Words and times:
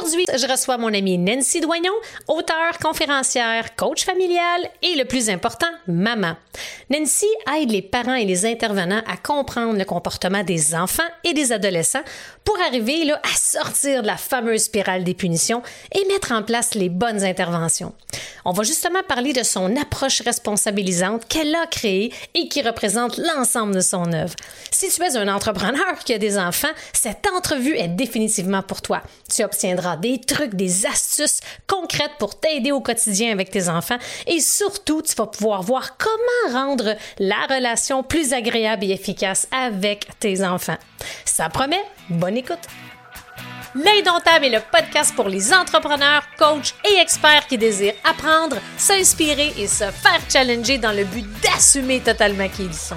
Aujourd'hui, 0.00 0.26
je 0.32 0.46
reçois 0.46 0.76
mon 0.76 0.92
amie 0.92 1.18
Nancy 1.18 1.60
Doignon, 1.60 1.92
auteure, 2.28 2.78
conférencière, 2.80 3.74
coach 3.74 4.04
familial 4.04 4.68
et 4.82 4.94
le 4.96 5.04
plus 5.04 5.30
important, 5.30 5.66
maman. 5.86 6.36
Nancy 6.90 7.26
aide 7.56 7.70
les 7.70 7.82
parents 7.82 8.14
et 8.14 8.24
les 8.24 8.46
intervenants 8.46 9.02
à 9.06 9.16
comprendre 9.16 9.78
le 9.78 9.84
comportement 9.84 10.44
des 10.44 10.74
enfants 10.74 11.02
et 11.24 11.32
des 11.32 11.52
adolescents 11.52 12.02
pour 12.44 12.58
arriver 12.60 13.04
là, 13.04 13.20
à 13.24 13.36
sortir 13.36 14.02
de 14.02 14.06
la 14.06 14.16
fameuse 14.16 14.64
spirale 14.64 15.04
des 15.04 15.14
punitions 15.14 15.62
et 15.92 16.04
mettre 16.06 16.32
en 16.32 16.42
place 16.42 16.74
les 16.74 16.88
bonnes 16.88 17.24
interventions. 17.24 17.92
On 18.44 18.52
va 18.52 18.62
justement 18.62 19.02
parler 19.06 19.32
de 19.32 19.42
son 19.42 19.76
approche 19.76 20.22
responsabilisante 20.22 21.26
qu'elle 21.28 21.54
a 21.54 21.66
créée 21.66 22.12
et 22.34 22.48
qui 22.48 22.62
représente 22.62 23.18
l'ensemble 23.18 23.74
de 23.74 23.80
son 23.80 24.12
œuvre. 24.12 24.34
Si 24.70 24.88
tu 24.88 25.02
es 25.02 25.16
un 25.16 25.28
entrepreneur 25.28 25.98
qui 26.04 26.14
a 26.14 26.18
des 26.18 26.38
enfants, 26.38 26.68
cette 26.92 27.26
entrevue 27.36 27.76
est 27.76 27.88
définitivement 27.88 28.62
pour 28.62 28.80
toi. 28.80 29.02
Tu 29.34 29.44
obtiendras 29.44 29.87
des 29.96 30.20
trucs, 30.20 30.54
des 30.54 30.86
astuces 30.86 31.40
concrètes 31.66 32.12
pour 32.18 32.38
t'aider 32.38 32.72
au 32.72 32.80
quotidien 32.80 33.32
avec 33.32 33.50
tes 33.50 33.68
enfants 33.68 33.98
et 34.26 34.40
surtout, 34.40 35.02
tu 35.02 35.14
vas 35.14 35.26
pouvoir 35.26 35.62
voir 35.62 35.96
comment 35.96 36.58
rendre 36.58 36.96
la 37.18 37.46
relation 37.48 38.02
plus 38.02 38.32
agréable 38.32 38.84
et 38.84 38.90
efficace 38.90 39.48
avec 39.50 40.08
tes 40.20 40.44
enfants. 40.44 40.78
Ça 41.24 41.48
promet, 41.48 41.82
bonne 42.08 42.36
écoute! 42.36 42.58
L'Indomptable 43.74 44.46
est 44.46 44.50
le 44.50 44.60
podcast 44.72 45.14
pour 45.14 45.28
les 45.28 45.52
entrepreneurs, 45.52 46.22
coachs 46.38 46.74
et 46.90 47.00
experts 47.00 47.46
qui 47.46 47.58
désirent 47.58 47.94
apprendre, 48.02 48.56
s'inspirer 48.76 49.52
et 49.58 49.66
se 49.66 49.84
faire 49.84 50.20
challenger 50.28 50.78
dans 50.78 50.92
le 50.92 51.04
but 51.04 51.26
d'assumer 51.42 52.00
totalement 52.00 52.48
qui 52.48 52.64
ils 52.64 52.74
sont. 52.74 52.96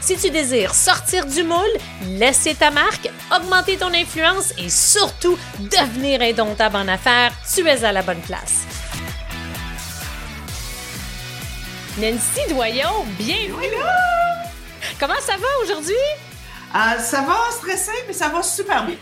Si 0.00 0.16
tu 0.16 0.30
désires 0.30 0.74
sortir 0.74 1.26
du 1.26 1.42
moule, 1.42 1.76
laisser 2.06 2.54
ta 2.54 2.70
marque, 2.70 3.10
augmenter 3.34 3.76
ton 3.76 3.92
influence 3.92 4.52
et 4.58 4.70
surtout 4.70 5.36
devenir 5.58 6.22
indomptable 6.22 6.76
en 6.76 6.88
affaires, 6.88 7.32
tu 7.54 7.66
es 7.68 7.84
à 7.84 7.92
la 7.92 8.02
bonne 8.02 8.20
place. 8.22 8.64
Nancy 11.98 12.40
Doyon, 12.48 13.04
bienvenue! 13.18 13.76
Comment 14.98 15.20
ça 15.20 15.36
va 15.36 15.48
aujourd'hui? 15.62 15.94
Euh, 16.74 16.98
ça 16.98 17.20
va 17.22 17.36
stressé, 17.50 17.92
mais 18.06 18.14
ça 18.14 18.28
va 18.28 18.42
super 18.42 18.86
bien. 18.86 18.96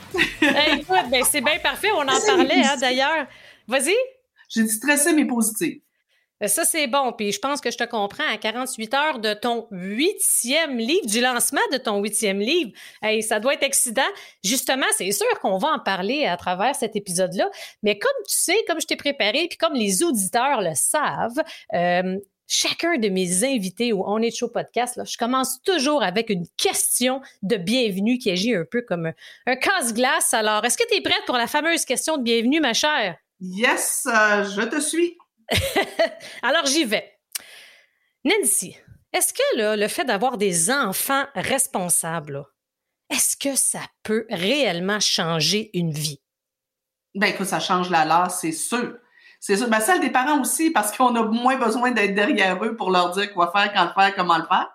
écoute, 0.72 1.10
ben, 1.10 1.22
c'est 1.30 1.42
bien 1.42 1.58
parfait, 1.62 1.90
on 1.94 2.00
en 2.00 2.20
parlait 2.26 2.64
hein, 2.64 2.76
d'ailleurs. 2.76 3.26
Vas-y. 3.68 3.94
J'ai 4.48 4.64
dit 4.64 4.70
stressé, 4.72 5.12
mais 5.12 5.26
positif. 5.26 5.76
Euh, 6.42 6.48
ça, 6.48 6.64
c'est 6.64 6.86
bon. 6.86 7.12
Puis 7.12 7.32
je 7.32 7.38
pense 7.38 7.60
que 7.60 7.70
je 7.70 7.76
te 7.76 7.84
comprends. 7.84 8.28
À 8.32 8.36
48 8.36 8.94
heures 8.94 9.18
de 9.18 9.34
ton 9.34 9.66
huitième 9.70 10.78
livre, 10.78 11.06
du 11.06 11.20
lancement 11.20 11.60
de 11.72 11.78
ton 11.78 12.00
huitième 12.00 12.40
livre, 12.40 12.72
hey, 13.02 13.22
ça 13.22 13.40
doit 13.40 13.54
être 13.54 13.64
excitant. 13.64 14.02
Justement, 14.44 14.86
c'est 14.96 15.10
sûr 15.12 15.26
qu'on 15.40 15.58
va 15.58 15.68
en 15.68 15.78
parler 15.78 16.26
à 16.26 16.36
travers 16.36 16.74
cet 16.74 16.96
épisode-là. 16.96 17.50
Mais 17.82 17.98
comme 17.98 18.10
tu 18.26 18.34
sais, 18.34 18.56
comme 18.66 18.80
je 18.80 18.86
t'ai 18.86 18.96
préparé, 18.96 19.46
puis 19.48 19.58
comme 19.58 19.74
les 19.74 20.02
auditeurs 20.02 20.62
le 20.62 20.74
savent, 20.74 21.42
euh, 21.74 22.18
chacun 22.46 22.96
de 22.96 23.08
mes 23.08 23.44
invités 23.44 23.92
au 23.92 24.04
On 24.06 24.20
Est 24.22 24.36
Show 24.36 24.48
podcast, 24.48 24.96
là, 24.96 25.04
je 25.04 25.16
commence 25.16 25.62
toujours 25.62 26.02
avec 26.02 26.30
une 26.30 26.46
question 26.56 27.20
de 27.42 27.56
bienvenue 27.56 28.18
qui 28.18 28.30
agit 28.30 28.54
un 28.54 28.64
peu 28.68 28.82
comme 28.82 29.12
un, 29.46 29.56
casse-glace. 29.56 30.32
Alors, 30.34 30.64
est-ce 30.64 30.78
que 30.78 30.88
tu 30.88 30.96
es 30.96 31.00
prête 31.02 31.22
pour 31.26 31.36
la 31.36 31.46
fameuse 31.46 31.84
question 31.84 32.16
de 32.16 32.22
bienvenue, 32.22 32.60
ma 32.60 32.72
chère? 32.72 33.16
Yes, 33.40 34.06
euh, 34.06 34.44
je 34.44 34.62
te 34.62 34.80
suis. 34.80 35.16
Alors, 36.42 36.66
j'y 36.66 36.84
vais. 36.84 37.18
Nancy, 38.24 38.76
est-ce 39.12 39.32
que 39.32 39.76
le 39.76 39.88
fait 39.88 40.04
d'avoir 40.04 40.36
des 40.36 40.70
enfants 40.70 41.24
responsables, 41.34 42.44
est-ce 43.10 43.36
que 43.36 43.56
ça 43.56 43.80
peut 44.02 44.26
réellement 44.28 45.00
changer 45.00 45.70
une 45.72 45.92
vie? 45.92 46.20
Ben 47.14 47.28
écoute, 47.28 47.46
ça 47.46 47.60
change 47.60 47.90
la 47.90 48.04
leur, 48.04 48.30
c'est 48.30 48.52
sûr. 48.52 48.96
C'est 49.40 49.56
sûr. 49.56 49.68
Ben, 49.68 49.80
celle 49.80 50.00
des 50.00 50.10
parents 50.10 50.40
aussi, 50.40 50.70
parce 50.70 50.96
qu'on 50.96 51.14
a 51.14 51.22
moins 51.22 51.56
besoin 51.56 51.92
d'être 51.92 52.14
derrière 52.14 52.62
eux 52.62 52.76
pour 52.76 52.90
leur 52.90 53.12
dire 53.12 53.32
quoi 53.32 53.52
faire, 53.52 53.72
quand 53.72 53.84
le 53.84 53.92
faire, 53.92 54.14
comment 54.14 54.36
le 54.36 54.44
faire. 54.44 54.68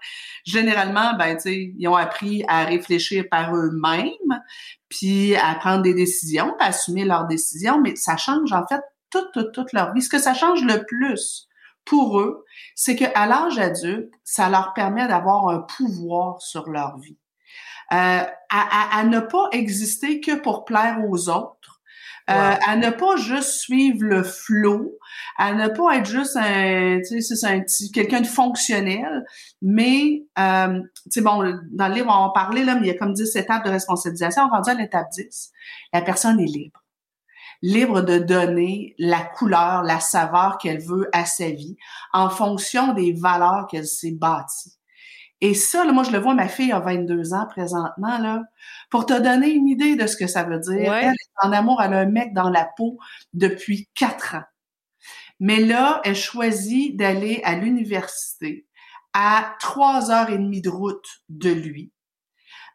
Généralement, 0.45 1.16
ben, 1.17 1.35
tu 1.35 1.41
sais, 1.41 1.73
ils 1.78 1.88
ont 1.88 1.95
appris 1.95 2.44
à 2.47 2.63
réfléchir 2.63 3.25
par 3.29 3.53
eux-mêmes, 3.55 4.41
puis 4.90 5.35
à 5.35 5.53
prendre 5.55 5.84
des 5.84 5.94
décisions, 5.94 6.55
à 6.59 6.67
assumer 6.67 7.05
leurs 7.05 7.28
décisions, 7.28 7.79
mais 7.81 7.95
ça 7.95 8.17
change, 8.17 8.51
en 8.53 8.66
fait, 8.66 8.81
toute, 9.13 9.51
toute, 9.53 9.74
leur 9.74 9.94
vie. 9.94 10.01
Ce 10.01 10.09
que 10.09 10.19
ça 10.19 10.34
change 10.34 10.63
le 10.63 10.84
plus 10.85 11.47
pour 11.85 12.19
eux, 12.19 12.46
c'est 12.75 12.96
qu'à 12.96 13.25
l'âge 13.25 13.59
adulte, 13.59 14.12
ça 14.24 14.50
leur 14.50 14.74
permet 14.74 15.07
d'avoir 15.07 15.50
un 15.50 15.59
pouvoir 15.59 16.41
sur 16.41 16.69
leur 16.69 16.97
vie. 16.97 17.18
Euh, 17.91 18.23
à, 18.50 19.00
à, 19.00 19.03
ne 19.03 19.19
pas 19.19 19.50
exister 19.52 20.22
que 20.22 20.35
pour 20.35 20.66
plaire 20.66 21.00
aux 21.07 21.29
autres, 21.29 21.81
euh, 22.29 22.56
à 22.66 22.78
ne 22.78 22.90
pas 22.90 23.18
juste 23.18 23.59
suivre 23.59 24.00
le 24.02 24.23
flot, 24.23 24.97
à 25.38 25.53
ne 25.53 25.68
pas 25.68 25.97
être 25.97 26.06
juste 26.06 26.38
un, 26.38 27.02
tu 27.06 27.22
sais, 27.22 27.35
c'est 27.35 27.46
un 27.46 27.59
petit 27.59 27.91
quelqu'un 27.91 28.22
de 28.22 28.28
fonctionnel, 28.28 29.25
mais 29.62 30.23
euh, 30.40 30.79
tu 31.03 31.12
sais 31.12 31.22
bon, 31.22 31.44
dans 31.72 31.88
le 31.90 31.94
livre 31.94 32.07
on 32.07 32.13
va 32.13 32.19
en 32.19 32.29
parler 32.29 32.63
là, 32.63 32.75
mais 32.75 32.88
il 32.88 32.94
y 32.94 32.96
a 32.96 32.97
comme 32.97 33.12
10 33.12 33.35
étapes 33.35 33.66
de 33.66 33.72
responsabilisation. 33.72 34.47
Rendu 34.47 34.69
à 34.69 34.73
l'étape 34.73 35.09
10, 35.12 35.52
la 35.91 36.02
personne 36.02 36.40
est 36.40 36.46
libre 36.46 36.83
libre 37.63 38.01
de 38.01 38.19
donner 38.19 38.94
la 39.00 39.22
couleur, 39.22 39.84
la 39.84 40.01
saveur 40.01 40.57
qu'elle 40.57 40.81
veut 40.81 41.09
à 41.13 41.25
sa 41.25 41.50
vie 41.50 41.78
en 42.12 42.29
fonction 42.29 42.94
des 42.94 43.13
valeurs 43.13 43.68
qu'elle 43.72 43.88
s'est 43.88 44.12
bâties. 44.12 44.78
Et 45.40 45.53
ça, 45.53 45.85
là, 45.85 45.94
moi, 45.94 46.03
je 46.03 46.12
le 46.12 46.19
vois, 46.19 46.34
ma 46.35 46.50
fille 46.50 46.73
a 46.73 46.79
22 46.79 47.34
ans 47.34 47.47
présentement, 47.50 48.18
là. 48.18 48.44
Pour 48.90 49.06
te 49.06 49.18
donner 49.18 49.50
une 49.50 49.68
idée 49.68 49.96
de 49.96 50.07
ce 50.07 50.18
que 50.18 50.28
ça 50.28 50.44
veut 50.44 50.59
dire, 50.59 50.94
elle 50.94 51.13
est 51.13 51.46
en 51.46 51.52
amour, 51.53 51.81
elle 51.81 51.94
a 51.94 52.00
un 52.00 52.06
mec 52.06 52.34
dans 52.34 52.50
la 52.50 52.69
peau 52.78 52.97
depuis 53.34 53.90
quatre 53.96 54.35
ans. 54.35 54.44
Mais 55.40 55.59
là, 55.59 56.02
elle 56.03 56.16
choisit 56.16 56.96
d'aller 56.97 57.41
à 57.44 57.56
l'université 57.56 58.68
à 59.13 59.56
trois 59.59 60.12
heures 60.12 60.29
et 60.29 60.38
demie 60.38 60.62
de 60.62 60.69
route 60.69 61.07
de 61.29 61.50
lui. 61.50 61.91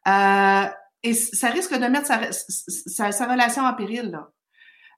Euh, 0.06 0.66
et 1.03 1.15
ça 1.15 1.50
risque 1.50 1.75
de 1.75 1.87
mettre 1.87 2.06
sa, 2.06 2.32
sa, 2.32 3.12
sa 3.12 3.27
relation 3.27 3.65
en 3.65 3.75
péril, 3.75 4.10
là. 4.10 4.31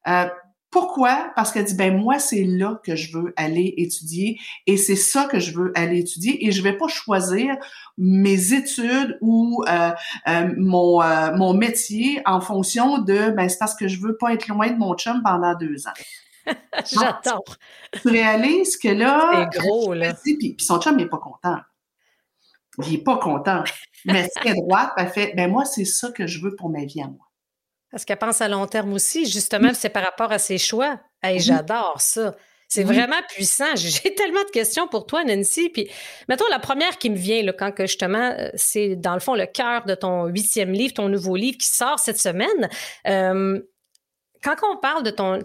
Euh, 0.08 0.28
pourquoi? 0.70 1.32
Parce 1.34 1.50
qu'elle 1.50 1.64
dit, 1.64 1.74
ben 1.74 1.96
moi, 1.96 2.20
c'est 2.20 2.44
là 2.44 2.80
que 2.84 2.94
je 2.94 3.16
veux 3.16 3.34
aller 3.36 3.74
étudier 3.76 4.38
et 4.68 4.76
c'est 4.76 4.96
ça 4.96 5.24
que 5.24 5.40
je 5.40 5.52
veux 5.52 5.72
aller 5.74 5.98
étudier 5.98 6.46
et 6.46 6.52
je 6.52 6.62
vais 6.62 6.76
pas 6.76 6.86
choisir 6.86 7.56
mes 7.98 8.52
études 8.52 9.18
ou 9.20 9.64
euh, 9.68 9.90
euh, 10.28 10.54
mon, 10.56 11.02
mon 11.36 11.54
métier 11.54 12.22
en 12.24 12.40
fonction 12.40 12.98
de, 12.98 13.30
ben 13.30 13.48
c'est 13.48 13.58
parce 13.58 13.74
que 13.74 13.88
je 13.88 13.98
veux 13.98 14.16
pas 14.16 14.32
être 14.32 14.46
loin 14.46 14.70
de 14.70 14.76
mon 14.76 14.94
chum 14.94 15.20
pendant 15.24 15.56
deux 15.56 15.88
ans. 15.88 15.92
J'attends. 16.92 17.42
Tu 18.00 18.08
réalises 18.08 18.76
que 18.76 18.88
là... 18.88 19.50
C'est 19.52 19.60
gros, 19.60 19.92
là. 19.92 20.14
Puis, 20.14 20.56
son 20.60 20.80
chum 20.80 20.96
n'est 20.96 21.08
pas 21.08 21.18
content. 21.18 21.58
Il 22.86 22.94
est 22.94 23.04
pas 23.04 23.18
content. 23.18 23.64
Mais 24.04 24.28
c'est 24.32 24.54
droite, 24.54 24.92
elle 24.96 25.08
fait, 25.08 25.34
ben 25.36 25.50
moi, 25.50 25.64
c'est 25.64 25.84
ça 25.84 26.10
que 26.10 26.26
je 26.26 26.40
veux 26.40 26.54
pour 26.54 26.70
ma 26.70 26.84
vie 26.84 27.02
à 27.02 27.08
moi. 27.08 27.29
Parce 27.90 28.04
qu'elle 28.04 28.18
pense 28.18 28.40
à 28.40 28.48
long 28.48 28.66
terme 28.66 28.92
aussi. 28.92 29.26
Justement, 29.26 29.72
c'est 29.74 29.88
par 29.88 30.04
rapport 30.04 30.32
à 30.32 30.38
ses 30.38 30.58
choix. 30.58 31.00
Hey, 31.22 31.40
J'adore 31.40 32.00
ça. 32.00 32.34
C'est 32.68 32.84
vraiment 32.84 33.20
puissant. 33.28 33.64
J'ai 33.74 34.14
tellement 34.14 34.44
de 34.44 34.50
questions 34.50 34.86
pour 34.86 35.04
toi, 35.04 35.24
Nancy. 35.24 35.70
Puis, 35.70 35.90
mettons, 36.28 36.44
la 36.50 36.60
première 36.60 36.98
qui 36.98 37.10
me 37.10 37.16
vient, 37.16 37.42
là, 37.42 37.53
quand 37.53 37.72
que 37.72 37.86
justement, 37.86 38.32
euh, 38.38 38.48
c'est 38.54 38.94
dans 38.94 39.15
le 39.15 39.20
fond 39.20 39.34
le 39.34 39.47
cœur 39.47 39.84
de 39.86 39.97
ton 39.97 40.26
huitième 40.26 40.70
livre, 40.70 40.94
ton 40.94 41.09
nouveau 41.09 41.34
livre 41.34 41.59
qui 41.59 41.66
sort 41.66 41.98
cette 41.98 42.18
semaine. 42.18 42.68
Euh, 43.09 43.60
quand 44.42 44.54
on 44.62 44.76
parle 44.76 45.03
de 45.03 45.10
ton, 45.10 45.41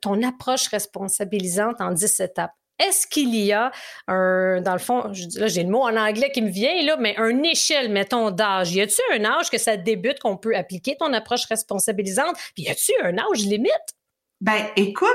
ton 0.00 0.22
approche 0.22 0.68
responsabilisante 0.68 1.80
en 1.80 1.92
10 1.92 2.20
étapes, 2.20 2.54
est-ce 2.80 3.06
qu'il 3.06 3.34
y 3.34 3.52
a 3.52 3.70
un, 4.08 4.60
dans 4.60 4.72
le 4.72 4.78
fond, 4.78 5.12
là 5.36 5.46
j'ai 5.46 5.62
le 5.62 5.70
mot 5.70 5.82
en 5.82 5.96
anglais 5.96 6.30
qui 6.32 6.42
me 6.42 6.50
vient, 6.50 6.82
là, 6.82 6.96
mais 6.98 7.14
un 7.18 7.42
échelle, 7.42 7.90
mettons, 7.90 8.30
d'âge. 8.30 8.72
Y 8.72 8.80
a-tu 8.80 9.00
un 9.12 9.24
âge 9.24 9.50
que 9.50 9.58
ça 9.58 9.76
débute 9.76 10.18
qu'on 10.20 10.36
peut 10.36 10.56
appliquer 10.56 10.96
ton 10.96 11.12
approche 11.12 11.44
responsabilisante? 11.46 12.36
Puis 12.54 12.64
y 12.64 12.68
a-tu 12.68 12.92
un 13.02 13.16
âge 13.18 13.44
limite? 13.44 13.94
Ben, 14.40 14.66
écoute, 14.76 15.08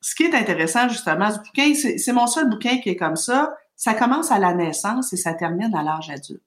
ce 0.00 0.14
qui 0.14 0.24
est 0.24 0.34
intéressant 0.34 0.88
justement, 0.88 1.30
ce 1.30 1.38
bouquin, 1.38 1.74
c'est 1.74 2.12
mon 2.12 2.26
seul 2.26 2.48
bouquin 2.48 2.78
qui 2.78 2.90
est 2.90 2.96
comme 2.96 3.16
ça. 3.16 3.54
Ça 3.76 3.94
commence 3.94 4.30
à 4.30 4.38
la 4.38 4.54
naissance 4.54 5.12
et 5.12 5.16
ça 5.16 5.34
termine 5.34 5.74
à 5.74 5.82
l'âge 5.82 6.10
adulte. 6.10 6.42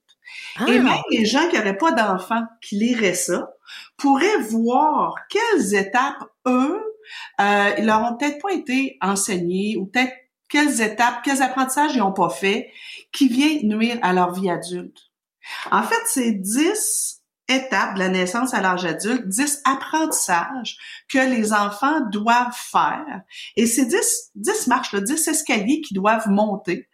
Et 0.68 0.78
ah! 0.78 0.82
même 0.82 0.90
les 1.12 1.26
gens 1.26 1.48
qui 1.50 1.58
n'auraient 1.58 1.78
pas 1.78 1.92
d'enfants 1.92 2.44
qui 2.62 2.76
liraient 2.78 3.14
ça 3.14 3.50
pourraient 3.98 4.40
voir 4.50 5.16
quelles 5.30 5.76
étapes, 5.76 6.24
eux, 6.48 6.82
euh, 7.42 7.70
ils 7.78 7.86
leur 7.86 8.02
ont 8.02 8.18
peut-être 8.18 8.42
pas 8.42 8.54
été 8.54 8.98
enseignées 9.02 9.78
ou 9.78 9.86
peut-être 9.86 10.14
quelles 10.54 10.82
étapes, 10.82 11.24
quels 11.24 11.42
apprentissages 11.42 11.96
ils 11.96 11.98
n'ont 11.98 12.14
pas 12.14 12.30
fait 12.30 12.72
qui 13.12 13.28
vient 13.28 13.58
nuire 13.64 13.98
à 14.04 14.14
leur 14.14 14.34
vie 14.34 14.52
adulte. 14.52 15.00
En 15.72 15.82
fait, 15.82 16.02
c'est 16.06 16.32
10 16.32 17.24
étapes 17.50 17.96
de 17.96 18.00
la 18.00 18.10
naissance 18.10 18.54
à 18.54 18.62
l'âge 18.62 18.86
adulte, 18.86 19.28
10 19.28 19.64
apprentissages 19.66 20.78
que 21.10 21.18
les 21.18 21.54
enfants 21.54 22.02
doivent 22.12 22.56
faire. 22.56 23.22
Et 23.56 23.66
c'est 23.66 23.88
10, 23.88 24.32
10 24.36 24.68
marches, 24.68 24.94
10 24.94 25.28
escaliers 25.28 25.82
qui 25.82 25.96
doivent 25.96 26.30
monter 26.30 26.88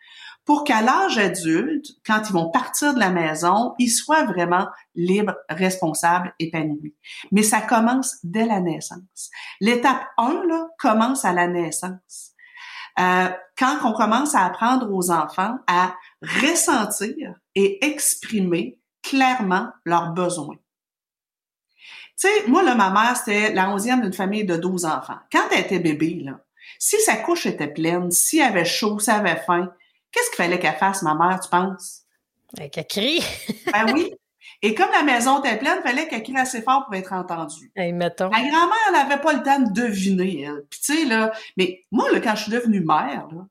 pour 0.46 0.64
qu'à 0.64 0.82
l'âge 0.82 1.18
adulte, 1.18 1.86
quand 2.06 2.22
ils 2.30 2.34
vont 2.34 2.50
partir 2.50 2.94
de 2.94 3.00
la 3.00 3.12
maison, 3.12 3.76
ils 3.78 3.92
soient 3.92 4.24
vraiment 4.24 4.68
libres, 4.96 5.36
responsables, 5.50 6.34
épanouis. 6.40 6.96
Mais 7.34 7.44
ça 7.44 7.60
commence 7.60 8.16
dès 8.24 8.46
la 8.46 8.62
naissance. 8.62 9.30
L'étape 9.60 10.02
1 10.18 10.46
là, 10.48 10.70
commence 10.80 11.26
à 11.26 11.34
la 11.34 11.48
naissance. 11.48 12.29
Euh, 13.00 13.30
quand 13.58 13.78
on 13.84 13.94
commence 13.94 14.36
à 14.36 14.46
apprendre 14.46 14.94
aux 14.94 15.12
enfants 15.12 15.58
à 15.68 15.96
ressentir 16.22 17.36
et 17.56 17.86
exprimer 17.86 18.78
clairement 19.02 19.70
leurs 19.86 20.12
besoins. 20.12 20.58
Tu 22.20 22.28
sais, 22.28 22.48
moi, 22.48 22.64
là, 22.64 22.76
ma 22.76 22.90
mère, 22.90 23.16
c'était 23.16 23.54
la 23.54 23.70
onzième 23.70 24.02
d'une 24.02 24.14
famille 24.14 24.44
de 24.44 24.58
12 24.58 24.86
enfants. 24.86 25.20
Quand 25.32 25.44
elle 25.52 25.62
était 25.62 25.80
bébé, 25.80 26.22
là, 26.26 26.42
si 26.78 27.00
sa 27.00 27.16
couche 27.16 27.46
était 27.46 27.70
pleine, 27.70 28.12
si 28.12 28.40
elle 28.40 28.48
avait 28.48 28.66
chaud, 28.66 29.00
si 29.00 29.10
elle 29.10 29.26
avait 29.26 29.42
faim, 29.46 29.72
Qu'est-ce 30.12 30.30
qu'il 30.30 30.38
fallait 30.38 30.60
qu'elle 30.60 30.76
fasse, 30.76 31.02
ma 31.04 31.14
mère, 31.14 31.40
tu 31.40 31.50
penses? 31.50 32.04
Ben, 32.54 32.70
qu'elle 32.70 32.88
crie. 32.88 33.24
ben 33.72 33.94
oui. 33.94 34.12
Et 34.62 34.76
comme 34.76 34.90
la 34.92 35.04
maison 35.04 35.40
était 35.40 35.58
pleine, 35.58 35.78
il 35.80 35.88
fallait 35.88 36.08
qu'elle 36.08 36.24
crie 36.24 36.36
assez 36.38 36.62
fort 36.62 36.86
pour 36.86 36.96
être 36.96 37.14
entendue. 37.14 37.72
Hey, 37.76 37.94
mettons. 37.94 38.30
Ma 38.30 38.42
grand-mère, 38.42 38.78
elle 38.88 38.94
n'avait 38.94 39.22
pas 39.22 39.34
le 39.34 39.42
temps 39.42 39.60
de 39.60 39.72
deviner, 39.72 40.42
elle. 40.42 40.66
Puis 40.70 40.80
tu 40.82 40.96
sais, 40.96 41.06
là, 41.06 41.32
mais 41.56 41.86
moi, 41.92 42.12
là, 42.12 42.20
quand 42.20 42.36
je 42.36 42.44
suis 42.44 42.52
devenue 42.52 42.82
mère, 42.82 43.28
là, 43.32 43.48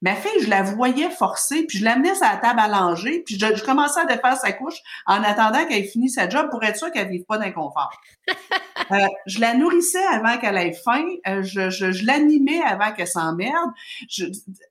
Ma 0.00 0.14
fille, 0.14 0.42
je 0.42 0.48
la 0.48 0.62
voyais 0.62 1.10
forcer, 1.10 1.64
puis 1.64 1.78
je 1.78 1.84
l'amenais 1.84 2.12
à 2.22 2.32
la 2.32 2.36
table 2.36 2.60
à 2.60 2.68
langer, 2.68 3.24
puis 3.26 3.36
je, 3.36 3.64
commençais 3.64 4.00
à 4.00 4.04
défaire 4.04 4.36
sa 4.36 4.52
couche 4.52 4.76
en 5.06 5.24
attendant 5.24 5.66
qu'elle 5.66 5.84
finisse 5.84 6.14
sa 6.14 6.28
job 6.28 6.48
pour 6.50 6.62
être 6.62 6.76
sûre 6.76 6.92
qu'elle 6.92 7.08
vive 7.08 7.24
pas 7.24 7.36
d'inconfort. 7.36 7.90
euh, 8.92 8.96
je 9.26 9.40
la 9.40 9.54
nourrissais 9.54 10.04
avant 10.12 10.38
qu'elle 10.38 10.56
ait 10.56 10.72
faim, 10.72 11.04
euh, 11.26 11.42
je, 11.42 11.70
je, 11.70 11.90
je 11.90 12.06
l'animais 12.06 12.60
avant 12.62 12.92
qu'elle 12.92 13.08
s'emmerde. 13.08 13.70
Je, 14.08 14.26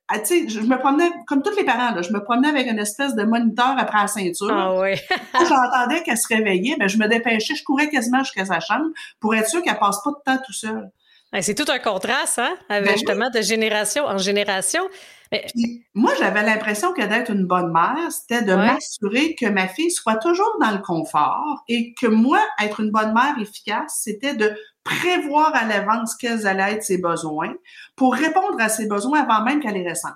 ah, 0.08 0.20
tu 0.20 0.26
sais, 0.26 0.48
je 0.48 0.62
me 0.62 0.80
promenais, 0.80 1.12
comme 1.28 1.42
tous 1.42 1.56
les 1.58 1.66
parents, 1.66 1.94
là, 1.94 2.02
je 2.02 2.14
me 2.14 2.24
promenais 2.24 2.48
avec 2.48 2.68
une 2.68 2.80
espèce 2.80 3.14
de 3.14 3.24
moniteur 3.24 3.76
après 3.78 3.98
la 3.98 4.08
ceinture. 4.08 4.50
Ah 4.50 4.80
oui. 4.80 4.96
Quand 5.34 5.46
j'entendais 5.46 6.04
qu'elle 6.04 6.18
se 6.18 6.34
réveillait, 6.34 6.78
ben, 6.80 6.88
je 6.88 6.98
me 6.98 7.08
dépêchais, 7.08 7.56
je 7.56 7.66
courais 7.66 7.90
quasiment 7.90 8.20
jusqu'à 8.20 8.46
sa 8.46 8.62
chambre 8.62 8.86
pour 9.20 9.36
être 9.36 9.50
sûre 9.50 9.62
qu'elle 9.62 9.78
passe 9.78 10.02
pas 10.06 10.12
de 10.12 10.24
temps 10.24 10.42
tout 10.46 10.54
seul. 10.54 10.90
C'est 11.42 11.56
tout 11.56 11.70
un 11.70 11.80
contraste, 11.80 12.40
hein, 12.40 12.56
avec 12.70 12.86
ben 12.86 12.94
justement 12.94 13.30
de 13.30 13.42
génération 13.42 14.06
en 14.06 14.18
génération 14.18 14.82
moi, 15.94 16.12
j'avais 16.20 16.44
l'impression 16.44 16.94
que 16.94 17.02
d'être 17.02 17.32
une 17.32 17.46
bonne 17.46 17.72
mère, 17.72 18.12
c'était 18.12 18.44
de 18.44 18.54
m'assurer 18.54 19.36
que 19.36 19.46
ma 19.46 19.68
fille 19.68 19.92
soit 19.92 20.18
toujours 20.18 20.58
dans 20.62 20.72
le 20.72 20.80
confort 20.80 21.64
et 21.68 21.94
que 21.94 22.08
moi, 22.08 22.42
être 22.62 22.80
une 22.80 22.92
bonne 22.92 23.14
mère 23.14 23.36
efficace, 23.40 24.02
c'était 24.04 24.36
de 24.36 24.56
prévoir 24.84 25.54
à 25.56 25.66
l'avance 25.66 26.16
quels 26.16 26.48
allaient 26.48 26.74
être 26.74 26.84
ses 26.84 26.98
besoins 26.98 27.54
pour 27.96 28.14
répondre 28.14 28.60
à 28.60 28.70
ses 28.70 28.88
besoins 28.88 29.22
avant 29.22 29.44
même 29.44 29.60
qu'elle 29.60 29.74
les 29.74 29.90
ressente. 29.90 30.16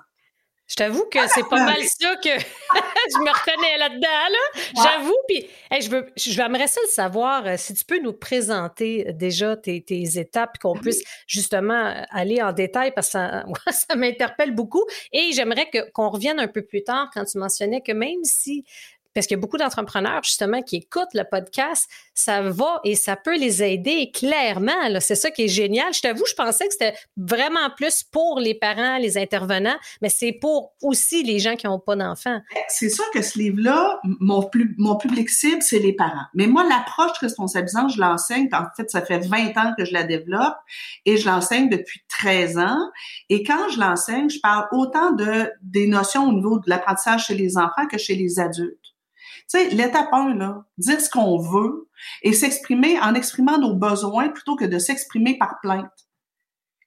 Je 0.72 0.76
t'avoue 0.76 1.04
que 1.04 1.18
c'est 1.34 1.46
pas 1.50 1.66
mal 1.66 1.82
ça 1.84 2.16
que 2.16 2.30
je 2.30 3.18
me 3.18 3.28
reconnais 3.30 3.76
là-dedans, 3.76 4.08
là. 4.08 4.82
J'avoue, 4.82 5.18
puis 5.28 5.46
je 5.70 5.90
veux, 5.90 6.10
je 6.16 6.30
j'aimerais 6.30 6.66
ça 6.66 6.80
le 6.82 6.88
savoir, 6.90 7.46
euh, 7.46 7.56
si 7.58 7.74
tu 7.74 7.84
peux 7.84 8.00
nous 8.00 8.14
présenter 8.14 9.06
euh, 9.06 9.12
déjà 9.12 9.54
tes, 9.54 9.82
tes 9.82 10.18
étapes, 10.18 10.56
qu'on 10.56 10.74
puisse 10.74 11.02
justement 11.26 11.92
aller 12.08 12.40
en 12.40 12.52
détail, 12.52 12.90
parce 12.94 13.08
que 13.08 13.12
ça, 13.12 13.44
ça 13.70 13.96
m'interpelle 13.96 14.54
beaucoup. 14.54 14.86
Et 15.12 15.32
j'aimerais 15.32 15.68
qu'on 15.92 16.08
revienne 16.08 16.40
un 16.40 16.48
peu 16.48 16.62
plus 16.62 16.82
tard 16.84 17.10
quand 17.12 17.26
tu 17.26 17.36
mentionnais 17.36 17.82
que 17.82 17.92
même 17.92 18.24
si 18.24 18.64
parce 19.14 19.26
qu'il 19.26 19.36
y 19.36 19.38
a 19.38 19.40
beaucoup 19.40 19.58
d'entrepreneurs 19.58 20.22
justement 20.22 20.62
qui 20.62 20.76
écoutent 20.76 21.14
le 21.14 21.24
podcast, 21.30 21.88
ça 22.14 22.42
va 22.42 22.80
et 22.84 22.94
ça 22.94 23.16
peut 23.16 23.36
les 23.36 23.62
aider 23.62 24.10
clairement. 24.12 24.72
C'est 25.00 25.14
ça 25.14 25.30
qui 25.30 25.42
est 25.42 25.48
génial. 25.48 25.92
Je 25.92 26.00
t'avoue, 26.00 26.24
je 26.26 26.34
pensais 26.34 26.66
que 26.66 26.72
c'était 26.72 26.94
vraiment 27.16 27.70
plus 27.76 28.02
pour 28.02 28.40
les 28.40 28.54
parents, 28.54 28.98
les 28.98 29.18
intervenants, 29.18 29.76
mais 30.00 30.08
c'est 30.08 30.32
pour 30.32 30.72
aussi 30.82 31.22
les 31.22 31.38
gens 31.38 31.56
qui 31.56 31.66
n'ont 31.66 31.80
pas 31.80 31.96
d'enfants. 31.96 32.40
C'est 32.68 32.88
sûr 32.88 33.04
que 33.12 33.22
ce 33.22 33.38
livre-là, 33.38 34.00
mon, 34.20 34.48
mon 34.78 34.96
public 34.96 35.28
cible, 35.28 35.62
c'est 35.62 35.78
les 35.78 35.92
parents. 35.92 36.26
Mais 36.34 36.46
moi, 36.46 36.64
l'approche 36.64 37.18
responsabilisante, 37.18 37.92
je 37.94 38.00
l'enseigne. 38.00 38.48
En 38.52 38.64
fait, 38.76 38.90
ça 38.90 39.02
fait 39.02 39.18
20 39.18 39.56
ans 39.56 39.74
que 39.76 39.84
je 39.84 39.92
la 39.92 40.04
développe 40.04 40.56
et 41.04 41.16
je 41.16 41.26
l'enseigne 41.26 41.68
depuis 41.68 42.00
13 42.08 42.58
ans. 42.58 42.90
Et 43.28 43.42
quand 43.42 43.68
je 43.70 43.80
l'enseigne, 43.80 44.30
je 44.30 44.40
parle 44.40 44.66
autant 44.72 45.12
de 45.12 45.50
des 45.62 45.86
notions 45.86 46.28
au 46.28 46.32
niveau 46.32 46.58
de 46.58 46.68
l'apprentissage 46.68 47.26
chez 47.26 47.34
les 47.34 47.56
enfants 47.56 47.86
que 47.90 47.98
chez 47.98 48.14
les 48.14 48.40
adultes. 48.40 48.78
Tu 49.50 49.58
sais, 49.58 49.68
l'étape 49.70 50.12
1, 50.12 50.34
là, 50.34 50.64
dire 50.78 51.00
ce 51.00 51.10
qu'on 51.10 51.38
veut 51.38 51.88
et 52.22 52.32
s'exprimer 52.32 52.98
en 53.00 53.14
exprimant 53.14 53.58
nos 53.58 53.74
besoins 53.74 54.28
plutôt 54.28 54.56
que 54.56 54.64
de 54.64 54.78
s'exprimer 54.78 55.36
par 55.38 55.60
plainte. 55.60 55.90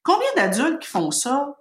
Combien 0.02 0.28
d'adultes 0.36 0.80
qui 0.80 0.88
font 0.88 1.10
ça? 1.10 1.56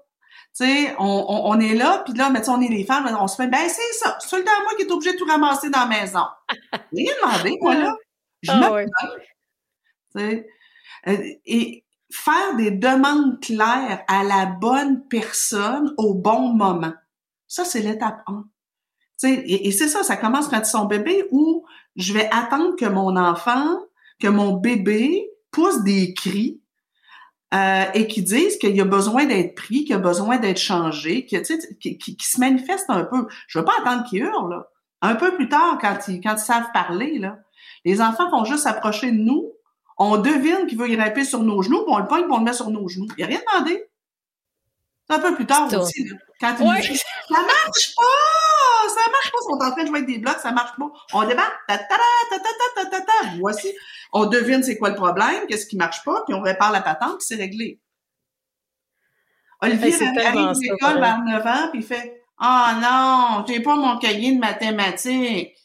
Tu 0.57 0.65
sais, 0.65 0.95
on, 1.00 1.25
on, 1.27 1.59
est 1.59 1.75
là, 1.75 2.03
puis 2.06 2.13
là, 2.13 2.30
mais 2.30 2.47
on 2.47 2.62
est 2.62 2.69
les 2.69 2.86
femmes, 2.86 3.13
on 3.19 3.27
se 3.27 3.36
fait, 3.36 3.47
ben 3.47 3.68
c'est 3.68 3.94
ça, 4.00 4.18
c'est 4.21 4.38
le 4.38 4.44
temps 4.44 4.51
moi 4.63 4.71
qui 4.77 4.83
est 4.83 4.92
obligé 4.92 5.13
de 5.13 5.18
tout 5.18 5.25
ramasser 5.25 5.69
dans 5.69 5.81
la 5.81 6.00
maison. 6.00 6.24
Rien 6.94 7.12
demandé, 7.21 7.57
moi, 7.59 7.75
là? 7.75 7.95
Je 8.42 8.51
ah, 8.51 8.57
me 8.57 8.86
Tu 8.86 8.92
sais, 10.15 10.47
euh, 11.07 11.18
et 11.45 11.86
faire 12.12 12.56
des 12.56 12.71
demandes 12.71 13.42
claires 13.42 14.03
à 14.07 14.24
la 14.24 14.45
bonne 14.45 15.06
personne 15.07 15.94
au 15.97 16.13
bon 16.13 16.53
moment. 16.53 16.94
Ça, 17.47 17.65
c'est 17.65 17.81
l'étape 17.81 18.21
1 18.27 18.45
et, 19.25 19.72
c'est 19.72 19.88
ça, 19.88 20.04
ça 20.04 20.18
commence 20.18 20.48
quand 20.48 20.60
ils 20.60 20.66
sont 20.66 20.86
bébés 20.86 21.25
où 21.31 21.66
je 21.95 22.13
vais 22.13 22.30
attendre 22.31 22.75
que 22.75 22.86
mon 22.86 23.16
enfant, 23.16 23.80
que 24.19 24.27
mon 24.27 24.54
bébé 24.54 25.30
pousse 25.51 25.83
des 25.83 26.13
cris 26.13 26.62
euh, 27.54 27.86
et 27.94 28.07
qui 28.07 28.22
disent 28.22 28.57
qu'il 28.57 28.80
a 28.80 28.86
besoin 28.86 29.25
d'être 29.25 29.56
pris, 29.56 29.86
qu'il 29.86 29.95
a 29.95 30.00
besoin 30.00 30.38
d'être 30.38 30.60
changé, 30.60 31.25
que, 31.25 31.38
qui, 31.38 32.18
se 32.19 32.39
manifeste 32.39 32.89
un 32.89 33.06
peu. 33.06 33.27
Je 33.48 33.60
veux 33.60 33.66
pas 33.66 33.75
attendre 33.80 34.04
qu'il 34.10 34.24
hurle. 34.24 34.66
Un 35.01 35.16
peu 35.16 35.36
plus 35.36 35.48
tard, 35.48 35.78
quand 35.80 35.98
ils, 36.07 36.21
savent 36.38 36.71
parler, 36.74 37.21
les 37.86 38.01
enfants 38.01 38.30
vont 38.30 38.45
juste 38.45 38.63
s'approcher 38.63 39.12
de 39.12 39.18
nous. 39.18 39.51
On 39.98 40.18
devine 40.18 40.66
qu'il 40.68 40.78
veut 40.78 40.88
grimper 40.88 41.24
sur 41.24 41.44
nos 41.44 41.62
genoux, 41.62 41.83
puis 41.86 41.94
on 41.94 42.00
le 42.00 42.07
pogne, 42.07 42.24
puis 42.24 42.31
on 42.33 42.39
le 42.39 42.44
met 42.44 42.54
sur 42.54 42.69
nos 42.69 42.88
genoux. 42.88 43.07
Il 43.18 43.24
a 43.24 43.28
rien 43.28 43.39
demandé. 43.54 43.86
C'est 45.07 45.16
un 45.16 45.19
peu 45.19 45.36
plus 45.36 45.46
tard 45.46 45.72
aussi. 45.74 46.04
Là, 46.06 46.16
quand 46.40 46.56
ils 46.60 46.81
disent, 46.90 47.04
ça 47.30 47.42
marche 47.42 47.96
pas! 47.96 48.04
ça 48.90 49.10
marche 49.12 49.31
pas, 49.31 49.38
ils 49.42 49.46
sont 49.46 49.66
en 49.66 49.72
train 49.72 49.84
de 49.84 49.88
jouer 49.88 49.98
avec 50.00 50.10
des 50.10 50.19
blocs, 50.19 50.40
ça 50.40 50.52
marche 50.52 50.78
pas. 50.78 50.92
On 51.14 51.28
débat, 51.28 51.52
ta 51.68 51.78
ta 51.78 51.88
ta 51.88 52.40
ta 52.40 52.83
ta 52.83 52.90
ta 52.90 53.02
ta 53.02 53.38
voici. 53.40 53.74
On 54.14 54.26
devine 54.26 54.64
c'est 54.64 54.78
quoi 54.78 54.90
le 54.90 54.95
problème, 54.95 55.45
qu'est-ce 55.47 55.68
qui 55.68 55.78
marche 55.78 56.04
pas, 56.04 56.24
puis 56.26 56.33
on 56.33 56.42
répare 56.42 56.71
la 56.71 56.81
patente, 56.81 57.18
puis 57.18 57.26
c'est 57.28 57.35
réglé. 57.35 57.80
Olivier 59.62 59.94
arrive 59.94 60.38
à 60.38 60.54
l'école 60.54 61.00
vers 61.00 61.19
9 61.19 61.47
ans, 61.47 61.69
puis 61.71 61.80
il 61.80 61.85
fait 61.85 62.21
«Ah 62.38 62.74
oh 62.76 62.81
non, 62.81 63.45
j'ai 63.47 63.62
pas 63.62 63.76
mon 63.76 63.97
cahier 63.97 64.33
de 64.33 64.40
mathématiques.» 64.40 65.57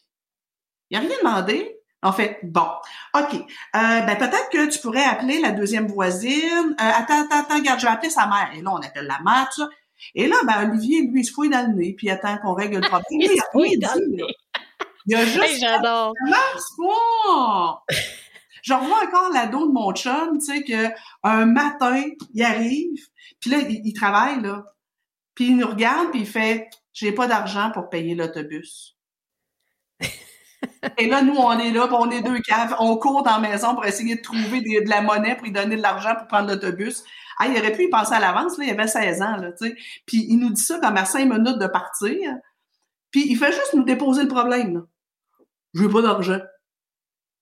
Il 0.90 0.96
a 0.96 1.00
rien 1.00 1.18
demandé. 1.22 1.79
En 2.02 2.12
fait, 2.12 2.40
bon, 2.42 2.66
OK. 3.14 3.34
Euh, 3.34 3.40
ben 3.72 4.16
peut-être 4.16 4.48
que 4.50 4.70
tu 4.70 4.78
pourrais 4.78 5.04
appeler 5.04 5.38
la 5.40 5.50
deuxième 5.50 5.86
voisine. 5.86 6.74
Euh, 6.80 6.90
attends, 6.96 7.24
attends, 7.24 7.40
attends, 7.40 7.58
regarde, 7.58 7.78
je 7.78 7.86
vais 7.86 7.92
appeler 7.92 8.10
sa 8.10 8.26
mère. 8.26 8.50
Et 8.54 8.62
là, 8.62 8.70
on 8.72 8.78
appelle 8.78 9.06
la 9.06 9.20
mère, 9.22 9.48
tout 9.54 9.62
ça. 9.62 9.68
Et 10.14 10.26
là, 10.26 10.36
ben, 10.46 10.70
Olivier, 10.70 11.02
lui, 11.02 11.20
il 11.20 11.24
se 11.24 11.32
fouille 11.32 11.50
dans 11.50 11.68
le 11.68 11.74
nez, 11.74 11.94
puis 11.96 12.06
il 12.06 12.10
attend 12.10 12.38
qu'on 12.38 12.54
règle 12.54 12.76
le 12.76 12.80
problème. 12.88 13.04
il, 13.10 13.28
se 13.28 13.42
fouille 13.52 13.78
dans 13.78 13.94
le 13.94 14.16
nez. 14.16 14.34
Il 15.06 15.14
a 15.14 15.24
juste... 15.24 15.42
Hey, 15.42 15.58
j'adore. 15.58 16.14
Je 18.62 18.74
revois 18.74 19.04
encore 19.06 19.30
l'ado 19.32 19.66
de 19.66 19.72
mon 19.72 19.92
chum, 19.92 20.38
tu 20.38 20.44
sais, 20.44 20.62
que 20.62 20.88
un 21.22 21.46
matin, 21.46 22.02
il 22.34 22.42
arrive, 22.42 23.08
puis 23.40 23.50
là, 23.50 23.58
il, 23.68 23.92
travaille, 23.94 24.40
là. 24.42 24.64
Puis 25.34 25.46
il 25.48 25.56
nous 25.56 25.66
regarde, 25.66 26.10
puis 26.10 26.20
il 26.20 26.26
fait 26.26 26.68
«J'ai 26.92 27.12
pas 27.12 27.26
d'argent 27.26 27.70
pour 27.72 27.88
payer 27.88 28.14
l'autobus.» 28.14 28.96
Et 30.98 31.06
là, 31.06 31.22
nous, 31.22 31.34
on 31.34 31.58
est 31.58 31.70
là, 31.70 31.88
on 31.92 32.10
est 32.10 32.22
deux 32.22 32.40
caves, 32.40 32.74
on 32.78 32.96
court 32.96 33.22
dans 33.22 33.38
la 33.38 33.48
maison 33.48 33.74
pour 33.74 33.84
essayer 33.84 34.16
de 34.16 34.22
trouver 34.22 34.60
de 34.60 34.88
la 34.88 35.00
monnaie 35.00 35.34
pour 35.34 35.44
lui 35.44 35.52
donner 35.52 35.76
de 35.76 35.82
l'argent 35.82 36.14
pour 36.16 36.26
prendre 36.26 36.48
l'autobus. 36.48 37.04
Ah, 37.38 37.48
il 37.48 37.58
aurait 37.58 37.72
pu 37.72 37.84
y 37.84 37.88
penser 37.88 38.14
à 38.14 38.20
l'avance, 38.20 38.58
là, 38.58 38.64
il 38.64 38.70
avait 38.70 38.86
16 38.86 39.22
ans, 39.22 39.36
là, 39.36 39.52
tu 39.52 39.68
sais. 39.68 39.76
Puis 40.06 40.26
il 40.28 40.38
nous 40.38 40.50
dit 40.50 40.62
ça 40.62 40.78
comme 40.78 40.96
à 40.96 41.04
cinq 41.04 41.24
minutes 41.24 41.58
de 41.58 41.66
partir. 41.66 42.16
Puis 43.10 43.26
il 43.28 43.36
fait 43.36 43.52
juste 43.52 43.74
nous 43.74 43.84
déposer 43.84 44.22
le 44.22 44.28
problème, 44.28 44.74
là. 44.74 44.80
Je 45.74 45.82
veux 45.82 45.90
pas 45.90 46.02
d'argent. 46.02 46.40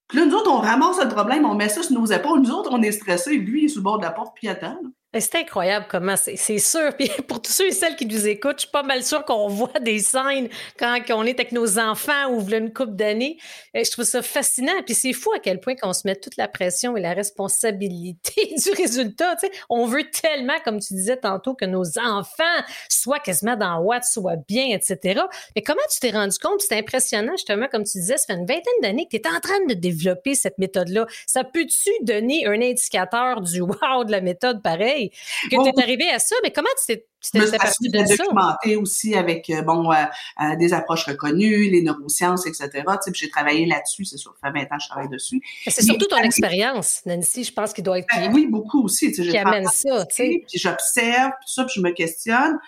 Puis 0.08 0.18
là, 0.18 0.26
nous 0.26 0.34
autres, 0.34 0.50
on 0.50 0.58
ramasse 0.58 1.02
le 1.02 1.08
problème, 1.08 1.44
on 1.44 1.54
met 1.54 1.68
ça 1.68 1.82
sur 1.82 1.98
nos 1.98 2.06
épaules. 2.06 2.40
Nous 2.40 2.50
autres, 2.50 2.70
on 2.72 2.82
est 2.82 2.92
stressés. 2.92 3.36
Lui, 3.36 3.62
il 3.62 3.64
est 3.66 3.68
sur 3.68 3.80
le 3.80 3.84
bord 3.84 3.98
de 3.98 4.04
la 4.04 4.10
porte, 4.10 4.34
puis 4.34 4.46
il 4.46 4.50
attend. 4.50 4.78
C'est 5.14 5.36
incroyable 5.36 5.86
comment 5.88 6.16
c'est 6.16 6.58
sûr. 6.58 6.94
Puis 6.98 7.08
pour 7.26 7.40
tous 7.40 7.50
ceux 7.50 7.68
et 7.68 7.72
celles 7.72 7.96
qui 7.96 8.04
nous 8.04 8.28
écoutent, 8.28 8.56
je 8.58 8.62
suis 8.64 8.70
pas 8.70 8.82
mal 8.82 9.02
sûre 9.02 9.24
qu'on 9.24 9.48
voit 9.48 9.80
des 9.80 10.00
scènes 10.00 10.50
quand 10.78 11.00
on 11.10 11.24
est 11.24 11.40
avec 11.40 11.52
nos 11.52 11.78
enfants 11.78 12.28
ou 12.28 12.46
une 12.50 12.74
couple 12.74 12.92
d'années. 12.92 13.38
Je 13.74 13.90
trouve 13.90 14.04
ça 14.04 14.20
fascinant. 14.20 14.82
Puis 14.84 14.94
c'est 14.94 15.14
fou 15.14 15.32
à 15.32 15.38
quel 15.38 15.60
point 15.60 15.76
qu'on 15.76 15.94
se 15.94 16.02
met 16.04 16.14
toute 16.14 16.36
la 16.36 16.46
pression 16.46 16.94
et 16.94 17.00
la 17.00 17.14
responsabilité 17.14 18.54
du 18.62 18.70
résultat. 18.72 19.36
on 19.70 19.86
veut 19.86 20.04
tellement, 20.10 20.58
comme 20.62 20.78
tu 20.78 20.92
disais 20.92 21.16
tantôt, 21.16 21.54
que 21.54 21.64
nos 21.64 21.98
enfants 21.98 22.44
soient 22.90 23.20
quasiment 23.20 23.56
dans 23.56 23.80
Watt, 23.80 24.04
soient 24.04 24.36
bien, 24.36 24.76
etc. 24.76 25.22
Mais 25.56 25.62
comment 25.62 25.80
tu 25.90 26.00
t'es 26.00 26.10
rendu 26.10 26.36
compte? 26.38 26.60
C'est 26.60 26.76
impressionnant, 26.76 27.32
justement, 27.32 27.66
comme 27.72 27.84
tu 27.84 27.96
disais, 27.96 28.18
ça 28.18 28.26
fait 28.26 28.34
une 28.34 28.46
vingtaine 28.46 28.82
d'années 28.82 29.08
que 29.10 29.16
tu 29.16 29.22
es 29.22 29.34
en 29.34 29.40
train 29.40 29.64
de 29.66 29.72
développer 29.72 30.34
cette 30.34 30.58
méthode-là. 30.58 31.06
Ça 31.26 31.44
peut-tu 31.44 31.90
donner 32.02 32.46
un 32.46 32.60
indicateur 32.60 33.40
du 33.40 33.60
wow 33.62 34.04
de 34.04 34.12
la 34.12 34.20
méthode 34.20 34.62
pareil? 34.62 34.97
Que 35.06 35.48
tu 35.48 35.68
es 35.68 35.82
arrivé 35.82 36.08
à 36.10 36.18
ça, 36.18 36.36
mais 36.42 36.52
comment 36.52 36.68
tu 36.78 36.94
t'es 36.94 37.06
tu 37.20 37.32
t'es 37.32 37.40
de 37.40 38.06
ça? 38.06 38.16
documenté 38.16 38.76
aussi 38.76 39.16
avec 39.16 39.50
euh, 39.50 39.62
bon 39.62 39.90
euh, 39.90 39.96
euh, 40.40 40.56
des 40.56 40.72
approches 40.72 41.04
reconnues, 41.04 41.68
les 41.70 41.82
neurosciences, 41.82 42.46
etc. 42.46 42.84
J'ai 43.12 43.28
travaillé 43.28 43.66
là-dessus, 43.66 44.04
c'est 44.04 44.18
sûr, 44.18 44.34
ça 44.40 44.52
fait 44.52 44.58
20 44.60 44.64
ans 44.66 44.76
que 44.76 44.82
je 44.82 44.88
travaille 44.88 45.08
dessus. 45.08 45.40
C'est 45.66 45.82
surtout 45.82 46.06
ton 46.06 46.18
expérience, 46.18 47.02
Nancy, 47.06 47.44
je 47.44 47.52
pense 47.52 47.72
qu'il 47.72 47.84
doit 47.84 47.98
être 47.98 48.06
ben 48.14 48.32
oui, 48.32 48.46
beaucoup 48.46 48.84
aussi. 48.84 49.10
Qui 49.12 49.36
amène 49.36 49.66
ça, 49.66 50.06
tu 50.06 50.16
sais. 50.16 50.42
Puis 50.48 50.58
j'observe, 50.58 51.32
puis 51.40 51.48
ça, 51.48 51.64
puis 51.64 51.74
je 51.76 51.80
me 51.80 51.90
questionne. 51.90 52.58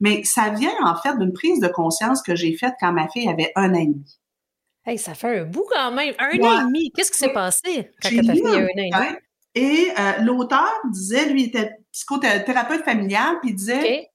Mais 0.00 0.22
ça 0.24 0.50
vient 0.50 0.74
en 0.84 0.94
fait 0.94 1.18
d'une 1.18 1.32
prise 1.32 1.60
de 1.60 1.68
conscience 1.68 2.22
que 2.22 2.36
j'ai 2.36 2.56
faite 2.56 2.74
quand 2.80 2.92
ma 2.92 3.08
fille 3.08 3.28
avait 3.28 3.52
un 3.56 3.74
an 3.74 3.78
et 3.78 3.86
demi. 3.86 4.18
Hey, 4.86 4.96
ça 4.96 5.14
fait 5.14 5.40
un 5.40 5.44
bout 5.44 5.66
quand 5.70 5.90
même. 5.92 6.14
Un 6.18 6.28
an 6.28 6.60
et 6.60 6.64
demi. 6.64 6.90
Qu'est-ce 6.92 7.10
qui 7.10 7.18
s'est 7.18 7.32
passé 7.32 7.90
quand 8.00 8.08
ta 8.08 8.32
fille 8.32 8.46
a 8.46 8.50
un 8.50 8.64
an 8.64 8.68
et 8.68 8.90
demi? 8.90 9.16
Et 9.54 9.88
euh, 9.98 10.12
l'auteur 10.22 10.72
disait, 10.90 11.28
lui, 11.30 11.42
il 11.42 11.48
était 11.48 11.72
psychothérapeute 11.92 12.84
familial, 12.84 13.38
puis 13.40 13.50
il 13.50 13.56
disait, 13.56 14.10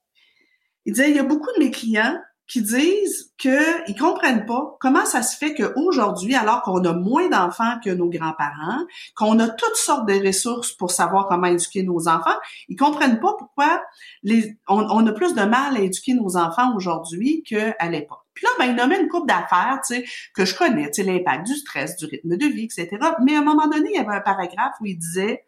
il 0.86 0.94
disait, 0.94 1.10
il 1.10 1.16
y 1.16 1.20
a 1.20 1.24
beaucoup 1.24 1.52
de 1.58 1.64
mes 1.64 1.72
clients 1.72 2.20
qui 2.48 2.62
disent 2.62 3.34
qu'ils 3.38 3.98
comprennent 3.98 4.46
pas 4.46 4.76
comment 4.80 5.06
ça 5.06 5.24
se 5.24 5.38
fait 5.38 5.56
qu'aujourd'hui, 5.56 6.36
alors 6.36 6.62
qu'on 6.62 6.84
a 6.84 6.94
moins 6.94 7.30
d'enfants 7.30 7.80
que 7.84 7.90
nos 7.90 8.10
grands-parents, 8.10 8.84
qu'on 9.16 9.40
a 9.40 9.48
toutes 9.48 9.76
sortes 9.76 10.08
de 10.08 10.26
ressources 10.26 10.72
pour 10.74 10.92
savoir 10.92 11.28
comment 11.28 11.48
éduquer 11.48 11.84
nos 11.84 12.08
enfants, 12.08 12.36
ils 12.68 12.76
comprennent 12.76 13.20
pas 13.20 13.34
pourquoi 13.40 13.82
les, 14.24 14.58
on, 14.68 15.08
a 15.08 15.12
plus 15.14 15.34
de 15.34 15.44
mal 15.44 15.78
à 15.78 15.80
éduquer 15.80 16.14
nos 16.14 16.36
enfants 16.36 16.76
aujourd'hui 16.76 17.44
qu'à 17.44 17.90
l'époque. 17.90 18.20
Puis 18.34 18.46
là, 18.46 18.50
ben, 18.60 18.66
il 18.66 18.76
nommait 18.76 19.00
une 19.00 19.10
coupe 19.10 19.28
d'affaires, 19.28 19.80
tu 19.86 19.96
sais, 19.96 20.06
que 20.36 20.44
je 20.44 20.56
connais, 20.56 20.92
tu 20.92 21.04
sais, 21.04 21.04
l'impact 21.04 21.48
du 21.48 21.56
stress, 21.56 21.96
du 21.96 22.06
rythme 22.06 22.36
de 22.36 22.46
vie, 22.48 22.66
etc. 22.66 22.90
Mais 23.24 23.36
à 23.36 23.40
un 23.40 23.44
moment 23.44 23.68
donné, 23.68 23.90
il 23.94 23.96
y 23.96 24.00
avait 24.00 24.16
un 24.16 24.22
paragraphe 24.22 24.74
où 24.82 24.86
il 24.86 24.98
disait, 24.98 25.46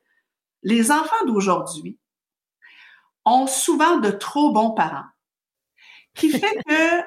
les 0.63 0.91
enfants 0.91 1.25
d'aujourd'hui 1.27 1.97
ont 3.25 3.47
souvent 3.47 3.97
de 3.97 4.11
trop 4.11 4.51
bons 4.51 4.71
parents, 4.71 5.07
qui 6.13 6.29
fait 6.39 6.57
que 6.67 7.01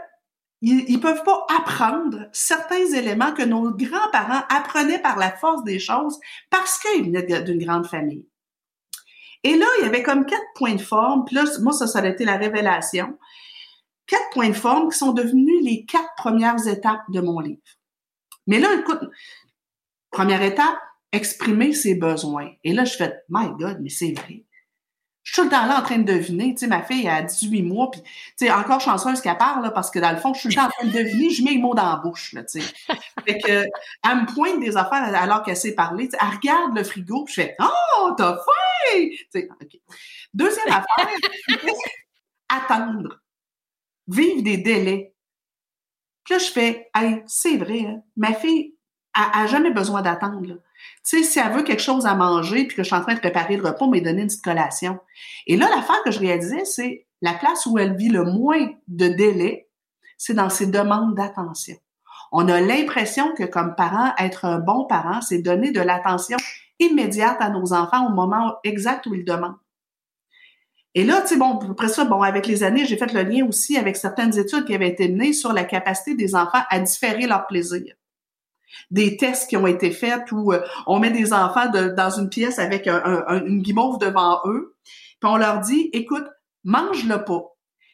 ils, 0.61 0.85
ils 0.89 1.01
peuvent 1.01 1.23
pas 1.23 1.47
apprendre 1.57 2.29
certains 2.33 2.85
éléments 2.93 3.33
que 3.33 3.45
nos 3.45 3.71
grands-parents 3.71 4.43
apprenaient 4.49 5.01
par 5.01 5.17
la 5.17 5.31
force 5.31 5.63
des 5.63 5.79
choses 5.79 6.19
parce 6.51 6.79
qu'ils 6.79 7.05
venaient 7.05 7.43
d'une 7.43 7.65
grande 7.65 7.87
famille. 7.87 8.27
Et 9.45 9.57
là, 9.57 9.67
il 9.79 9.85
y 9.85 9.87
avait 9.87 10.03
comme 10.03 10.27
quatre 10.27 10.53
points 10.57 10.75
de 10.75 10.81
forme. 10.81 11.25
Puis 11.25 11.37
là, 11.37 11.45
moi, 11.61 11.73
ça, 11.73 11.87
ça 11.87 12.01
a 12.01 12.07
été 12.09 12.25
la 12.25 12.37
révélation 12.37 13.17
quatre 14.09 14.31
points 14.33 14.49
de 14.49 14.55
forme 14.55 14.91
qui 14.91 14.99
sont 14.99 15.13
devenus 15.13 15.63
les 15.63 15.85
quatre 15.85 16.15
premières 16.17 16.67
étapes 16.67 17.05
de 17.11 17.21
mon 17.21 17.39
livre. 17.39 17.61
Mais 18.49 18.59
là, 18.59 18.75
écoute, 18.81 19.01
première 20.11 20.43
étape, 20.43 20.79
exprimer 21.13 21.73
ses 21.73 21.95
besoins. 21.95 22.51
Et 22.65 22.73
là, 22.73 22.85
je 22.85 22.97
fais, 22.97 23.15
my 23.29 23.49
God, 23.59 23.79
mais 23.81 23.91
c'est 23.91 24.13
vrai. 24.13 24.45
Je 25.29 25.35
suis 25.35 25.43
tout 25.43 25.45
le 25.45 25.51
temps 25.51 25.67
là 25.67 25.81
en 25.81 25.83
train 25.83 25.99
de 25.99 26.11
deviner. 26.11 26.55
Tu 26.55 26.61
sais, 26.61 26.67
ma 26.69 26.83
fille 26.83 27.07
a 27.07 27.21
18 27.21 27.63
mois, 27.63 27.91
puis 27.91 28.01
tu 28.01 28.47
sais, 28.47 28.51
encore 28.51 28.81
chanceuse 28.81 29.21
qu'elle 29.21 29.37
parle, 29.37 29.71
parce 29.75 29.91
que 29.91 29.99
dans 29.99 30.11
le 30.11 30.17
fond, 30.17 30.33
je 30.33 30.41
suis 30.41 30.49
tout 30.49 30.55
le 30.55 30.63
temps 30.63 30.69
en 30.69 30.71
train 30.71 30.87
de 30.87 30.93
deviner, 30.93 31.29
je 31.29 31.45
mets 31.45 31.51
les 31.51 31.59
mots 31.59 31.75
dans 31.75 31.91
la 31.91 31.97
bouche, 31.97 32.33
là, 32.33 32.45
tu 32.45 32.63
sais. 32.63 32.75
Fait 33.27 33.39
que, 33.39 33.51
elle 33.51 34.17
me 34.23 34.35
pointe 34.35 34.59
des 34.59 34.79
affaires 34.79 35.05
alors 35.15 35.43
qu'elle 35.43 35.57
sait 35.57 35.75
parler. 35.75 36.09
Tu 36.09 36.13
sais, 36.13 36.19
elle 36.23 36.35
regarde 36.35 36.75
le 36.75 36.83
frigo, 36.83 37.25
puis 37.25 37.35
je 37.35 37.43
fais, 37.43 37.57
oh, 37.61 38.15
t'as 38.17 38.37
faim! 38.37 38.95
Tu 38.95 39.27
sais, 39.31 39.49
OK. 39.61 39.79
Deuxième 40.33 40.69
affaire, 40.69 41.09
attendre 42.49 43.21
vivre 44.07 44.43
des 44.43 44.57
délais. 44.57 45.15
Puis 46.25 46.35
là, 46.35 46.39
je 46.39 46.51
fais, 46.51 46.91
hey, 46.95 47.23
c'est 47.27 47.59
vrai, 47.59 47.81
hein, 47.81 48.03
ma 48.17 48.33
fille 48.33 48.75
a, 49.13 49.47
jamais 49.47 49.73
besoin 49.73 50.01
d'attendre. 50.01 50.59
Tu 51.09 51.19
sais, 51.19 51.23
si 51.23 51.39
elle 51.39 51.53
veut 51.53 51.63
quelque 51.63 51.83
chose 51.83 52.07
à 52.07 52.15
manger, 52.15 52.65
puis 52.67 52.77
que 52.77 52.83
je 52.83 52.89
suis 52.89 52.97
en 52.97 53.03
train 53.03 53.15
de 53.15 53.21
préparer 53.21 53.57
le 53.57 53.67
repas, 53.67 53.87
mais 53.89 54.01
donner 54.01 54.23
une 54.23 54.29
petite 54.29 54.45
collation. 54.45 54.99
Et 55.47 55.57
là, 55.57 55.69
l'affaire 55.75 56.03
que 56.05 56.11
je 56.11 56.21
réalisais, 56.21 56.65
c'est 56.65 57.07
la 57.23 57.35
place 57.35 57.67
où 57.67 57.79
elle 57.79 57.97
vit 57.97 58.09
le 58.09 58.25
moins 58.25 58.69
de 58.89 59.09
délais, 59.09 59.69
c'est 60.17 60.35
dans 60.35 60.51
ses 60.51 60.67
demandes 60.67 61.15
d'attention. 61.15 61.77
On 62.33 62.49
a 62.49 62.61
l'impression 62.61 63.35
que 63.35 63.45
comme 63.45 63.75
parent, 63.75 64.13
être 64.19 64.45
un 64.45 64.59
bon 64.59 64.85
parent, 64.85 65.21
c'est 65.21 65.39
donner 65.39 65.71
de 65.71 65.81
l'attention 65.81 66.37
immédiate 66.79 67.39
à 67.41 67.51
nos 67.51 67.73
enfants 67.73 68.07
au 68.07 68.11
moment 68.11 68.57
exact 68.65 69.07
où 69.07 69.15
ils 69.15 69.25
demandent. 69.25 69.57
Et 70.95 71.05
là, 71.05 71.21
tu 71.23 71.29
sais, 71.29 71.37
bon, 71.37 71.59
après 71.71 71.89
ça, 71.89 72.05
bon, 72.05 72.23
avec 72.23 72.47
les 72.47 72.63
années, 72.65 72.85
j'ai 72.85 72.97
fait 72.97 73.13
le 73.13 73.23
lien 73.23 73.47
aussi 73.47 73.77
avec 73.77 73.97
certaines 73.97 74.37
études 74.39 74.65
qui 74.65 74.75
avaient 74.75 74.89
été 74.89 75.09
menées 75.09 75.33
sur 75.33 75.53
la 75.53 75.65
capacité 75.65 76.15
des 76.15 76.35
enfants 76.35 76.63
à 76.71 76.81
différer 76.81 77.27
leur 77.27 77.47
plaisir. 77.47 77.95
Des 78.91 79.17
tests 79.17 79.49
qui 79.49 79.57
ont 79.57 79.67
été 79.67 79.91
faits 79.91 80.31
où 80.33 80.53
euh, 80.53 80.61
on 80.87 80.99
met 80.99 81.11
des 81.11 81.33
enfants 81.33 81.71
dans 81.71 82.11
une 82.11 82.29
pièce 82.29 82.59
avec 82.59 82.87
une 82.87 83.63
guimauve 83.63 83.99
devant 83.99 84.41
eux, 84.47 84.77
puis 85.21 85.31
on 85.31 85.37
leur 85.37 85.61
dit, 85.61 85.91
écoute, 85.93 86.27
mange-le 86.65 87.25
pas. 87.25 87.43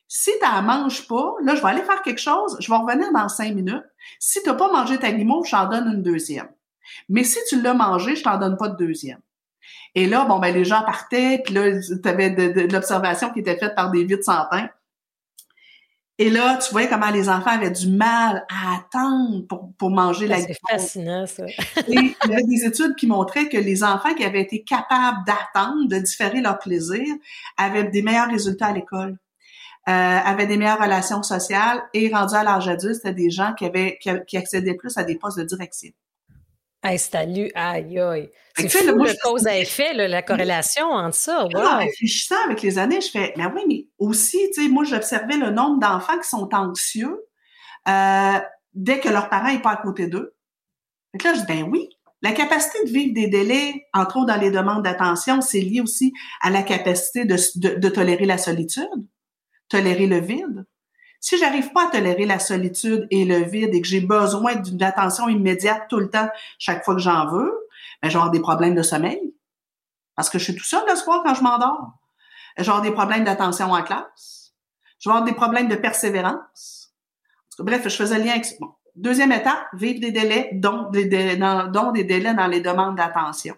Si 0.09 0.31
tu 0.41 0.47
ne 0.47 0.61
manges 0.61 1.09
pas, 1.09 1.35
là, 1.43 1.55
je 1.55 1.63
vais 1.63 1.69
aller 1.69 1.83
faire 1.83 2.03
quelque 2.03 2.21
chose, 2.21 2.57
je 2.61 2.71
vais 2.71 2.77
revenir 2.77 3.11
dans 3.13 3.29
cinq 3.29 3.55
minutes. 3.55 3.85
Si 4.19 4.43
tu 4.43 4.55
pas 4.55 4.71
mangé 4.71 4.99
ta 4.99 5.11
guimauve, 5.11 5.47
je 5.47 5.53
t'en 5.53 5.69
donne 5.69 5.93
une 5.93 6.03
deuxième. 6.03 6.49
Mais 7.09 7.25
si 7.25 7.39
tu 7.49 7.61
l'as 7.61 7.75
mangé, 7.75 8.15
je 8.15 8.23
t'en 8.23 8.39
donne 8.39 8.57
pas 8.57 8.69
de 8.69 8.77
deuxième. 8.77 9.21
Et 9.95 10.07
là, 10.07 10.25
bon, 10.25 10.39
ben 10.39 10.53
les 10.53 10.65
gens 10.65 10.83
partaient, 10.83 11.41
puis 11.45 11.55
là, 11.55 11.71
tu 11.81 12.09
avais 12.09 12.31
de, 12.31 12.73
l'observation 12.73 13.31
qui 13.31 13.41
était 13.41 13.57
faite 13.57 13.75
par 13.75 13.91
des 13.91 14.05
vides 14.05 14.23
sans. 14.23 14.45
Et 16.19 16.31
là, 16.31 16.59
tu 16.59 16.71
voyais 16.71 16.89
comment 16.89 17.11
les 17.11 17.29
enfants 17.29 17.51
avaient 17.51 17.73
du 17.73 17.89
mal 17.89 18.47
à 18.49 18.77
attendre 18.77 19.45
pour, 19.49 19.73
pour 19.77 19.91
manger 19.91 20.29
la 20.29 20.41
C'est 20.41 20.57
fascinant, 20.71 21.27
ça. 21.27 21.45
Et 21.89 22.15
il 22.25 22.31
y 22.31 22.33
avait 22.33 22.45
des 22.45 22.65
études 22.65 22.95
qui 22.95 23.09
montraient 23.09 23.49
que 23.49 23.57
les 23.57 23.83
enfants 23.83 24.15
qui 24.15 24.23
avaient 24.23 24.43
été 24.43 24.63
capables 24.63 25.25
d'attendre, 25.27 25.89
de 25.89 25.99
différer 25.99 26.41
leur 26.41 26.59
plaisir, 26.61 27.05
avaient 27.57 27.85
des 27.85 28.03
meilleurs 28.03 28.31
résultats 28.31 28.67
à 28.67 28.73
l'école. 28.73 29.19
Euh, 29.87 29.93
avaient 29.93 30.47
des 30.47 30.57
meilleures 30.57 30.81
relations 30.81 31.23
sociales 31.23 31.83
et 31.93 32.09
rendus 32.09 32.35
à 32.35 32.43
l'âge 32.43 32.69
adulte, 32.69 32.95
c'était 32.95 33.13
des 33.13 33.29
gens 33.29 33.53
qui 33.53 33.67
avaient 33.67 33.99
qui 34.27 34.37
accédaient 34.39 34.77
plus 34.77 34.97
à 34.97 35.05
des 35.05 35.17
postes 35.17 35.39
de 35.39 35.45
direction. 35.45 35.91
Hey, 36.87 36.99
salut, 36.99 37.51
aïe, 37.55 37.99
aïe. 37.99 38.31
C'est 38.55 38.69
fou, 38.69 38.85
le 38.85 39.23
cause 39.23 39.47
à 39.47 39.59
effet, 39.59 39.95
la 39.95 40.21
corrélation 40.21 40.91
entre 40.91 41.17
ça. 41.17 41.47
Wow. 41.47 41.61
En 41.61 41.79
réfléchissant 41.79 42.37
avec 42.45 42.61
les 42.61 42.77
années, 42.77 43.01
je 43.01 43.11
fais, 43.11 43.33
mais 43.39 43.47
oui, 43.47 43.63
mais 43.67 43.87
aussi, 43.99 44.39
tu 44.55 44.63
sais, 44.63 44.69
moi, 44.69 44.85
j'observais 44.85 45.39
le 45.39 45.49
nombre 45.49 45.81
d'enfants 45.81 46.19
qui 46.19 46.29
sont 46.29 46.51
anxieux 46.53 47.25
euh, 47.89 48.39
dès 48.75 49.01
que 49.01 49.09
leurs 49.09 49.31
parents 49.31 49.51
n'est 49.51 49.63
pas 49.63 49.71
à 49.71 49.77
côté 49.79 50.09
d'eux. 50.09 50.37
Et 51.15 51.25
là, 51.25 51.33
je 51.33 51.41
dis, 51.41 51.47
ben 51.47 51.63
oui, 51.63 51.89
la 52.21 52.33
capacité 52.33 52.85
de 52.85 52.91
vivre 52.91 53.15
des 53.15 53.29
délais, 53.29 53.87
entre 53.95 54.19
autres 54.19 54.27
dans 54.27 54.41
les 54.41 54.51
demandes 54.51 54.83
d'attention, 54.83 55.41
c'est 55.41 55.61
lié 55.61 55.81
aussi 55.81 56.13
à 56.43 56.51
la 56.51 56.63
capacité 56.63 57.25
de, 57.25 57.37
de 57.79 57.89
tolérer 57.89 58.27
la 58.27 58.37
solitude, 58.37 59.09
tolérer 59.71 60.07
le 60.07 60.21
vide. 60.21 60.67
Si 61.25 61.39
j'arrive 61.39 61.73
pas 61.73 61.87
à 61.87 61.91
tolérer 61.91 62.27
la 62.27 62.39
solitude 62.39 63.07
et 63.11 63.25
le 63.25 63.39
vide 63.39 63.75
et 63.75 63.81
que 63.81 63.89
j'ai 63.89 64.03
besoin 64.03 64.57
d'une 64.57 64.83
attention 64.83 65.27
immédiate 65.27 65.85
tout 65.89 65.99
le 65.99 66.11
temps, 66.11 66.29
chaque 66.59 66.85
fois 66.85 66.95
que 66.95 67.01
j'en 67.01 67.27
veux, 67.31 67.67
ben, 68.03 68.11
je 68.11 68.31
des 68.31 68.41
problèmes 68.41 68.75
de 68.75 68.83
sommeil. 68.83 69.35
Parce 70.17 70.29
que 70.29 70.39
je 70.39 70.45
suis 70.45 70.55
tout 70.55 70.65
seul 70.65 70.83
le 70.87 70.95
soir 70.95 71.23
quand 71.25 71.35
je 71.35 71.43
m'endors. 71.43 71.95
Je 72.59 72.83
des 72.83 72.91
problèmes 72.91 73.25
d'attention 73.25 73.73
en 73.73 73.83
classe. 73.83 74.53
Je 74.99 75.09
vais 75.09 75.15
avoir 75.15 75.25
des 75.25 75.33
problèmes 75.33 75.67
de 75.67 75.77
persévérance. 75.77 76.93
Bref, 77.59 77.85
je 77.85 77.97
faisais 77.97 78.19
le 78.19 78.25
lien 78.25 78.33
avec... 78.33 78.45
Deuxième 78.95 79.33
étape, 79.33 79.65
vivre 79.73 80.01
des 80.01 80.13
délais, 80.13 80.51
dont 80.53 80.91
des, 80.91 81.07
délais 81.07 81.39
dont 81.39 81.91
des 81.91 82.05
délais 82.05 82.35
dans 82.35 82.49
les 82.49 82.61
demandes 82.61 82.97
d'attention. 82.97 83.57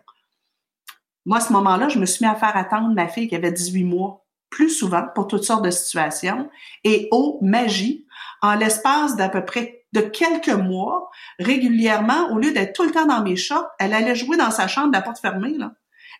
Moi, 1.25 1.39
à 1.39 1.41
ce 1.41 1.53
moment-là, 1.53 1.89
je 1.89 1.99
me 1.99 2.07
suis 2.07 2.25
mis 2.25 2.31
à 2.31 2.37
faire 2.37 2.57
attendre 2.57 2.95
ma 2.95 3.09
fille 3.09 3.27
qui 3.27 3.35
avait 3.35 3.51
18 3.51 3.83
mois 3.83 4.26
plus 4.57 4.71
souvent 4.71 5.05
pour 5.15 5.27
toutes 5.27 5.45
sortes 5.45 5.67
de 5.67 5.71
situations. 5.71 6.49
Et 6.83 7.09
oh, 7.11 7.39
magie, 7.43 8.07
en 8.41 8.55
l'espace 8.55 9.15
d'à 9.15 9.29
peu 9.29 9.45
près 9.45 9.85
de 9.93 10.01
quelques 10.01 10.49
mois, 10.49 11.11
régulièrement, 11.39 12.31
au 12.33 12.39
lieu 12.39 12.53
d'être 12.53 12.73
tout 12.73 12.85
le 12.85 12.91
temps 12.91 13.05
dans 13.05 13.23
mes 13.23 13.37
shorts, 13.37 13.69
elle 13.79 13.93
allait 13.93 14.15
jouer 14.15 14.39
dans 14.39 14.51
sa 14.51 14.67
chambre, 14.67 14.93
la 14.95 15.03
porte 15.03 15.19
fermée. 15.19 15.59
Là. 15.59 15.73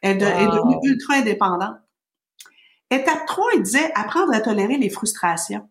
Elle, 0.03 0.23
est 0.23 0.49
devenue 0.49 0.77
ultra 0.83 1.15
indépendante. 1.15 1.79
Étape 2.91 3.25
3, 3.25 3.53
il 3.55 3.63
disait 3.63 3.91
apprendre 3.95 4.35
à 4.35 4.41
tolérer 4.41 4.77
les 4.77 4.91
frustrations. 4.91 5.67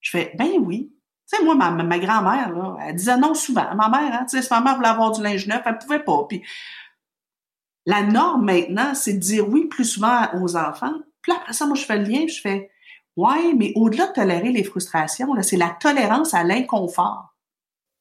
Je 0.00 0.12
fais, 0.12 0.32
ben 0.38 0.52
oui. 0.58 0.90
Tu 1.30 1.36
sais, 1.36 1.44
moi, 1.44 1.54
ma, 1.54 1.70
ma 1.70 1.98
grand-mère, 1.98 2.50
là, 2.50 2.78
elle 2.80 2.94
disait 2.94 3.18
non 3.18 3.34
souvent. 3.34 3.74
Ma 3.74 3.90
mère, 3.90 4.14
hein, 4.14 4.24
tu 4.26 4.38
sais, 4.38 4.42
si 4.42 4.48
ma 4.50 4.62
mère 4.62 4.76
voulait 4.76 4.88
avoir 4.88 5.10
du 5.10 5.22
linge 5.22 5.46
neuf, 5.46 5.60
elle 5.66 5.76
pouvait 5.76 6.02
pas. 6.02 6.24
Puis 6.30 6.42
la 7.84 8.04
norme 8.04 8.46
maintenant, 8.46 8.94
c'est 8.94 9.12
de 9.12 9.18
dire 9.18 9.46
oui 9.46 9.66
plus 9.66 9.84
souvent 9.84 10.28
aux 10.40 10.56
enfants. 10.56 10.94
Puis 11.22 11.32
après 11.32 11.52
ça, 11.52 11.66
moi, 11.66 11.76
je 11.76 11.84
fais 11.84 11.98
le 11.98 12.04
lien, 12.04 12.26
je 12.26 12.40
fais 12.40 12.70
Ouais, 13.16 13.52
mais 13.54 13.72
au-delà 13.74 14.06
de 14.06 14.12
tolérer 14.12 14.52
les 14.52 14.64
frustrations, 14.64 15.28
c'est 15.42 15.56
la 15.56 15.70
tolérance 15.70 16.32
à 16.32 16.44
l'inconfort. 16.44 17.34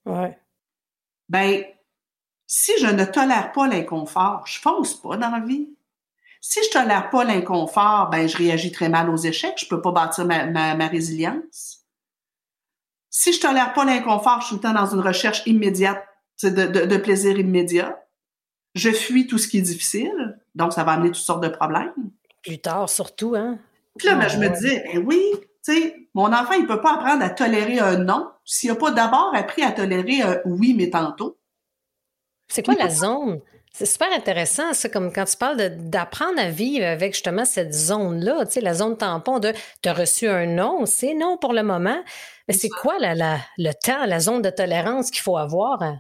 Ouais. 0.05 0.37
Ben, 1.27 1.63
si 2.47 2.71
je 2.79 2.87
ne 2.87 3.05
tolère 3.05 3.51
pas 3.51 3.67
l'inconfort, 3.67 4.45
je 4.47 4.59
fonce 4.59 4.93
pas 4.93 5.17
dans 5.17 5.29
la 5.29 5.39
vie. 5.39 5.69
Si 6.41 6.59
je 6.63 6.69
tolère 6.69 7.09
pas 7.09 7.23
l'inconfort, 7.23 8.09
ben 8.09 8.27
je 8.27 8.37
réagis 8.37 8.71
très 8.71 8.87
mal 8.87 9.09
aux 9.09 9.17
échecs, 9.17 9.57
je 9.57 9.67
peux 9.67 9.81
pas 9.81 9.91
bâtir 9.91 10.25
ma, 10.25 10.45
ma, 10.45 10.87
résilience. 10.87 11.85
Si 13.09 13.33
je 13.33 13.41
tolère 13.41 13.73
pas 13.73 13.83
l'inconfort, 13.83 14.41
je 14.41 14.47
suis 14.47 14.55
tout 14.55 14.61
le 14.63 14.69
temps 14.69 14.79
dans 14.79 14.95
une 14.95 15.01
recherche 15.01 15.43
immédiate 15.45 16.03
de, 16.43 16.49
de, 16.49 16.85
de, 16.85 16.97
plaisir 16.97 17.37
immédiat. 17.37 18.01
Je 18.73 18.91
fuis 18.91 19.27
tout 19.27 19.37
ce 19.37 19.49
qui 19.49 19.57
est 19.57 19.61
difficile, 19.61 20.39
donc 20.55 20.71
ça 20.71 20.85
va 20.85 20.93
amener 20.93 21.09
toutes 21.09 21.17
sortes 21.17 21.43
de 21.43 21.49
problèmes. 21.49 22.11
Plus 22.49 22.57
tard, 22.57 22.89
surtout, 22.89 23.35
hein? 23.35 23.59
Puis 23.95 24.07
là, 24.07 24.15
ben, 24.15 24.27
je 24.27 24.39
me 24.39 24.49
disais, 24.49 24.83
ben 24.91 25.03
oui, 25.05 25.21
tu 25.63 25.71
sais, 25.71 25.95
mon 26.15 26.33
enfant, 26.33 26.53
il 26.53 26.65
peut 26.65 26.81
pas 26.81 26.95
apprendre 26.95 27.23
à 27.23 27.29
tolérer 27.29 27.77
un 27.77 27.97
non 27.97 28.27
s'il 28.43 28.71
a 28.71 28.75
pas 28.75 28.89
d'abord 28.89 29.31
appris 29.35 29.61
à 29.61 29.71
tolérer 29.71 30.23
un 30.23 30.39
oui, 30.45 30.73
mais 30.75 30.89
tantôt. 30.89 31.37
C'est 32.47 32.65
quoi 32.65 32.73
la 32.73 32.89
zone? 32.89 33.39
C'est 33.71 33.85
super 33.85 34.11
intéressant, 34.11 34.73
ça, 34.73 34.89
comme 34.89 35.13
quand 35.13 35.25
tu 35.25 35.37
parles 35.37 35.77
d'apprendre 35.77 36.39
à 36.39 36.49
vivre 36.49 36.87
avec 36.87 37.13
justement 37.13 37.45
cette 37.45 37.71
zone-là, 37.71 38.47
tu 38.47 38.53
sais, 38.53 38.61
la 38.61 38.73
zone 38.73 38.97
tampon 38.97 39.37
de 39.37 39.53
tu 39.83 39.89
as 39.89 39.93
reçu 39.93 40.27
un 40.27 40.47
non, 40.47 40.87
c'est 40.87 41.13
non 41.13 41.37
pour 41.37 41.53
le 41.53 41.61
moment. 41.61 42.03
Mais 42.47 42.55
c'est 42.55 42.69
quoi 42.69 42.97
la, 42.97 43.37
le 43.59 43.71
temps, 43.73 44.07
la 44.07 44.19
zone 44.19 44.41
de 44.41 44.49
tolérance 44.49 45.11
qu'il 45.11 45.21
faut 45.21 45.37
avoir 45.37 45.83
hein, 45.83 45.99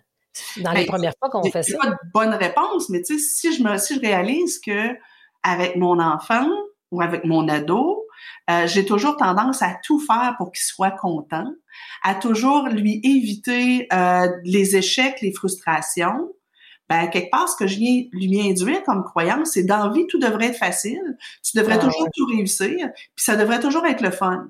dans 0.57 0.71
les 0.71 0.85
ben, 0.85 0.87
premières 0.87 1.13
fois 1.19 1.29
qu'on 1.29 1.43
fait 1.43 1.61
ça? 1.61 1.77
pas 1.77 1.91
de 1.91 1.95
bonne 2.11 2.33
réponse, 2.33 2.89
mais 2.89 3.03
tu 3.03 3.19
sais, 3.19 3.23
si 3.23 3.53
je 3.55 3.61
me 3.61 3.77
si 3.77 3.93
je 3.93 3.99
réalise 3.99 4.57
que 4.57 4.95
avec 5.43 5.75
mon 5.75 5.99
enfant 5.99 6.47
ou 6.91 7.01
avec 7.01 7.23
mon 7.25 7.47
ado, 7.47 8.05
euh, 8.49 8.67
j'ai 8.67 8.85
toujours 8.85 9.15
tendance 9.17 9.61
à 9.61 9.75
tout 9.83 9.99
faire 9.99 10.35
pour 10.37 10.51
qu'il 10.51 10.63
soit 10.63 10.91
content, 10.91 11.45
à 12.03 12.15
toujours 12.15 12.67
lui 12.67 12.99
éviter 13.03 13.87
euh, 13.93 14.27
les 14.43 14.75
échecs, 14.75 15.21
les 15.21 15.31
frustrations 15.31 16.29
ben, 16.89 17.07
quelque 17.07 17.29
part, 17.29 17.47
ce 17.47 17.55
que 17.55 17.67
je 17.67 17.77
viens 17.77 18.05
lui 18.11 18.41
induire 18.49 18.83
comme 18.83 19.03
croyance, 19.03 19.51
c'est 19.51 19.63
dans 19.63 19.91
vie, 19.91 20.07
tout 20.07 20.17
devrait 20.17 20.47
être 20.47 20.57
facile. 20.57 21.17
Tu 21.43 21.55
devrais 21.55 21.75
ah 21.75 21.85
toujours 21.85 22.07
tout 22.15 22.25
réussir, 22.25 22.89
puis 23.15 23.23
ça 23.23 23.35
devrait 23.35 23.59
toujours 23.59 23.85
être 23.85 24.01
le 24.01 24.09
fun. 24.09 24.49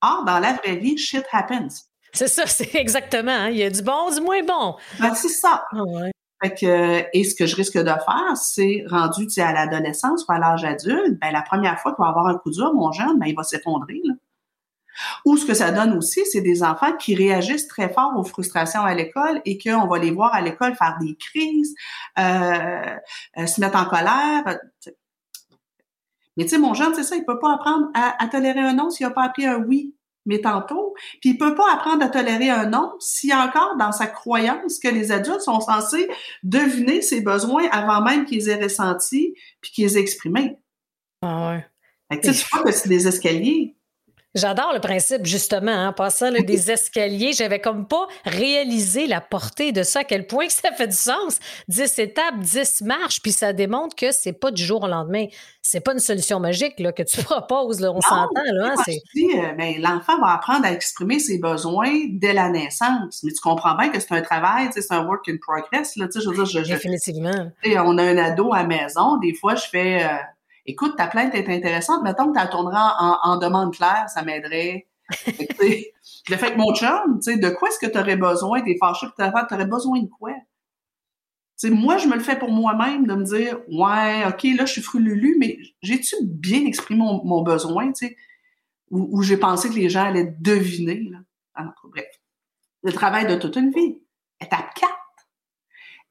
Or, 0.00 0.24
dans 0.24 0.38
la 0.38 0.52
vraie 0.52 0.76
vie, 0.76 0.96
shit 0.96 1.24
happens. 1.32 1.88
C'est 2.12 2.28
ça, 2.28 2.46
c'est 2.46 2.72
exactement. 2.76 3.32
Hein. 3.32 3.50
Il 3.50 3.56
y 3.56 3.64
a 3.64 3.70
du 3.70 3.82
bon, 3.82 4.10
du 4.14 4.20
moins 4.20 4.44
bon. 4.44 4.76
Ben, 5.00 5.12
c'est 5.14 5.28
ça. 5.28 5.64
Ah 5.72 5.82
fait 6.42 6.54
que, 6.54 7.04
et 7.12 7.24
ce 7.24 7.34
que 7.34 7.46
je 7.46 7.56
risque 7.56 7.78
de 7.78 7.84
faire, 7.84 8.36
c'est 8.36 8.84
rendu 8.88 9.26
à 9.38 9.52
l'adolescence 9.52 10.24
ou 10.28 10.32
à 10.32 10.38
l'âge 10.38 10.64
adulte, 10.64 11.18
ben, 11.20 11.32
la 11.32 11.42
première 11.42 11.80
fois 11.80 11.94
qu'il 11.94 12.02
va 12.02 12.10
avoir 12.10 12.26
un 12.26 12.38
coup 12.38 12.50
dur, 12.50 12.72
mon 12.74 12.92
jeune, 12.92 13.18
ben, 13.18 13.26
il 13.26 13.34
va 13.34 13.42
s'effondrer. 13.42 14.00
Ou 15.24 15.36
ce 15.36 15.46
que 15.46 15.54
ça 15.54 15.70
donne 15.70 15.96
aussi, 15.96 16.24
c'est 16.26 16.40
des 16.40 16.62
enfants 16.62 16.96
qui 16.96 17.14
réagissent 17.14 17.68
très 17.68 17.88
fort 17.92 18.12
aux 18.16 18.24
frustrations 18.24 18.82
à 18.82 18.94
l'école 18.94 19.40
et 19.44 19.58
qu'on 19.58 19.86
va 19.86 19.98
les 19.98 20.10
voir 20.10 20.34
à 20.34 20.40
l'école 20.40 20.74
faire 20.74 20.96
des 21.00 21.14
crises, 21.16 21.74
euh, 22.18 22.96
euh, 23.38 23.46
se 23.46 23.60
mettre 23.60 23.78
en 23.78 23.84
colère. 23.84 24.58
Mais 26.36 26.44
tu 26.44 26.50
sais, 26.50 26.58
mon 26.58 26.74
jeune, 26.74 26.94
c'est 26.94 27.02
ça, 27.02 27.16
il 27.16 27.24
peut 27.24 27.38
pas 27.38 27.54
apprendre 27.54 27.88
à, 27.94 28.26
tolérer 28.28 28.60
un 28.60 28.74
non 28.74 28.90
s'il 28.90 29.06
n'a 29.06 29.12
pas 29.12 29.24
appris 29.24 29.46
un 29.46 29.58
oui 29.58 29.94
mais 30.28 30.40
tantôt. 30.40 30.94
Puis 31.20 31.30
il 31.30 31.38
peut 31.38 31.54
pas 31.54 31.72
apprendre 31.72 32.04
à 32.04 32.08
tolérer 32.08 32.50
un 32.50 32.66
non 32.66 32.92
s'il 33.00 33.30
y 33.30 33.32
a 33.32 33.44
encore 33.44 33.76
dans 33.76 33.92
sa 33.92 34.06
croyance 34.06 34.78
que 34.78 34.88
les 34.88 35.10
adultes 35.10 35.40
sont 35.40 35.60
censés 35.60 36.08
deviner 36.44 37.02
ses 37.02 37.22
besoins 37.22 37.68
avant 37.72 38.02
même 38.02 38.24
qu'ils 38.26 38.48
aient 38.48 38.62
ressenti 38.62 39.34
puis 39.60 39.72
qu'ils 39.72 39.96
aient 39.96 40.00
exprimé. 40.00 40.58
Ah 41.22 41.50
ouais. 41.50 41.66
Fait 42.10 42.20
que, 42.20 42.26
tu 42.30 42.46
vois 42.52 42.62
que 42.62 42.72
c'est 42.72 42.88
des 42.88 43.08
escaliers. 43.08 43.76
J'adore 44.38 44.72
le 44.72 44.80
principe, 44.80 45.26
justement, 45.26 45.88
en 45.88 45.92
passant 45.92 46.30
des 46.30 46.70
escaliers. 46.70 47.32
J'avais 47.32 47.60
comme 47.60 47.86
pas 47.86 48.06
réalisé 48.24 49.06
la 49.06 49.20
portée 49.20 49.72
de 49.72 49.82
ça, 49.82 50.00
à 50.00 50.04
quel 50.04 50.26
point 50.26 50.48
ça 50.48 50.70
fait 50.72 50.86
du 50.86 50.96
sens. 50.96 51.38
10 51.68 51.98
étapes, 51.98 52.38
10 52.38 52.82
marches, 52.82 53.20
puis 53.20 53.32
ça 53.32 53.52
démontre 53.52 53.96
que 53.96 54.12
c'est 54.12 54.32
pas 54.32 54.50
du 54.50 54.64
jour 54.64 54.84
au 54.84 54.86
lendemain. 54.86 55.26
C'est 55.60 55.80
pas 55.80 55.92
une 55.92 55.98
solution 55.98 56.38
magique 56.40 56.78
là, 56.78 56.92
que 56.92 57.02
tu 57.02 57.22
proposes, 57.24 57.80
là, 57.80 57.92
on 57.92 58.00
s'entend. 58.00 58.28
Là, 58.52 58.74
hein, 58.76 58.82
euh, 58.88 59.72
l'enfant 59.80 60.18
va 60.20 60.34
apprendre 60.34 60.64
à 60.64 60.72
exprimer 60.72 61.18
ses 61.18 61.38
besoins 61.38 62.06
dès 62.10 62.32
la 62.32 62.48
naissance. 62.48 63.22
Mais 63.24 63.32
tu 63.32 63.40
comprends 63.40 63.74
bien 63.74 63.88
que 63.88 63.98
c'est 63.98 64.12
un 64.12 64.22
travail, 64.22 64.68
c'est 64.72 64.92
un 64.92 65.04
work 65.04 65.28
in 65.28 65.36
progress. 65.40 65.96
Là, 65.96 66.06
je 66.14 66.28
veux 66.28 66.34
dire, 66.34 66.46
je, 66.46 66.60
Définitivement. 66.60 67.50
on 67.64 67.98
a 67.98 68.02
un 68.02 68.16
ado 68.16 68.52
à 68.52 68.62
la 68.62 68.68
maison, 68.68 69.16
des 69.18 69.34
fois, 69.34 69.56
je 69.56 69.66
fais... 69.66 70.04
Euh, 70.04 70.16
écoute, 70.68 70.96
ta 70.96 71.06
plainte 71.08 71.34
est 71.34 71.48
intéressante, 71.48 72.02
mettons 72.04 72.26
que 72.26 72.38
tu 72.38 72.44
la 72.44 72.46
tourneras 72.46 73.18
en, 73.22 73.36
demande 73.38 73.74
claire, 73.74 74.08
ça 74.08 74.22
m'aiderait. 74.22 74.86
je 75.10 75.64
l'ai 75.64 76.36
fait 76.36 76.46
avec 76.46 76.58
mon 76.58 76.74
chum, 76.74 77.18
de 77.18 77.48
quoi 77.48 77.70
est-ce 77.70 77.78
que 77.78 77.90
tu 77.90 77.98
aurais 77.98 78.16
besoin, 78.16 78.60
t'es 78.60 78.76
fâché 78.78 79.06
tu 79.16 79.24
aurais 79.24 79.66
besoin 79.66 80.00
de 80.00 80.08
quoi? 80.08 80.32
moi, 81.64 81.96
je 81.96 82.06
me 82.06 82.14
le 82.14 82.20
fais 82.20 82.38
pour 82.38 82.52
moi-même 82.52 83.06
de 83.06 83.14
me 83.14 83.24
dire, 83.24 83.58
ouais, 83.68 84.24
OK, 84.28 84.44
là, 84.56 84.64
je 84.64 84.72
suis 84.72 84.82
frululu, 84.82 85.36
mais 85.40 85.58
j'ai-tu 85.82 86.14
bien 86.22 86.64
exprimé 86.66 87.02
mon, 87.24 87.42
besoin, 87.42 87.90
tu 87.90 88.06
sais, 88.06 88.16
ou, 88.90 89.22
j'ai 89.22 89.36
pensé 89.36 89.68
que 89.68 89.74
les 89.74 89.88
gens 89.88 90.04
allaient 90.04 90.36
deviner, 90.38 91.02
là. 91.10 91.18
Bref. 91.84 92.06
Le 92.84 92.92
travail 92.92 93.26
de 93.26 93.34
toute 93.34 93.56
une 93.56 93.70
vie. 93.70 94.00
Étape 94.40 94.72
4. 94.74 94.92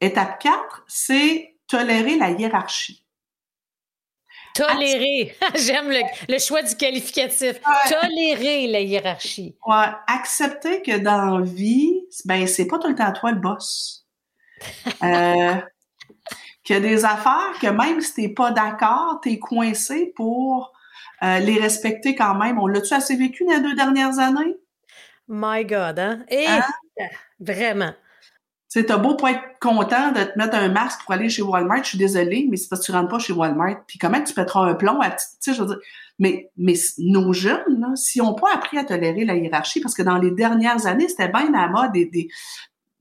Étape 0.02 0.40
4, 0.40 0.84
c'est 0.88 1.56
tolérer 1.68 2.18
la 2.18 2.32
hiérarchie. 2.32 3.07
Tolérer. 4.58 5.36
J'aime 5.56 5.90
le, 5.90 6.40
choix 6.40 6.64
du 6.64 6.76
qualificatif. 6.76 7.60
Tolérer 7.90 8.68
la 8.68 8.82
hiérarchie. 8.82 9.56
Ouais. 9.66 9.86
Accepter 10.08 10.82
que 10.82 10.98
dans 10.98 11.38
la 11.40 11.46
vie, 11.46 12.02
ben, 12.26 12.48
c'est 12.48 12.66
pas 12.66 12.80
tout 12.80 12.88
le 12.88 12.96
temps 12.96 13.12
toi 13.14 13.32
le 13.32 13.40
boss. 13.40 14.06
Euh, 15.04 15.54
qu'il 16.64 16.76
y 16.76 16.80
a 16.80 16.82
des 16.82 17.06
affaires 17.06 17.54
que 17.62 17.68
même 17.68 18.02
si 18.02 18.14
t'es 18.16 18.30
pas 18.30 18.50
d'accord, 18.50 19.20
t'es 19.22 19.38
coincé 19.38 20.12
pour 20.16 20.74
euh, 21.22 21.38
les 21.38 21.60
respecter 21.60 22.16
quand 22.16 22.34
même. 22.34 22.58
On 22.58 22.66
l'a-tu 22.66 22.94
assez 22.96 23.16
vécu 23.16 23.46
dans 23.46 23.54
les 23.54 23.62
deux 23.62 23.76
dernières 23.76 24.18
années? 24.18 24.58
My 25.28 25.64
God, 25.64 26.00
hein? 26.00 26.26
Et 26.30 26.48
hein? 26.48 26.64
vraiment. 27.40 27.94
Tu 28.70 28.80
sais, 28.82 28.86
t'as 28.86 28.98
beau 28.98 29.16
pas 29.16 29.32
être 29.32 29.44
content 29.62 30.12
de 30.12 30.24
te 30.24 30.38
mettre 30.38 30.56
un 30.56 30.68
masque 30.68 31.02
pour 31.04 31.14
aller 31.14 31.30
chez 31.30 31.42
Walmart, 31.42 31.84
je 31.84 31.90
suis 31.90 31.98
désolée, 31.98 32.48
mais 32.50 32.58
c'est 32.58 32.68
parce 32.68 32.82
que 32.82 32.88
tu 32.88 32.92
rentres 32.92 33.08
pas 33.08 33.20
chez 33.20 33.32
Walmart. 33.32 33.86
Puis 33.88 33.98
comment 33.98 34.22
tu 34.22 34.34
pèteras 34.34 34.66
un 34.66 34.74
plomb 34.74 35.00
à 35.00 35.12
tu 35.12 35.18
sais, 35.40 35.54
je 35.54 35.62
veux 35.62 35.68
dire, 35.68 35.80
mais, 36.20 36.52
mais 36.58 36.74
nos 36.98 37.32
jeunes, 37.32 37.80
là, 37.80 37.96
s'ils 37.96 38.22
n'ont 38.22 38.34
pas 38.34 38.54
appris 38.54 38.78
à 38.78 38.84
tolérer 38.84 39.24
la 39.24 39.36
hiérarchie, 39.36 39.80
parce 39.80 39.94
que 39.94 40.02
dans 40.02 40.18
les 40.18 40.32
dernières 40.32 40.86
années, 40.86 41.08
c'était 41.08 41.30
bien 41.30 41.50
la 41.52 41.70
mode 41.70 41.94
des, 41.94 42.06
des 42.06 42.28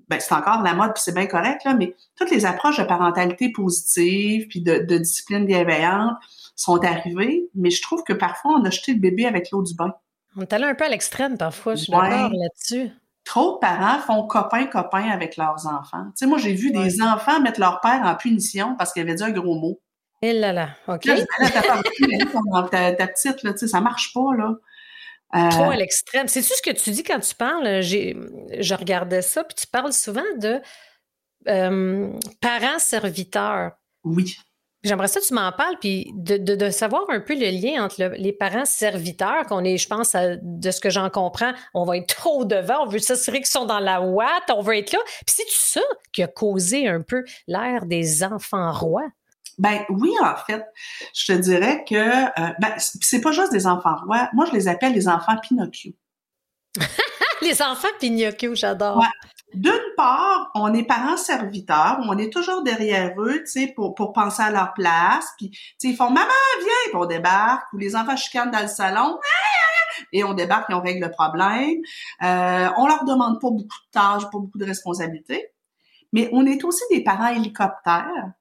ben, 0.08 0.20
c'est 0.20 0.34
encore 0.34 0.62
la 0.62 0.74
mode, 0.74 0.92
puis 0.94 1.02
c'est 1.04 1.14
bien 1.14 1.26
correct, 1.26 1.64
là, 1.64 1.74
mais 1.74 1.96
toutes 2.14 2.30
les 2.30 2.46
approches 2.46 2.78
de 2.78 2.84
parentalité 2.84 3.50
positive, 3.50 4.46
puis 4.46 4.60
de, 4.60 4.78
de 4.78 4.98
discipline 4.98 5.46
bienveillante 5.46 6.16
sont 6.54 6.82
arrivées, 6.84 7.48
mais 7.54 7.70
je 7.70 7.82
trouve 7.82 8.04
que 8.04 8.12
parfois, 8.12 8.52
on 8.60 8.64
a 8.64 8.70
jeté 8.70 8.92
le 8.92 9.00
bébé 9.00 9.26
avec 9.26 9.50
l'eau 9.50 9.62
du 9.62 9.74
bain. 9.74 9.92
On 10.36 10.42
est 10.42 10.52
allé 10.52 10.64
un 10.64 10.74
peu 10.74 10.84
à 10.84 10.88
l'extrême 10.88 11.36
parfois, 11.36 11.74
je 11.74 11.84
suis 11.84 11.92
d'accord 11.92 12.30
là-dessus 12.30 12.90
trop 13.26 13.54
de 13.54 13.58
parents 13.58 13.98
font 13.98 14.26
copain-copain 14.26 15.10
avec 15.10 15.36
leurs 15.36 15.66
enfants. 15.66 16.04
Tu 16.06 16.12
sais, 16.14 16.26
moi, 16.26 16.38
j'ai 16.38 16.54
vu 16.54 16.70
des 16.70 17.02
enfants 17.02 17.40
mettre 17.40 17.60
leur 17.60 17.80
père 17.80 18.00
en 18.04 18.14
punition 18.14 18.76
parce 18.76 18.92
qu'il 18.92 19.02
avait 19.02 19.16
dit 19.16 19.24
un 19.24 19.32
gros 19.32 19.58
mot. 19.58 19.80
Et 20.22 20.28
eh 20.28 20.32
là 20.32 20.52
là, 20.52 20.70
OK. 20.88 21.04
Là, 21.04 21.18
ta, 21.38 21.60
ta, 21.60 23.06
petite, 23.06 23.42
là, 23.42 23.52
tu 23.52 23.58
sais, 23.58 23.68
ça 23.68 23.82
marche 23.82 24.14
pas, 24.14 24.34
là. 24.38 24.54
Euh, 25.34 25.50
trop 25.50 25.70
à 25.70 25.76
l'extrême. 25.76 26.28
C'est-tu 26.28 26.54
ce 26.54 26.62
que 26.62 26.70
tu 26.70 26.90
dis 26.92 27.02
quand 27.02 27.20
tu 27.20 27.34
parles? 27.34 27.82
Je 27.82 28.74
regardais 28.74 29.22
ça, 29.22 29.44
puis 29.44 29.56
tu 29.56 29.66
parles 29.66 29.92
souvent 29.92 30.22
de 30.38 30.60
euh, 31.48 32.12
parents 32.40 32.78
serviteurs. 32.78 33.72
Oui. 34.04 34.36
J'aimerais 34.86 35.08
ça 35.08 35.18
que 35.18 35.26
tu 35.26 35.34
m'en 35.34 35.50
parles, 35.50 35.76
puis 35.80 36.12
de, 36.14 36.70
savoir 36.70 37.02
un 37.08 37.18
peu 37.18 37.34
le 37.34 37.50
lien 37.50 37.84
entre 37.84 38.14
les 38.16 38.32
parents 38.32 38.64
serviteurs, 38.64 39.44
qu'on 39.46 39.64
est, 39.64 39.78
je 39.78 39.88
pense, 39.88 40.14
de 40.14 40.70
ce 40.70 40.80
que 40.80 40.90
j'en 40.90 41.10
comprends, 41.10 41.52
on 41.74 41.84
va 41.84 41.96
être 41.96 42.06
trop 42.16 42.44
devant, 42.44 42.84
on 42.84 42.86
veut 42.86 43.00
s'assurer 43.00 43.38
qu'ils 43.38 43.46
sont 43.46 43.66
dans 43.66 43.80
la 43.80 44.00
ouate, 44.00 44.48
on 44.54 44.62
veut 44.62 44.76
être 44.76 44.92
là. 44.92 45.00
Puis 45.26 45.36
c'est 45.38 45.48
ça 45.48 45.80
qui 46.12 46.22
a 46.22 46.28
causé 46.28 46.86
un 46.86 47.02
peu 47.02 47.24
l'ère 47.48 47.86
des 47.86 48.22
enfants 48.22 48.70
rois. 48.70 49.08
Ben 49.58 49.80
oui, 49.88 50.10
en 50.22 50.36
fait, 50.36 50.64
je 51.14 51.32
te 51.32 51.38
dirais 51.38 51.84
que 51.88 51.94
euh, 51.94 52.52
ben, 52.60 52.74
c'est 52.76 53.20
pas 53.20 53.32
juste 53.32 53.52
des 53.52 53.66
enfants 53.66 53.96
rois. 54.04 54.28
Moi, 54.34 54.44
je 54.46 54.52
les 54.52 54.68
appelle 54.68 54.92
les 54.92 55.08
enfants 55.08 55.36
Pinocchio. 55.42 55.92
les 57.42 57.62
enfants 57.62 57.88
Pinocchio, 57.98 58.54
j'adore. 58.54 59.02
D'une 59.54 59.72
part, 59.96 60.50
on 60.54 60.74
est 60.74 60.82
parents 60.82 61.16
serviteurs, 61.16 61.98
on 62.06 62.18
est 62.18 62.30
toujours 62.30 62.62
derrière 62.62 63.14
eux, 63.18 63.40
tu 63.40 63.46
sais, 63.46 63.72
pour, 63.74 63.94
pour 63.94 64.12
penser 64.12 64.42
à 64.42 64.50
leur 64.50 64.74
place. 64.74 65.32
Puis, 65.38 65.50
ils 65.82 65.96
font 65.96 66.10
maman 66.10 66.26
viens, 66.58 66.90
puis 66.90 66.96
on 66.96 67.06
débarque. 67.06 67.72
Ou 67.72 67.78
les 67.78 67.96
enfants 67.96 68.16
chicanent 68.16 68.50
dans 68.50 68.60
le 68.60 68.68
salon, 68.68 69.18
et 70.12 70.24
on 70.24 70.34
débarque 70.34 70.70
et 70.70 70.74
on 70.74 70.80
règle 70.80 71.06
le 71.06 71.10
problème. 71.10 71.80
Euh, 72.22 72.68
on 72.76 72.86
leur 72.86 73.04
demande 73.04 73.40
pas 73.40 73.50
beaucoup 73.50 73.62
de 73.64 73.90
tâches, 73.92 74.24
pas 74.24 74.38
beaucoup 74.38 74.58
de 74.58 74.66
responsabilités. 74.66 75.46
Mais 76.12 76.28
on 76.32 76.46
est 76.46 76.62
aussi 76.64 76.82
des 76.90 77.02
parents 77.02 77.28
hélicoptères 77.28 78.32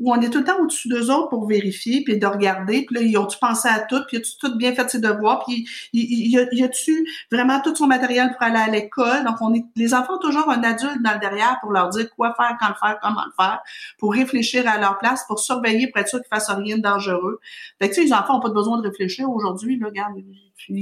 où 0.00 0.12
on 0.12 0.20
est 0.20 0.30
tout 0.30 0.38
le 0.38 0.44
temps 0.44 0.58
au-dessus 0.60 0.88
d'eux 0.88 1.10
autres 1.10 1.28
pour 1.28 1.46
vérifier, 1.46 2.02
puis 2.02 2.18
de 2.18 2.26
regarder, 2.26 2.86
puis 2.86 2.96
là, 2.96 3.02
ils 3.02 3.16
ont-tu 3.18 3.38
pensé 3.38 3.68
à 3.68 3.80
tout, 3.80 4.00
puis 4.08 4.16
as-tu 4.16 4.32
tout 4.38 4.56
bien 4.56 4.74
fait 4.74 4.88
ses 4.88 4.98
devoirs, 4.98 5.44
puis 5.46 5.68
y, 5.92 6.30
y, 6.30 6.64
a-tu 6.64 7.06
vraiment 7.30 7.60
tout 7.60 7.76
son 7.76 7.86
matériel 7.86 8.32
pour 8.32 8.42
aller 8.42 8.58
à 8.58 8.68
l'école? 8.68 9.24
Donc, 9.24 9.36
on 9.40 9.54
est, 9.54 9.64
les 9.76 9.94
enfants 9.94 10.14
ont 10.14 10.18
toujours 10.18 10.48
un 10.48 10.62
adulte 10.62 11.02
dans 11.04 11.12
le 11.12 11.20
derrière 11.20 11.58
pour 11.60 11.70
leur 11.70 11.90
dire 11.90 12.08
quoi 12.16 12.34
faire, 12.34 12.56
quand 12.58 12.68
le 12.68 12.74
faire, 12.74 12.98
comment 13.02 13.24
le 13.24 13.32
faire, 13.38 13.60
pour 13.98 14.12
réfléchir 14.12 14.66
à 14.66 14.78
leur 14.78 14.98
place, 14.98 15.24
pour 15.26 15.38
surveiller, 15.38 15.88
pour 15.88 16.00
être 16.00 16.08
sûr 16.08 16.20
qu'ils 16.20 16.28
fassent 16.34 16.50
rien 16.50 16.78
de 16.78 16.82
dangereux. 16.82 17.38
Fait 17.78 17.88
que, 17.88 17.94
tu 17.94 18.00
sais, 18.00 18.06
les 18.06 18.12
enfants 18.14 18.34
n'ont 18.34 18.40
pas 18.40 18.50
besoin 18.50 18.80
de 18.80 18.88
réfléchir 18.88 19.30
aujourd'hui, 19.30 19.78
là, 19.78 19.86
regarde, 19.86 20.14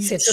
c'est 0.00 0.18
ça. 0.18 0.32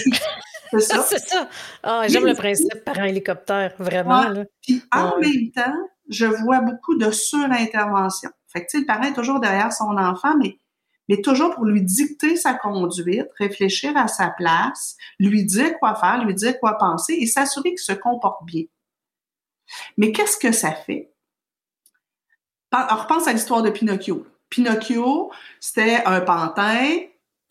c'est 0.72 1.20
ça. 1.20 1.50
Ah, 1.84 2.04
j'aime 2.08 2.26
le 2.26 2.34
principe 2.34 2.84
par 2.84 3.00
un 3.00 3.06
hélicoptère, 3.06 3.74
vraiment. 3.80 4.24
Puis 4.62 4.82
en 4.92 5.20
même 5.20 5.52
temps, 5.54 5.76
je 6.10 6.26
vois 6.26 6.62
beaucoup 6.62 6.96
de 6.98 7.12
surintervention. 7.12 8.30
Fait 8.56 8.66
que, 8.66 8.78
le 8.78 8.86
parent 8.86 9.04
est 9.04 9.14
toujours 9.14 9.40
derrière 9.42 9.74
son 9.74 9.98
enfant, 9.98 10.38
mais, 10.38 10.60
mais 11.10 11.22
toujours 11.22 11.54
pour 11.56 11.66
lui 11.66 11.82
dicter 11.82 12.38
sa 12.38 12.54
conduite, 12.54 13.28
réfléchir 13.38 13.98
à 13.98 14.08
sa 14.08 14.30
place, 14.30 14.96
lui 15.20 15.44
dire 15.44 15.78
quoi 15.80 15.96
faire, 15.96 16.24
lui 16.24 16.34
dire 16.34 16.58
quoi 16.60 16.78
penser 16.78 17.18
et 17.20 17.28
s'assurer 17.28 17.72
qu'il 17.72 17.80
se 17.80 17.92
comporte 17.92 18.46
bien. 18.46 18.64
Mais 19.98 20.12
qu'est-ce 20.12 20.38
que 20.38 20.52
ça 20.52 20.72
fait? 20.72 21.12
On 22.72 22.96
repense 22.96 23.28
à 23.28 23.34
l'histoire 23.34 23.62
de 23.62 23.70
Pinocchio. 23.70 24.26
Pinocchio, 24.50 25.32
c'était 25.60 26.04
un 26.06 26.22
pantin. 26.22 27.00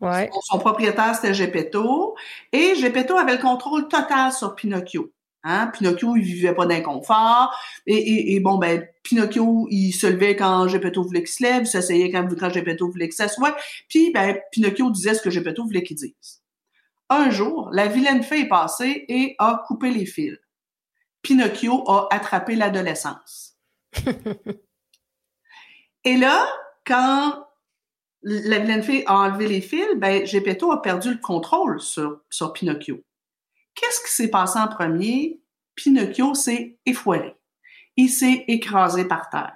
Ouais. 0.01 0.31
Son, 0.43 0.59
propriétaire, 0.59 1.15
c'était 1.15 1.35
Geppetto. 1.35 2.15
Et 2.53 2.75
Geppetto 2.75 3.17
avait 3.17 3.37
le 3.37 3.43
contrôle 3.43 3.89
total 3.89 4.33
sur 4.33 4.55
Pinocchio. 4.55 5.14
Hein? 5.45 5.69
Pinocchio, 5.69 6.17
il 6.17 6.23
vivait 6.23 6.55
pas 6.55 6.65
d'inconfort. 6.65 7.55
Et, 7.87 8.35
et, 8.35 8.41
bon, 8.41 8.57
ben, 8.57 8.87
Pinocchio, 9.03 9.69
il 9.71 9.93
se 9.93 10.07
levait 10.07 10.37
quand 10.37 10.67
Geppetto 10.69 11.03
voulait 11.03 11.23
qu'il 11.23 11.33
se 11.33 11.43
lève, 11.43 11.63
il 11.63 11.67
s'asseyait 11.67 12.11
quand, 12.11 12.27
quand 12.39 12.51
Geppetto 12.51 12.91
voulait 12.91 13.09
qu'il 13.09 13.17
s'assoie. 13.17 13.55
Puis, 13.89 14.11
ben, 14.13 14.39
Pinocchio 14.51 14.91
disait 14.91 15.15
ce 15.15 15.21
que 15.21 15.31
Geppetto 15.31 15.63
voulait 15.65 15.83
qu'il 15.83 15.97
dise. 15.97 16.43
Un 17.11 17.31
jour, 17.31 17.69
la 17.73 17.87
vilaine 17.87 18.23
fée 18.23 18.41
est 18.41 18.49
passée 18.49 19.05
et 19.09 19.37
a 19.39 19.63
coupé 19.67 19.91
les 19.91 20.07
fils. 20.07 20.39
Pinocchio 21.21 21.89
a 21.89 22.09
attrapé 22.11 22.57
l'adolescence. 22.57 23.59
et 26.05 26.17
là, 26.17 26.47
quand 26.87 27.47
la 28.23 28.59
vilaine 28.59 28.83
fée 28.83 29.05
a 29.07 29.19
enlevé 29.19 29.47
les 29.47 29.61
fils, 29.61 29.87
ben, 29.97 30.27
Geppetto 30.27 30.73
a 30.73 30.81
perdu 30.81 31.13
le 31.13 31.21
contrôle 31.21 31.83
sur, 31.83 32.23
sur 32.31 32.55
Pinocchio. 32.55 33.03
Qu'est-ce 33.75 34.01
qui 34.03 34.11
s'est 34.11 34.31
passé 34.31 34.59
en 34.59 34.69
premier? 34.69 35.41
Pinocchio 35.75 36.35
s'est 36.35 36.79
effoiré. 36.87 37.35
Il 37.97 38.09
s'est 38.09 38.45
écrasé 38.49 39.05
par 39.05 39.29
terre. 39.31 39.55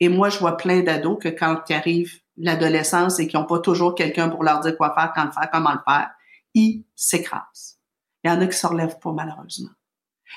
Et 0.00 0.08
moi, 0.08 0.30
je 0.30 0.38
vois 0.38 0.56
plein 0.56 0.80
d'ados 0.80 1.18
que 1.20 1.28
quand 1.28 1.62
ils 1.68 1.74
arrivent 1.74 2.20
l'adolescence 2.36 3.20
et 3.20 3.28
qui 3.28 3.36
n'ont 3.36 3.44
pas 3.44 3.58
toujours 3.58 3.94
quelqu'un 3.94 4.28
pour 4.28 4.42
leur 4.42 4.60
dire 4.60 4.76
quoi 4.76 4.94
faire, 4.94 5.12
quand 5.14 5.24
le 5.26 5.32
faire, 5.32 5.50
comment 5.52 5.72
le 5.72 5.80
faire, 5.86 6.10
ils 6.54 6.84
s'écrasent. 6.96 7.78
Il 8.24 8.30
y 8.30 8.30
en 8.30 8.40
a 8.40 8.46
qui 8.46 8.56
se 8.56 8.66
relèvent 8.66 8.98
pas, 8.98 9.12
malheureusement. 9.12 9.70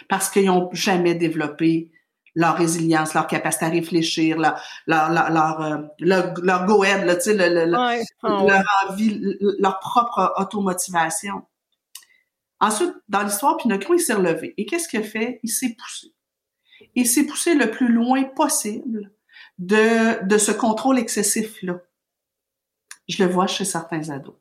Parce 0.09 0.29
qu'ils 0.29 0.45
n'ont 0.45 0.69
jamais 0.73 1.15
développé 1.15 1.91
leur 2.35 2.55
résilience, 2.55 3.13
leur 3.13 3.27
capacité 3.27 3.65
à 3.65 3.69
réfléchir, 3.69 4.37
leur 4.37 4.59
leur 4.87 5.11
leur 5.11 5.29
leur, 5.29 5.61
euh, 5.61 5.77
leur, 5.99 6.33
leur 6.39 6.65
envie, 8.89 9.37
leur 9.59 9.79
propre 9.79 10.33
automotivation. 10.37 11.43
Ensuite, 12.63 12.93
dans 13.09 13.23
l'histoire, 13.23 13.57
Pinocchio, 13.57 13.93
il 13.93 13.99
s'est 13.99 14.13
relevé. 14.13 14.53
Et 14.55 14.65
qu'est-ce 14.65 14.87
qu'il 14.87 15.01
a 15.01 15.03
fait? 15.03 15.41
Il 15.43 15.49
s'est 15.49 15.75
poussé. 15.77 16.13
Il 16.95 17.05
s'est 17.05 17.25
poussé 17.25 17.55
le 17.55 17.69
plus 17.69 17.91
loin 17.91 18.23
possible 18.23 19.11
de, 19.57 20.23
de 20.25 20.37
ce 20.37 20.53
contrôle 20.53 20.97
excessif-là. 20.97 21.81
Je 23.09 23.21
le 23.21 23.29
vois 23.29 23.47
chez 23.47 23.65
certains 23.65 24.09
ados 24.11 24.35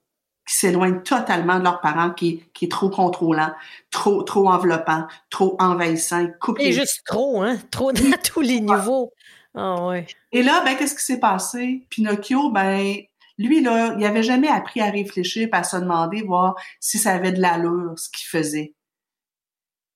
qui 0.47 0.55
s'éloignent 0.55 1.03
totalement 1.03 1.59
de 1.59 1.65
leurs 1.65 1.81
parents, 1.81 2.13
qui, 2.13 2.45
qui 2.55 2.67
est 2.67 2.71
trop 2.71 2.91
contrôlant, 2.91 3.53
trop, 3.91 4.23
trop 4.23 4.49
enveloppant, 4.49 5.09
trop 5.29 5.57
envahissant. 5.59 6.29
Et 6.61 6.73
juste 6.73 7.03
trop, 7.05 7.43
hein? 7.43 7.59
Trop 7.73 7.91
à 7.91 8.19
tous 8.19 8.41
les 8.41 8.61
niveaux. 8.61 9.13
Ah 9.55 9.85
ouais. 9.87 10.07
Et 10.31 10.45
là, 10.45 10.63
ben, 10.65 10.77
qu'est-ce 10.77 10.95
qui 10.95 11.05
s'est 11.05 11.21
passé? 11.21 11.87
Pinocchio, 11.91 12.51
ben, 12.51 13.03
lui, 13.39 13.63
là, 13.63 13.95
il 13.95 14.03
n'avait 14.03 14.23
jamais 14.23 14.49
appris 14.49 14.81
à 14.81 14.91
réfléchir 14.91 15.49
à 15.53 15.65
se 15.65 15.77
demander, 15.77 16.23
voir 16.23 16.55
si 16.81 16.99
ça 16.99 17.13
avait 17.13 17.33
de 17.33 17.41
l'allure, 17.41 17.99
ce 17.99 18.09
qu'il 18.11 18.27
faisait. 18.27 18.75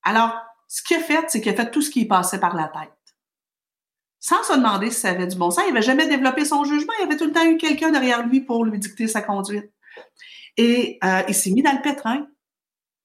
Alors, 0.02 0.34
ce 0.68 0.82
qu'il 0.82 0.96
a 0.96 1.00
fait, 1.00 1.24
c'est 1.28 1.40
qu'il 1.40 1.52
a 1.52 1.56
fait 1.56 1.70
tout 1.70 1.82
ce 1.82 1.90
qui 1.90 2.06
passait 2.06 2.40
par 2.40 2.54
la 2.54 2.68
tête. 2.68 2.92
Sans 4.20 4.42
se 4.42 4.54
demander 4.54 4.90
si 4.90 5.00
ça 5.00 5.10
avait 5.10 5.26
du 5.26 5.36
bon 5.36 5.50
sens. 5.50 5.64
Il 5.66 5.74
n'avait 5.74 5.84
jamais 5.84 6.06
développé 6.06 6.44
son 6.44 6.64
jugement. 6.64 6.92
Il 6.98 7.04
avait 7.04 7.16
tout 7.16 7.26
le 7.26 7.32
temps 7.32 7.44
eu 7.44 7.56
quelqu'un 7.56 7.90
derrière 7.90 8.26
lui 8.26 8.40
pour 8.40 8.64
lui 8.64 8.78
dicter 8.78 9.06
sa 9.06 9.22
conduite. 9.22 9.70
Et 10.56 10.98
euh, 11.04 11.22
il 11.28 11.34
s'est 11.34 11.50
mis 11.50 11.62
dans 11.62 11.72
le 11.72 11.82
pétrin. 11.82 12.26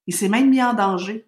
Il 0.07 0.15
s'est 0.15 0.29
même 0.29 0.49
mis 0.49 0.63
en 0.63 0.73
danger. 0.73 1.27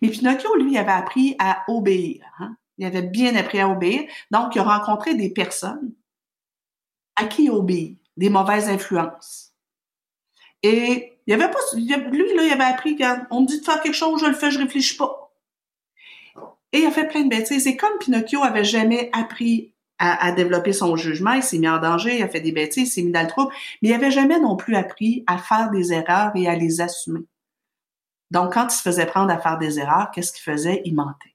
Mais 0.00 0.08
Pinocchio, 0.08 0.54
lui, 0.56 0.78
avait 0.78 0.92
appris 0.92 1.36
à 1.38 1.64
obéir. 1.68 2.24
Hein. 2.38 2.56
Il 2.78 2.86
avait 2.86 3.02
bien 3.02 3.34
appris 3.36 3.60
à 3.60 3.68
obéir. 3.68 4.04
Donc, 4.30 4.54
il 4.54 4.60
a 4.60 4.64
rencontré 4.64 5.14
des 5.14 5.30
personnes 5.30 5.92
à 7.16 7.26
qui 7.26 7.44
il 7.44 7.50
obéit 7.50 8.00
des 8.16 8.30
mauvaises 8.30 8.68
influences. 8.68 9.52
Et 10.62 11.18
il 11.26 11.34
avait 11.34 11.50
pas, 11.50 11.58
lui, 11.74 11.88
là, 11.88 12.42
il 12.42 12.52
avait 12.52 12.64
appris, 12.64 12.98
on 13.30 13.42
me 13.42 13.46
dit 13.46 13.60
de 13.60 13.64
faire 13.64 13.82
quelque 13.82 13.94
chose, 13.94 14.20
je 14.20 14.26
le 14.26 14.34
fais, 14.34 14.50
je 14.50 14.58
réfléchis 14.58 14.96
pas. 14.96 15.32
Et 16.72 16.80
il 16.80 16.86
a 16.86 16.90
fait 16.90 17.06
plein 17.06 17.22
de 17.22 17.28
bêtises. 17.28 17.66
Et 17.66 17.76
comme 17.76 17.98
Pinocchio 17.98 18.42
avait 18.42 18.64
jamais 18.64 19.10
appris 19.12 19.74
à, 19.98 20.32
développer 20.32 20.72
son 20.72 20.96
jugement, 20.96 21.32
il 21.32 21.42
s'est 21.42 21.58
mis 21.58 21.68
en 21.68 21.78
danger, 21.78 22.16
il 22.16 22.22
a 22.22 22.28
fait 22.28 22.40
des 22.40 22.52
bêtises, 22.52 22.88
il 22.88 22.90
s'est 22.90 23.02
mis 23.02 23.12
dans 23.12 23.22
le 23.22 23.28
trouble, 23.28 23.52
mais 23.80 23.90
il 23.90 23.94
avait 23.94 24.10
jamais 24.10 24.40
non 24.40 24.56
plus 24.56 24.74
appris 24.74 25.22
à 25.26 25.38
faire 25.38 25.70
des 25.70 25.92
erreurs 25.92 26.32
et 26.34 26.48
à 26.48 26.56
les 26.56 26.80
assumer. 26.80 27.20
Donc, 28.30 28.54
quand 28.54 28.66
il 28.66 28.76
se 28.76 28.82
faisait 28.82 29.06
prendre 29.06 29.30
à 29.30 29.38
faire 29.38 29.58
des 29.58 29.78
erreurs, 29.78 30.10
qu'est-ce 30.12 30.32
qu'il 30.32 30.42
faisait? 30.42 30.82
Il 30.84 30.94
mentait. 30.94 31.34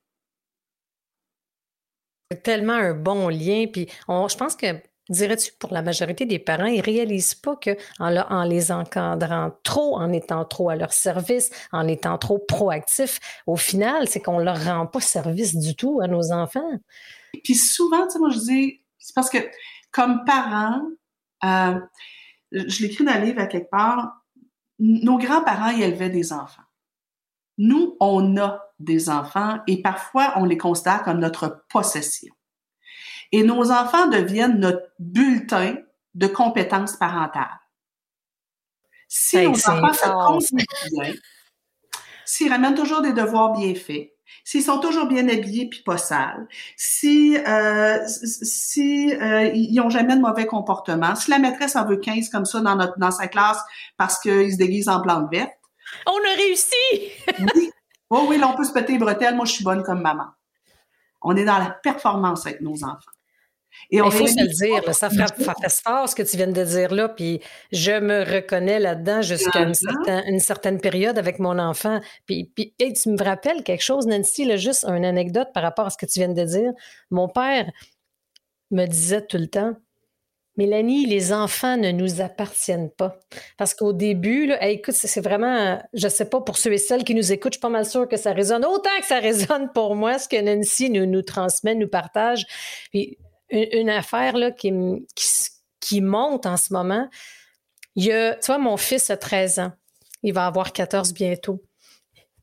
Tellement 2.44 2.74
un 2.74 2.94
bon 2.94 3.30
lien. 3.30 3.66
Puis 3.72 3.88
je 4.08 4.36
pense 4.36 4.56
que 4.56 4.68
Dirais-tu 5.10 5.52
que 5.52 5.58
pour 5.58 5.74
la 5.74 5.82
majorité 5.82 6.26
des 6.26 6.40
parents, 6.40 6.66
ils 6.66 6.82
réalisent 6.82 7.36
pas 7.36 7.56
que 7.56 7.72
en, 8.00 8.44
les 8.44 8.72
encadrant 8.72 9.52
trop, 9.64 9.98
en 9.98 10.14
étant 10.14 10.46
trop 10.46 10.70
à 10.70 10.76
leur 10.76 10.94
service, 10.94 11.50
en 11.72 11.88
étant 11.88 12.18
trop 12.18 12.38
proactifs, 12.38 13.20
au 13.48 13.56
final, 13.56 14.08
c'est 14.08 14.22
qu'on 14.22 14.40
leur 14.40 14.64
rend 14.64 14.86
pas 14.86 15.02
service 15.02 15.56
du 15.56 15.76
tout 15.76 16.00
à 16.02 16.08
nos 16.08 16.32
enfants. 16.32 16.80
Puis 17.44 17.56
souvent, 17.56 18.06
tu 18.06 18.14
sais, 18.14 18.20
moi 18.20 18.30
je 18.30 18.40
dis, 18.40 18.82
c'est 19.00 19.16
parce 19.16 19.30
que 19.30 19.40
comme 19.92 20.24
parents, 20.26 20.82
euh, 21.44 21.80
je 22.52 22.84
l'écris 22.84 23.04
dans 23.04 23.20
le 23.20 23.26
livre 23.26 23.40
à 23.40 23.48
quelque 23.48 23.70
part, 23.70 24.14
nos 24.78 25.18
grands-parents 25.18 25.72
y 25.72 25.82
élevaient 25.82 26.10
des 26.10 26.32
enfants. 26.32 26.64
Nous, 27.58 27.98
on 28.00 28.38
a 28.38 28.62
des 28.80 29.10
enfants 29.10 29.60
et 29.68 29.82
parfois 29.82 30.34
on 30.38 30.46
les 30.46 30.58
considère 30.58 31.04
comme 31.04 31.20
notre 31.20 31.66
possession. 31.70 32.34
Et 33.32 33.44
nos 33.44 33.72
enfants 33.72 34.08
deviennent 34.08 34.60
notre 34.60 34.88
bulletin 34.98 35.78
de 36.16 36.28
compétences 36.28 36.96
parentales. 36.96 37.60
Si 39.08 39.38
nos 39.38 39.52
enfants 39.52 39.94
se 39.94 40.10
conduisent 40.10 40.92
bien, 40.92 41.14
s'ils 42.26 42.52
ramènent 42.52 42.76
toujours 42.76 43.02
des 43.02 43.14
devoirs 43.14 43.54
bien 43.54 43.74
faits, 43.74 44.14
s'ils 44.44 44.64
sont 44.64 44.80
toujours 44.80 45.08
bien 45.08 45.28
habillés 45.28 45.68
puis 45.68 45.82
pas 45.82 45.98
sales, 45.98 46.48
si 46.78 47.38
euh, 47.38 48.06
si 48.08 49.12
euh, 49.14 49.50
ils 49.54 49.80
ont 49.82 49.90
jamais 49.90 50.16
de 50.16 50.22
mauvais 50.22 50.46
comportement, 50.46 51.16
si 51.16 51.32
la 51.32 51.40
maîtresse 51.40 51.76
en 51.76 51.86
veut 51.86 51.98
15 51.98 52.30
comme 52.30 52.46
ça 52.46 52.60
dans 52.62 52.76
notre 52.76 53.00
dans 53.00 53.12
sa 53.12 53.28
classe 53.28 53.60
parce 53.98 54.20
qu'ils 54.20 54.54
se 54.54 54.58
déguisent 54.58 54.90
en 54.90 55.02
plante 55.02 55.30
verte. 55.32 55.54
On 56.06 56.18
a 56.18 56.36
réussi. 56.36 56.76
oui. 57.56 57.72
Oh 58.12 58.26
oui, 58.28 58.40
là, 58.40 58.50
on 58.52 58.56
peut 58.56 58.64
se 58.64 58.74
péter 58.74 58.94
les 58.94 58.98
bretelles. 58.98 59.36
Moi, 59.36 59.46
je 59.46 59.52
suis 59.52 59.64
bonne 59.64 59.84
comme 59.84 60.02
maman. 60.02 60.26
On 61.22 61.36
est 61.36 61.46
dans 61.46 61.60
la 61.60 61.70
performance 61.70 62.48
avec 62.48 62.60
nos 62.60 62.84
enfants. 62.84 63.12
Et 63.92 64.02
on 64.02 64.06
Il 64.06 64.12
faut 64.12 64.28
se 64.28 64.40
le 64.40 64.48
dire, 64.48 64.94
ça 64.94 65.10
frappe, 65.10 65.42
fort 65.70 66.10
ce 66.10 66.16
que 66.16 66.24
tu 66.24 66.38
viens 66.38 66.48
de 66.48 66.64
dire 66.64 66.94
là, 66.94 67.10
puis 67.10 67.40
je 67.72 67.92
me 68.00 68.24
reconnais 68.24 68.80
là-dedans 68.80 69.22
jusqu'à 69.22 69.62
une, 69.62 69.74
une, 70.28 70.40
certaine 70.40 70.80
période 70.80 71.18
avec 71.18 71.40
mon 71.40 71.58
enfant. 71.60 72.00
Puis, 72.26 72.52
puis 72.56 72.74
tu 72.78 73.10
me 73.10 73.24
rappelles 73.24 73.64
quelque 73.64 73.84
chose, 73.84 74.06
Nancy, 74.08 74.46
là, 74.46 74.58
juste 74.58 74.86
une 74.86 75.06
anecdote 75.06 75.50
par 75.54 75.64
rapport 75.64 75.88
à 75.88 75.90
ce 75.90 75.98
que 75.98 76.06
tu 76.06 76.20
viens 76.20 76.30
de 76.30 76.44
dire. 76.44 76.72
Mon 77.10 77.28
père 77.28 77.70
me 78.72 78.86
disait 78.86 79.26
tout 79.26 79.38
le 79.38 79.48
temps, 79.48 79.76
Mélanie, 80.60 81.06
les 81.06 81.32
enfants 81.32 81.78
ne 81.78 81.92
nous 81.92 82.20
appartiennent 82.20 82.90
pas. 82.90 83.18
Parce 83.58 83.74
qu'au 83.74 83.94
début, 83.94 84.46
là, 84.46 84.68
écoute, 84.68 84.94
c'est 84.94 85.22
vraiment, 85.22 85.82
je 85.94 86.08
ne 86.08 86.12
sais 86.12 86.26
pas, 86.26 86.42
pour 86.42 86.58
ceux 86.58 86.74
et 86.74 86.78
celles 86.78 87.06
qui 87.06 87.16
nous 87.16 87.32
écoutent, 87.32 87.54
je 87.54 87.60
suis 87.60 87.62
pas 87.62 87.70
mal 87.70 87.86
sûre 87.86 88.10
que 88.10 88.18
ça 88.18 88.34
résonne 88.34 88.66
autant 88.66 88.90
que 89.00 89.06
ça 89.06 89.20
résonne 89.20 89.72
pour 89.74 89.96
moi, 89.96 90.20
ce 90.20 90.28
que 90.28 90.42
Nancy 90.42 90.90
nous, 90.90 91.06
nous 91.06 91.22
transmet, 91.22 91.76
nous 91.76 91.88
partage. 91.88 92.46
Puis 92.92 93.18
une, 93.52 93.90
affaire 93.90 94.36
qui, 94.56 96.02
monte 96.02 96.46
en 96.46 96.58
ce 96.58 96.74
moment. 96.74 97.10
Il 97.96 98.06
y 98.06 98.12
a, 98.12 98.36
tu 98.36 98.48
vois, 98.48 98.58
mon 98.58 98.78
fils 98.78 99.10
a 99.10 99.18
13 99.18 99.60
ans. 99.60 99.72
Il 100.24 100.34
va 100.34 100.46
avoir 100.46 100.74
14 100.74 101.14
bientôt. 101.14 101.64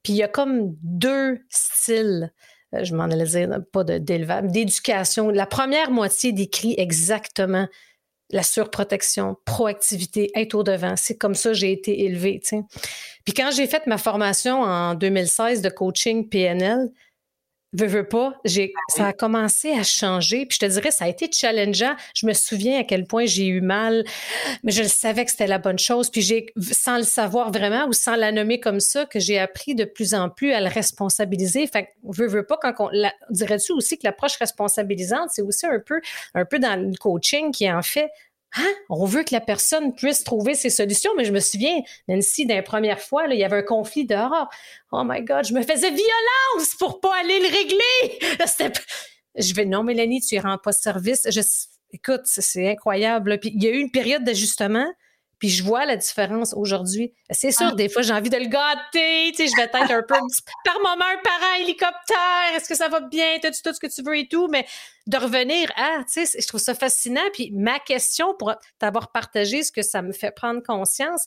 Puis 0.02 0.14
il 0.14 0.16
y 0.16 0.22
a 0.22 0.28
comme 0.28 0.76
deux 0.82 1.40
styles 1.48 2.32
euh, 2.74 2.84
je 2.84 2.94
m'en 2.94 3.04
allais 3.04 3.24
dire, 3.24 3.48
pas 3.72 3.84
d'élevage, 3.84 4.44
d'éducation. 4.50 5.30
La 5.30 5.46
première 5.46 5.90
moitié 5.90 6.32
décrit 6.32 6.74
exactement 6.78 7.68
la 8.30 8.42
surprotection, 8.42 9.36
proactivité, 9.44 10.30
être 10.34 10.54
au 10.54 10.64
devant. 10.64 10.96
C'est 10.96 11.16
comme 11.16 11.36
ça 11.36 11.50
que 11.50 11.54
j'ai 11.54 11.70
été 11.70 12.04
élevée. 12.04 12.40
Puis 13.24 13.34
quand 13.34 13.50
j'ai 13.54 13.68
fait 13.68 13.86
ma 13.86 13.98
formation 13.98 14.62
en 14.62 14.94
2016 14.94 15.62
de 15.62 15.68
coaching 15.68 16.28
PNL, 16.28 16.88
veux, 17.76 17.86
veux 17.86 18.08
pas, 18.08 18.34
j'ai, 18.44 18.72
ça 18.88 19.08
a 19.08 19.12
commencé 19.12 19.72
à 19.72 19.82
changer. 19.82 20.46
Puis 20.46 20.58
je 20.60 20.66
te 20.66 20.72
dirais, 20.72 20.90
ça 20.90 21.04
a 21.04 21.08
été 21.08 21.30
challengeant. 21.30 21.94
Je 22.14 22.26
me 22.26 22.32
souviens 22.32 22.80
à 22.80 22.84
quel 22.84 23.06
point 23.06 23.26
j'ai 23.26 23.46
eu 23.46 23.60
mal, 23.60 24.04
mais 24.62 24.72
je 24.72 24.82
le 24.82 24.88
savais 24.88 25.24
que 25.24 25.30
c'était 25.30 25.46
la 25.46 25.58
bonne 25.58 25.78
chose. 25.78 26.10
Puis 26.10 26.22
j'ai, 26.22 26.46
sans 26.72 26.96
le 26.96 27.04
savoir 27.04 27.50
vraiment 27.50 27.86
ou 27.86 27.92
sans 27.92 28.16
la 28.16 28.32
nommer 28.32 28.60
comme 28.60 28.80
ça, 28.80 29.06
que 29.06 29.20
j'ai 29.20 29.38
appris 29.38 29.74
de 29.74 29.84
plus 29.84 30.14
en 30.14 30.28
plus 30.28 30.52
à 30.52 30.60
le 30.60 30.68
responsabiliser. 30.68 31.66
Fait 31.66 31.84
que, 31.84 31.88
veux, 32.04 32.26
veux 32.26 32.46
pas, 32.46 32.58
quand 32.60 32.74
on, 32.78 32.90
dirais-tu 33.30 33.72
aussi 33.72 33.98
que 33.98 34.04
l'approche 34.04 34.36
responsabilisante, 34.36 35.30
c'est 35.32 35.42
aussi 35.42 35.66
un 35.66 35.80
peu, 35.80 36.00
un 36.34 36.44
peu 36.44 36.58
dans 36.58 36.80
le 36.80 36.96
coaching 36.96 37.52
qui 37.52 37.70
en 37.70 37.82
fait 37.82 38.10
Hein? 38.56 38.72
On 38.88 39.04
veut 39.04 39.22
que 39.22 39.34
la 39.34 39.40
personne 39.40 39.94
puisse 39.94 40.24
trouver 40.24 40.54
ses 40.54 40.70
solutions, 40.70 41.10
mais 41.16 41.24
je 41.24 41.32
me 41.32 41.40
souviens, 41.40 41.80
Nancy, 42.08 42.46
d'une 42.46 42.62
première 42.62 43.00
fois, 43.00 43.26
là, 43.26 43.34
il 43.34 43.40
y 43.40 43.44
avait 43.44 43.58
un 43.58 43.62
conflit 43.62 44.06
dehors. 44.06 44.48
Oh 44.92 45.02
my 45.04 45.22
God, 45.22 45.46
je 45.46 45.54
me 45.54 45.62
faisais 45.62 45.90
violence 45.90 46.74
pour 46.78 47.00
pas 47.00 47.14
aller 47.20 47.38
le 47.40 47.48
régler. 47.48 48.78
je 49.38 49.54
vais, 49.54 49.64
non, 49.64 49.82
Mélanie, 49.82 50.20
tu 50.20 50.36
y 50.36 50.38
rends 50.38 50.58
pas 50.58 50.72
service. 50.72 51.26
Je, 51.30 51.40
écoute, 51.92 52.22
c'est 52.24 52.70
incroyable. 52.70 53.38
Puis 53.38 53.52
il 53.54 53.62
y 53.62 53.66
a 53.66 53.70
eu 53.70 53.78
une 53.78 53.90
période 53.90 54.24
d'ajustement. 54.24 54.86
Puis 55.38 55.50
je 55.50 55.62
vois 55.62 55.84
la 55.84 55.96
différence 55.96 56.54
aujourd'hui. 56.54 57.12
C'est 57.30 57.50
sûr, 57.50 57.68
ah. 57.72 57.74
des 57.74 57.88
fois, 57.88 58.02
j'ai 58.02 58.12
envie 58.12 58.30
de 58.30 58.38
le 58.38 58.46
gâter. 58.46 59.32
Tu 59.32 59.36
sais, 59.36 59.46
je 59.48 59.56
vais 59.56 59.64
être 59.64 59.74
un 59.74 59.86
peu 60.02 60.14
par 60.64 60.78
moment 60.78 61.04
un 61.04 61.22
parent 61.22 61.54
hélicoptère. 61.60 62.54
Est-ce 62.54 62.68
que 62.68 62.74
ça 62.74 62.88
va 62.88 63.00
bien? 63.00 63.38
T'as-tu 63.40 63.60
tout 63.62 63.74
ce 63.74 63.80
que 63.80 63.86
tu 63.86 64.02
veux 64.02 64.16
et 64.16 64.28
tout? 64.28 64.48
Mais 64.48 64.66
de 65.06 65.18
revenir 65.18 65.70
à, 65.76 66.04
tu 66.04 66.24
sais, 66.24 66.40
je 66.40 66.46
trouve 66.46 66.60
ça 66.60 66.74
fascinant. 66.74 67.28
Puis 67.34 67.50
ma 67.52 67.78
question 67.80 68.34
pour 68.34 68.54
t'avoir 68.78 69.12
partagé 69.12 69.62
ce 69.62 69.72
que 69.72 69.82
ça 69.82 70.00
me 70.00 70.12
fait 70.12 70.30
prendre 70.30 70.62
conscience, 70.62 71.26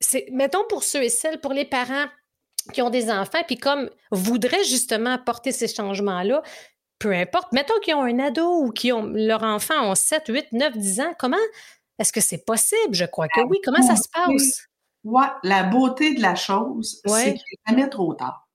c'est, 0.00 0.26
mettons 0.30 0.64
pour 0.68 0.84
ceux 0.84 1.02
et 1.02 1.08
celles, 1.08 1.40
pour 1.40 1.52
les 1.52 1.64
parents 1.64 2.06
qui 2.72 2.82
ont 2.82 2.90
des 2.90 3.10
enfants, 3.10 3.42
puis 3.46 3.56
comme 3.56 3.88
voudraient 4.10 4.64
justement 4.64 5.14
apporter 5.14 5.52
ces 5.52 5.68
changements-là, 5.68 6.42
peu 6.98 7.12
importe, 7.12 7.52
mettons 7.52 7.78
qu'ils 7.80 7.94
ont 7.94 8.02
un 8.02 8.18
ado 8.18 8.62
ou 8.62 8.70
qui 8.70 8.92
ont 8.92 9.04
leur 9.06 9.42
enfant 9.42 9.90
ont 9.90 9.94
7, 9.94 10.24
8, 10.28 10.52
9, 10.52 10.76
10 10.76 11.00
ans, 11.00 11.14
comment 11.18 11.36
est-ce 11.98 12.12
que 12.12 12.20
c'est 12.20 12.44
possible? 12.44 12.94
Je 12.94 13.04
crois 13.04 13.28
que 13.28 13.40
oui. 13.40 13.58
Comment 13.64 13.82
ça 13.82 13.96
se 13.96 14.08
passe? 14.12 14.68
Oui, 15.04 15.24
la 15.42 15.62
beauté 15.64 16.14
de 16.14 16.22
la 16.22 16.34
chose, 16.34 17.00
c'est 17.04 17.34
qu'il 17.34 17.34
n'est 17.34 17.76
jamais 17.76 17.88
trop 17.88 18.14
tard. 18.14 18.48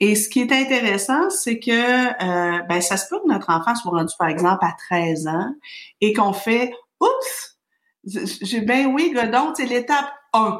Et 0.00 0.16
ce 0.16 0.28
qui 0.28 0.40
est 0.40 0.52
intéressant, 0.52 1.30
c'est 1.30 1.60
que 1.60 1.70
euh, 1.70 2.62
ben, 2.68 2.80
ça 2.80 2.96
se 2.96 3.08
peut 3.08 3.20
que 3.20 3.28
notre 3.28 3.50
enfant 3.50 3.74
soit 3.74 3.92
rendu, 3.92 4.12
par 4.18 4.28
exemple, 4.28 4.64
à 4.64 4.74
13 4.88 5.28
ans 5.28 5.54
et 6.00 6.12
qu'on 6.12 6.32
fait 6.32 6.72
Oups! 7.00 7.58
J'ai 8.04 8.62
ben 8.62 8.86
oui, 8.86 9.12
Godon, 9.12 9.52
c'est 9.56 9.64
l'étape 9.64 10.12
1. 10.32 10.58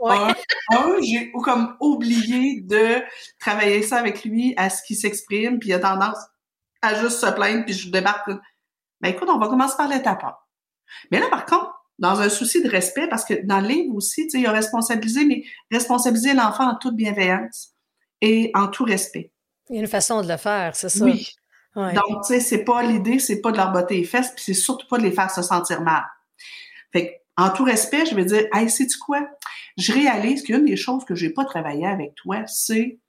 Ouais. 0.00 0.16
j'ai 1.02 1.32
comme 1.32 1.76
oublié 1.80 2.60
de 2.60 3.02
travailler 3.40 3.82
ça 3.82 3.96
avec 3.96 4.22
lui 4.24 4.52
à 4.58 4.68
ce 4.68 4.82
qu'il 4.82 4.96
s'exprime, 4.96 5.58
puis 5.58 5.70
il 5.70 5.72
a 5.72 5.78
tendance 5.78 6.18
à 6.82 6.94
juste 6.94 7.20
se 7.20 7.30
plaindre, 7.30 7.64
puis 7.64 7.74
je 7.74 7.90
débarque. 7.90 8.30
Ben 9.00 9.10
écoute, 9.10 9.28
on 9.30 9.38
va 9.38 9.48
commencer 9.48 9.76
par 9.78 9.88
l'étape 9.88 10.24
1. 10.24 10.34
Mais 11.10 11.20
là, 11.20 11.28
par 11.30 11.46
contre, 11.46 11.72
dans 11.98 12.20
un 12.20 12.28
souci 12.28 12.62
de 12.62 12.68
respect, 12.68 13.08
parce 13.08 13.24
que 13.24 13.34
dans 13.44 13.60
le 13.60 13.68
livre 13.68 13.94
aussi, 13.94 14.24
tu 14.24 14.30
sais, 14.30 14.38
il 14.38 14.44
y 14.44 14.46
a 14.46 14.52
responsabiliser, 14.52 15.24
mais 15.24 15.44
responsabiliser 15.70 16.34
l'enfant 16.34 16.68
en 16.68 16.76
toute 16.76 16.96
bienveillance 16.96 17.72
et 18.20 18.50
en 18.54 18.68
tout 18.68 18.84
respect. 18.84 19.30
Il 19.70 19.76
y 19.76 19.78
a 19.78 19.82
une 19.82 19.88
façon 19.88 20.20
de 20.20 20.28
le 20.28 20.36
faire, 20.36 20.74
c'est 20.74 20.88
ça. 20.88 21.04
Oui. 21.04 21.28
Donc, 21.76 22.22
tu 22.22 22.34
sais, 22.34 22.40
c'est 22.40 22.64
pas 22.64 22.82
l'idée, 22.82 23.18
c'est 23.18 23.40
pas 23.40 23.50
de 23.50 23.56
leur 23.56 23.72
botter 23.72 23.96
les 23.96 24.04
fesses, 24.04 24.32
puis 24.34 24.44
c'est 24.44 24.54
surtout 24.54 24.86
pas 24.86 24.98
de 24.98 25.02
les 25.02 25.12
faire 25.12 25.30
se 25.30 25.42
sentir 25.42 25.80
mal. 25.82 26.04
Fait 26.92 27.22
en 27.36 27.50
tout 27.50 27.64
respect, 27.64 28.06
je 28.06 28.14
vais 28.14 28.24
dire, 28.24 28.46
hey, 28.52 28.70
sais-tu 28.70 28.96
quoi? 28.98 29.26
Je 29.76 29.92
réalise 29.92 30.42
qu'une 30.42 30.64
des 30.64 30.76
choses 30.76 31.04
que 31.04 31.16
j'ai 31.16 31.30
pas 31.30 31.44
travaillé 31.44 31.84
avec 31.86 32.14
toi, 32.14 32.46
c'est 32.46 33.00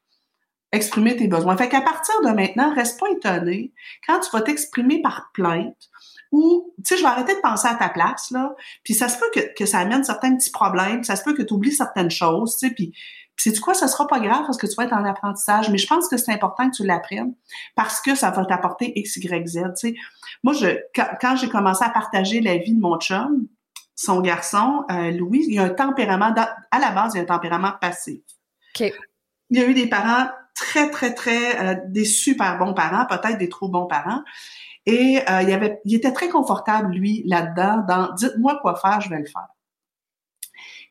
exprimer 0.72 1.16
tes 1.16 1.28
besoins. 1.28 1.56
Fait 1.58 1.70
qu'à 1.70 1.82
partir 1.82 2.16
de 2.22 2.30
maintenant, 2.30 2.74
reste 2.74 3.00
pas 3.00 3.10
étonné 3.12 3.72
quand 4.08 4.20
tu 4.20 4.32
vas 4.32 4.42
t'exprimer 4.42 5.02
par 5.02 5.30
plainte 5.34 5.90
ou, 6.36 6.74
tu 6.78 6.84
sais, 6.84 6.98
je 6.98 7.02
vais 7.02 7.08
arrêter 7.08 7.34
de 7.34 7.40
penser 7.40 7.68
à 7.68 7.76
ta 7.76 7.88
place, 7.88 8.30
là, 8.32 8.54
puis 8.84 8.94
ça 8.94 9.08
se 9.08 9.18
peut 9.18 9.30
que, 9.34 9.54
que 9.58 9.66
ça 9.66 9.80
amène 9.80 10.04
certains 10.04 10.36
petits 10.36 10.52
problèmes, 10.52 11.04
ça 11.04 11.16
se 11.16 11.24
peut 11.24 11.34
que 11.34 11.42
tu 11.42 11.54
oublies 11.54 11.72
certaines 11.72 12.12
choses, 12.12 12.58
tu 12.58 12.68
sais, 12.68 12.74
puis 12.74 12.94
c'est 13.38 13.52
du 13.52 13.60
quoi, 13.60 13.74
ça 13.74 13.88
sera 13.88 14.08
pas 14.08 14.20
grave 14.20 14.44
parce 14.46 14.58
que 14.58 14.68
tu 14.68 14.76
vas 14.76 14.86
être 14.86 14.94
en 14.94 15.04
apprentissage, 15.04 15.70
mais 15.70 15.78
je 15.78 15.88
pense 15.88 16.08
que 16.08 16.18
c'est 16.18 16.32
important 16.32 16.70
que 16.70 16.76
tu 16.76 16.86
l'apprennes 16.86 17.34
parce 17.76 18.02
que 18.02 18.16
ça 18.16 18.32
va 18.32 18.46
t'apporter 18.46 18.98
X, 18.98 19.18
Y, 19.18 19.48
Z. 19.48 19.54
Tu 19.54 19.70
sais. 19.76 19.96
Moi, 20.44 20.54
je, 20.54 20.68
quand, 20.94 21.36
j'ai 21.36 21.50
commencé 21.50 21.84
à 21.84 21.90
partager 21.90 22.40
la 22.40 22.58
vie 22.58 22.74
de 22.74 22.80
mon 22.80 22.98
chum, 22.98 23.48
son 23.94 24.22
garçon, 24.22 24.86
euh, 24.90 25.12
Louis, 25.12 25.46
il 25.48 25.60
a 25.60 25.64
un 25.64 25.70
tempérament, 25.70 26.34
à 26.72 26.80
la 26.80 26.92
base, 26.92 27.14
il 27.16 27.20
a 27.20 27.22
un 27.24 27.26
tempérament 27.26 27.74
passif. 27.80 28.22
Okay. 28.74 28.94
Il 29.50 29.60
a 29.60 29.66
eu 29.66 29.74
des 29.74 29.88
parents 29.88 30.28
très, 30.56 30.90
très, 30.90 31.14
très, 31.14 31.60
euh, 31.60 31.76
des 31.88 32.06
super 32.06 32.58
bons 32.58 32.74
parents, 32.74 33.06
peut-être 33.06 33.38
des 33.38 33.50
trop 33.50 33.68
bons 33.68 33.86
parents. 33.86 34.24
Et 34.86 35.20
euh, 35.30 35.42
il, 35.42 35.52
avait, 35.52 35.82
il 35.86 35.96
était 35.96 36.12
très 36.12 36.30
confortable, 36.30 36.94
lui, 36.94 37.24
là-dedans, 37.26 37.84
dans 37.88 38.14
dites-moi 38.14 38.60
quoi 38.62 38.76
faire, 38.76 39.02
je 39.02 39.10
vais 39.10 39.20
le 39.20 39.26
faire. 39.26 39.48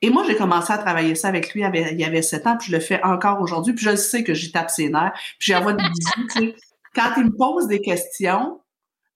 Et 0.03 0.11
moi, 0.11 0.25
j'ai 0.27 0.37
commencé 0.37 0.73
à 0.73 0.79
travailler 0.79 1.15
ça 1.15 1.29
avec 1.29 1.55
lui 1.55 1.63
il 1.63 2.01
y 2.01 2.05
avait 2.05 2.23
sept 2.23 2.47
ans, 2.47 2.57
puis 2.59 2.69
je 2.69 2.77
le 2.77 2.81
fais 2.81 3.03
encore 3.03 3.41
aujourd'hui, 3.41 3.73
puis 3.73 3.85
je 3.85 3.97
sais 3.97 4.25
que 4.25 4.35
j'y 4.35 4.53
tape 4.53 4.71
ses 4.71 4.91
nerfs, 4.91 5.13
puis 5.39 5.53
j'envoie 5.53 5.73
des 5.73 5.83
bisous. 5.83 6.53
Quand 6.95 7.13
il 7.17 7.25
me 7.25 7.37
pose 7.37 7.67
des 7.69 7.81
questions, 7.81 8.61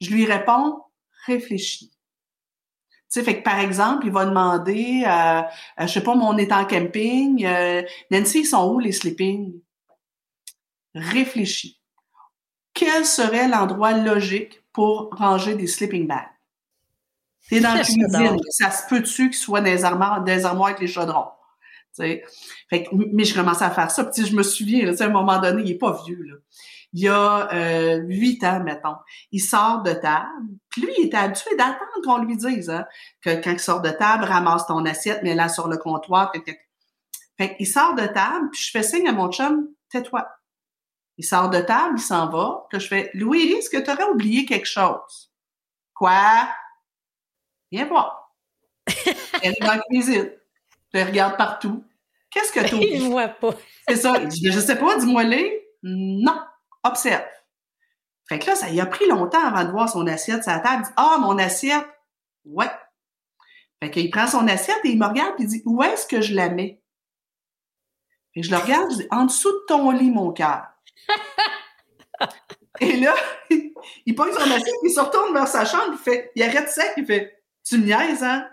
je 0.00 0.10
lui 0.10 0.24
réponds 0.24 0.80
réfléchis. 1.26 1.90
Tu 1.90 3.20
sais, 3.20 3.24
fait 3.24 3.38
que 3.38 3.42
par 3.42 3.58
exemple, 3.58 4.06
il 4.06 4.12
va 4.12 4.26
demander, 4.26 5.02
euh, 5.06 5.42
euh 5.80 5.86
je 5.86 5.92
sais 5.92 6.02
pas, 6.02 6.14
mon 6.14 6.28
on 6.28 6.36
est 6.36 6.52
en 6.52 6.64
camping, 6.64 7.44
euh, 7.46 7.82
Nancy, 8.10 8.40
ils 8.40 8.46
sont 8.46 8.72
où 8.72 8.78
les 8.78 8.92
sleeping? 8.92 9.60
Réfléchis. 10.94 11.80
Quel 12.74 13.04
serait 13.04 13.48
l'endroit 13.48 13.92
logique 13.92 14.62
pour 14.78 15.10
ranger 15.10 15.56
des 15.56 15.66
sleeping 15.66 16.06
bags. 16.06 16.30
T'es 17.48 17.58
dans 17.58 17.74
la 17.74 17.82
cuisine, 17.82 18.36
ça 18.48 18.70
se 18.70 18.86
peut-tu 18.88 19.28
qu'il 19.28 19.36
soit 19.36 19.60
dans 19.60 19.66
les 19.66 19.84
armoires, 19.84 20.22
des 20.22 20.44
armoires 20.44 20.68
avec 20.68 20.80
les 20.80 20.86
chaudrons? 20.86 21.26
Fait 21.96 22.22
que, 22.70 22.94
mais 23.12 23.24
je 23.24 23.34
commençais 23.34 23.64
à 23.64 23.72
faire 23.72 23.90
ça. 23.90 24.04
Puis 24.04 24.24
je 24.24 24.36
me 24.36 24.44
souviens, 24.44 24.86
là, 24.86 24.92
à 24.96 25.04
un 25.04 25.08
moment 25.08 25.40
donné, 25.40 25.62
il 25.64 25.72
est 25.72 25.78
pas 25.78 26.00
vieux. 26.06 26.22
Là. 26.22 26.34
Il 26.92 27.00
y 27.00 27.08
a 27.08 27.52
euh, 27.52 27.96
huit 28.06 28.44
ans, 28.44 28.62
mettons. 28.62 28.94
Il 29.32 29.40
sort 29.40 29.82
de 29.82 29.94
table. 29.94 30.28
Puis 30.68 30.82
lui, 30.82 30.92
il 30.96 31.06
était 31.06 31.16
habitué 31.16 31.56
d'attendre 31.56 32.00
qu'on 32.04 32.18
lui 32.18 32.36
dise 32.36 32.70
hein, 32.70 32.86
que 33.20 33.30
quand 33.42 33.50
il 33.50 33.58
sort 33.58 33.80
de 33.80 33.90
table, 33.90 34.22
ramasse 34.22 34.68
ton 34.68 34.84
assiette, 34.84 35.24
mets-la 35.24 35.48
sur 35.48 35.66
le 35.66 35.76
comptoir. 35.76 36.30
Fait 37.36 37.56
il 37.58 37.66
sort 37.66 37.96
de 37.96 38.06
table, 38.06 38.48
puis 38.52 38.62
je 38.62 38.70
fais 38.70 38.84
signe 38.84 39.08
à 39.08 39.12
mon 39.12 39.28
chum, 39.32 39.66
tais-toi. 39.90 40.24
Il 41.18 41.24
sort 41.24 41.50
de 41.50 41.60
table, 41.60 41.98
il 41.98 42.02
s'en 42.02 42.28
va. 42.28 42.66
Puis 42.70 42.80
je 42.80 42.86
fais, 42.86 43.10
Louis, 43.12 43.52
est-ce 43.52 43.68
que 43.68 43.76
tu 43.76 43.90
aurais 43.90 44.04
oublié 44.04 44.44
quelque 44.44 44.66
chose? 44.66 45.32
Quoi? 45.94 46.48
Viens 47.72 47.86
voir. 47.86 48.32
Elle 49.42 49.52
est 49.52 49.60
dans 49.60 49.74
la 49.74 49.80
cuisine. 49.80 50.30
Je 50.94 51.00
regarde 51.00 51.36
partout. 51.36 51.84
Qu'est-ce 52.30 52.52
que 52.52 52.66
tu 52.66 52.76
oublies? 52.76 52.88
Il 52.92 53.10
voit 53.10 53.28
pas. 53.28 53.54
C'est 53.88 53.96
ça. 53.96 54.14
Il 54.22 54.28
dit, 54.28 54.52
je 54.52 54.60
sais 54.60 54.78
pas, 54.78 54.96
dis-moi-les. 54.96 55.68
Non. 55.82 56.40
Observe. 56.84 57.24
Fait 58.28 58.38
que 58.38 58.46
là, 58.46 58.54
ça 58.54 58.70
y 58.70 58.80
a 58.80 58.86
pris 58.86 59.08
longtemps 59.08 59.44
avant 59.44 59.64
de 59.64 59.70
voir 59.70 59.88
son 59.88 60.06
assiette 60.06 60.44
sur 60.44 60.52
la 60.52 60.60
table. 60.60 60.82
Il 60.84 60.86
dit, 60.86 60.94
ah, 60.96 61.18
mon 61.20 61.36
assiette. 61.38 61.86
Ouais. 62.44 62.70
Fait 63.82 63.90
qu'il 63.90 64.10
prend 64.10 64.26
son 64.26 64.46
assiette 64.46 64.80
et 64.84 64.90
il 64.90 64.98
me 64.98 65.06
regarde 65.06 65.34
et 65.38 65.42
il 65.42 65.48
dit, 65.48 65.62
où 65.64 65.82
est-ce 65.82 66.06
que 66.06 66.20
je 66.20 66.34
la 66.34 66.48
mets? 66.48 66.80
Et 68.34 68.42
je 68.42 68.50
le 68.50 68.56
regarde, 68.58 68.90
je 68.92 68.98
dis, 68.98 69.08
en 69.10 69.24
dessous 69.24 69.50
de 69.50 69.64
ton 69.66 69.90
lit, 69.90 70.10
mon 70.10 70.32
cœur. 70.32 70.66
Et 72.80 72.96
là, 72.96 73.14
il 74.06 74.14
pose 74.14 74.32
son 74.34 74.50
assiette, 74.50 74.74
il 74.84 74.90
se 74.90 75.00
retourne 75.00 75.32
vers 75.32 75.48
sa 75.48 75.64
chambre, 75.64 75.94
il 75.94 75.98
fait, 75.98 76.30
il 76.34 76.42
arrête 76.42 76.68
sec, 76.70 76.92
il 76.96 77.06
fait, 77.06 77.42
tu 77.64 77.78
me 77.78 77.86
niaises, 77.86 78.22
hein? 78.22 78.48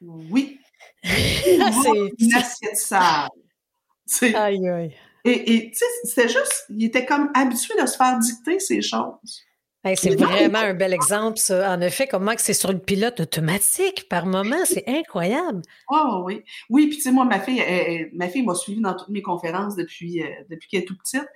Oui. 0.00 0.58
C'est 1.04 2.12
une 2.18 2.34
assiette 2.34 2.76
sale. 2.76 3.28
Aïe, 4.34 4.68
aïe. 4.68 4.96
Et, 5.24 5.54
et 5.54 5.70
tu 5.70 5.76
sais, 5.76 5.84
c'était 6.04 6.28
juste, 6.28 6.64
il 6.70 6.84
était 6.84 7.04
comme 7.04 7.30
habitué 7.34 7.74
de 7.80 7.86
se 7.86 7.96
faire 7.96 8.18
dicter 8.18 8.58
ces 8.58 8.80
choses 8.80 9.44
c'est 9.94 10.14
vraiment 10.14 10.58
un 10.58 10.74
bel 10.74 10.92
exemple, 10.92 11.38
ça. 11.38 11.72
En 11.72 11.80
effet, 11.80 12.06
comment 12.06 12.34
que 12.34 12.42
c'est 12.42 12.52
sur 12.52 12.72
le 12.72 12.78
pilote 12.78 13.20
automatique 13.20 14.08
par 14.08 14.26
moment, 14.26 14.64
c'est 14.64 14.84
incroyable. 14.86 15.62
Oh 15.90 16.22
oui. 16.24 16.42
Oui, 16.68 16.88
puis 16.88 16.96
tu 16.96 17.02
sais, 17.04 17.12
moi, 17.12 17.24
ma 17.24 17.40
fille, 17.40 17.62
ma 18.12 18.28
fille 18.28 18.42
m'a 18.42 18.54
suivi 18.54 18.80
dans 18.80 18.94
toutes 18.94 19.08
mes 19.08 19.22
conférences 19.22 19.76
depuis, 19.76 20.22
euh, 20.22 20.26
depuis 20.48 20.68
qu'elle 20.68 20.82
est 20.82 20.86
tout 20.86 20.96
petite. 20.96 21.26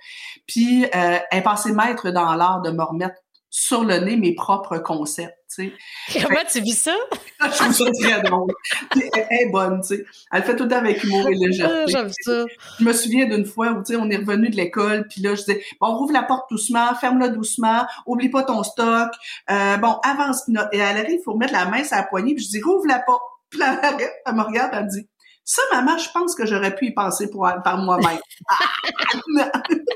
Puis 0.47 0.85
euh, 0.85 0.87
elle 1.31 1.39
est 1.39 1.41
passée 1.41 1.71
maître 1.71 2.09
dans 2.11 2.35
l'art 2.35 2.61
de 2.61 2.71
me 2.71 2.83
remettre 2.83 3.15
sur 3.57 3.85
le 3.85 3.99
nez 3.99 4.17
mes 4.17 4.35
propres 4.35 4.79
concepts. 4.79 5.33
Tu 5.55 5.71
sais. 6.11 6.21
Comment 6.27 6.41
tu 6.51 6.59
vis 6.59 6.77
ça? 6.77 6.93
je 7.41 7.47
trouve 7.47 7.71
ça 7.71 7.85
très 8.01 8.21
drôle. 8.21 8.51
elle, 8.91 9.25
est 9.29 9.49
bonne, 9.49 9.79
tu 9.79 9.95
sais. 9.95 10.05
Elle 10.33 10.43
fait 10.43 10.57
tout 10.57 10.63
le 10.63 10.69
temps 10.69 10.79
avec 10.79 11.01
humour 11.05 11.25
et 11.29 11.35
légèreté. 11.35 11.73
Ah, 11.73 11.85
j'aime 11.87 12.09
ça. 12.19 12.43
Je 12.79 12.83
me 12.83 12.91
souviens 12.91 13.25
d'une 13.27 13.45
fois 13.45 13.69
où, 13.69 13.81
tu 13.81 13.93
sais, 13.93 13.95
on 13.95 14.09
est 14.09 14.17
revenu 14.17 14.49
de 14.49 14.57
l'école, 14.57 15.07
puis 15.07 15.21
là, 15.21 15.35
je 15.35 15.45
disais, 15.45 15.63
bon, 15.79 15.95
rouvre 15.95 16.11
la 16.11 16.23
porte 16.23 16.49
doucement, 16.51 16.93
ferme-la 16.95 17.29
doucement, 17.29 17.85
oublie 18.05 18.27
pas 18.27 18.43
ton 18.43 18.61
stock, 18.61 19.13
euh, 19.49 19.77
bon, 19.77 19.95
avance. 20.03 20.49
Et 20.73 20.79
elle 20.79 20.97
arrive, 20.97 21.19
il 21.19 21.23
faut 21.23 21.37
mettre 21.37 21.53
la 21.53 21.65
main 21.65 21.81
sur 21.85 21.95
la 21.95 22.03
poignée, 22.03 22.35
puis 22.35 22.43
je 22.43 22.49
dis, 22.49 22.61
rouvre 22.61 22.87
la 22.87 22.99
porte. 22.99 23.23
Puis 23.49 23.61
là, 23.61 23.79
elle 24.25 24.35
me 24.35 24.41
regarde, 24.41 24.71
elle 24.73 24.83
me 24.83 24.89
dit, 24.89 25.07
ça, 25.45 25.61
maman, 25.71 25.97
je 25.97 26.09
pense 26.11 26.35
que 26.35 26.45
j'aurais 26.45 26.75
pu 26.75 26.87
y 26.87 26.93
penser 26.93 27.29
pour, 27.29 27.49
par 27.63 27.77
moi-même. 27.77 28.19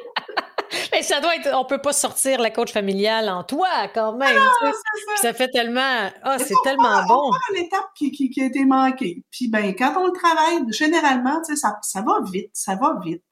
Mais 1.00 1.04
ça 1.04 1.22
doit 1.22 1.34
être, 1.34 1.50
on 1.56 1.64
peut 1.64 1.78
pas 1.78 1.94
sortir 1.94 2.42
la 2.42 2.50
coach 2.50 2.74
familiale 2.74 3.30
en 3.30 3.46
toi 3.46 3.70
quand 3.94 4.18
même. 4.18 4.38
Ah, 4.38 4.72
ça. 5.16 5.34
fait 5.34 5.48
tellement, 5.48 6.10
ah, 6.24 6.38
c'est 6.40 6.54
tellement 6.66 7.06
bon. 7.08 7.32
C'est 7.48 7.62
l'étape 7.62 7.88
qui, 7.96 8.12
qui, 8.12 8.30
qui, 8.30 8.42
a 8.42 8.48
été 8.48 8.66
manquée. 8.66 9.24
Puis 9.32 9.48
ben, 9.48 9.74
quand 9.78 9.94
on 9.98 10.08
le 10.08 10.12
travaille, 10.12 10.60
généralement, 10.74 11.40
tu 11.40 11.54
sais, 11.54 11.56
ça, 11.56 11.80
ça 11.84 12.02
va 12.02 12.20
vite, 12.30 12.50
ça 12.52 12.76
va 12.76 13.00
vite. 13.02 13.24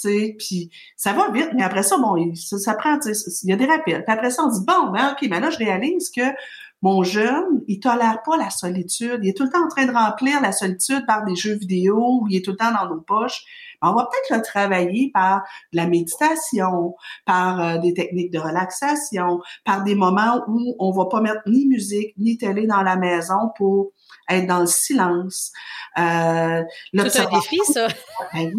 Tu 0.00 0.34
puis 0.38 0.70
ça 0.96 1.12
va 1.12 1.30
vite, 1.30 1.50
mais 1.54 1.62
après 1.62 1.82
ça, 1.82 1.98
bon, 1.98 2.34
ça, 2.34 2.56
ça 2.56 2.72
prend, 2.72 2.98
il 3.04 3.50
y 3.50 3.52
a 3.52 3.56
des 3.56 3.66
rappels. 3.66 4.04
Puis 4.04 4.12
après 4.14 4.30
ça, 4.30 4.44
on 4.44 4.48
dit, 4.48 4.64
bon, 4.66 4.88
ben, 4.90 5.12
OK, 5.12 5.28
mais 5.28 5.38
là, 5.38 5.50
je 5.50 5.58
réalise 5.58 6.10
que 6.10 6.22
mon 6.80 7.02
jeune, 7.02 7.62
il 7.68 7.78
tolère 7.78 8.22
pas 8.24 8.38
la 8.38 8.48
solitude. 8.48 9.20
Il 9.22 9.28
est 9.28 9.36
tout 9.36 9.44
le 9.44 9.50
temps 9.50 9.64
en 9.64 9.68
train 9.68 9.84
de 9.84 9.92
remplir 9.92 10.40
la 10.40 10.52
solitude 10.52 11.04
par 11.06 11.24
des 11.24 11.36
jeux 11.36 11.56
vidéo 11.56 12.22
ou 12.22 12.26
il 12.30 12.38
est 12.38 12.44
tout 12.44 12.52
le 12.52 12.56
temps 12.56 12.72
dans 12.72 12.88
nos 12.88 13.02
poches. 13.02 13.44
On 13.82 13.94
va 13.94 14.06
peut-être 14.06 14.38
le 14.38 14.44
travailler 14.44 15.10
par 15.12 15.42
la 15.72 15.86
méditation, 15.86 16.94
par 17.26 17.60
euh, 17.60 17.78
des 17.78 17.94
techniques 17.94 18.32
de 18.32 18.38
relaxation, 18.38 19.40
par 19.64 19.82
des 19.84 19.94
moments 19.94 20.42
où 20.48 20.76
on 20.78 20.92
va 20.92 21.06
pas 21.06 21.20
mettre 21.20 21.42
ni 21.46 21.66
musique 21.66 22.14
ni 22.16 22.38
télé 22.38 22.66
dans 22.66 22.82
la 22.82 22.96
maison 22.96 23.50
pour 23.56 23.92
être 24.28 24.46
dans 24.46 24.60
le 24.60 24.66
silence. 24.66 25.52
Euh, 25.98 26.62
C'est 26.94 27.20
un 27.20 27.30
défi, 27.30 27.58
ça. 27.72 27.88
Ben 28.32 28.52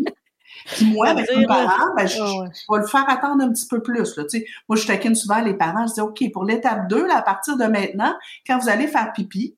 puis 0.66 0.86
moi, 0.86 1.10
avec 1.10 1.30
mes 1.36 1.46
parents, 1.46 1.94
ben, 1.96 2.08
je, 2.08 2.22
ah 2.22 2.46
vais 2.70 2.80
le 2.80 2.88
faire 2.88 3.10
attendre 3.10 3.44
un 3.44 3.52
petit 3.52 3.68
peu 3.68 3.82
plus. 3.82 4.16
Là, 4.16 4.24
moi, 4.70 4.78
je 4.78 4.88
taquine 4.88 5.16
souvent 5.16 5.42
les 5.42 5.56
parents. 5.56 5.88
Je 5.88 5.94
dis, 5.94 6.02
OK, 6.02 6.24
pour 6.32 6.46
l'étape 6.46 6.88
2, 6.88 7.08
là, 7.08 7.18
à 7.18 7.22
partir 7.22 7.58
de 7.58 7.66
maintenant, 7.66 8.14
quand 8.48 8.60
vous 8.60 8.70
allez 8.70 8.88
faire 8.88 9.12
pipi, 9.14 9.58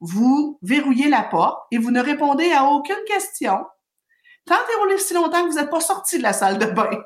vous 0.00 0.58
verrouillez 0.62 1.08
la 1.08 1.22
porte 1.22 1.62
et 1.70 1.78
vous 1.78 1.90
ne 1.90 2.00
répondez 2.00 2.52
à 2.52 2.64
aucune 2.64 3.02
question 3.06 3.64
tant 4.46 4.54
et 4.54 4.80
roulé 4.80 4.98
si 4.98 5.14
longtemps 5.14 5.44
que 5.44 5.50
vous 5.50 5.58
n'êtes 5.58 5.70
pas 5.70 5.80
sorti 5.80 6.18
de 6.18 6.22
la 6.22 6.32
salle 6.32 6.58
de 6.58 6.66
bain. 6.66 6.90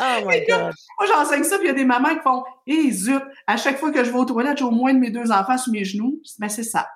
oh 0.00 0.26
my 0.26 0.44
God. 0.46 0.72
Moi, 0.98 1.06
j'enseigne 1.06 1.44
ça, 1.44 1.58
puis 1.58 1.66
il 1.66 1.70
y 1.70 1.72
a 1.72 1.74
des 1.74 1.84
mamans 1.84 2.14
qui 2.14 2.20
font 2.20 2.44
Hé, 2.66 2.74
hey, 2.74 2.92
zut, 2.92 3.22
à 3.46 3.56
chaque 3.56 3.78
fois 3.78 3.90
que 3.90 4.04
je 4.04 4.10
vais 4.10 4.18
aux 4.18 4.24
toilettes, 4.24 4.58
j'ai 4.58 4.64
au 4.64 4.70
moins 4.70 4.92
de 4.94 4.98
mes 4.98 5.10
deux 5.10 5.30
enfants 5.30 5.58
sur 5.58 5.72
mes 5.72 5.84
genoux. 5.84 6.20
Ben, 6.38 6.48
c'est 6.48 6.62
ça. 6.62 6.88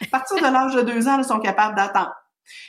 À 0.00 0.06
partir 0.06 0.36
de 0.36 0.42
l'âge 0.42 0.74
de 0.74 0.82
deux 0.82 1.08
ans, 1.08 1.18
ils 1.18 1.24
sont 1.24 1.40
capables 1.40 1.76
d'attendre. 1.76 2.14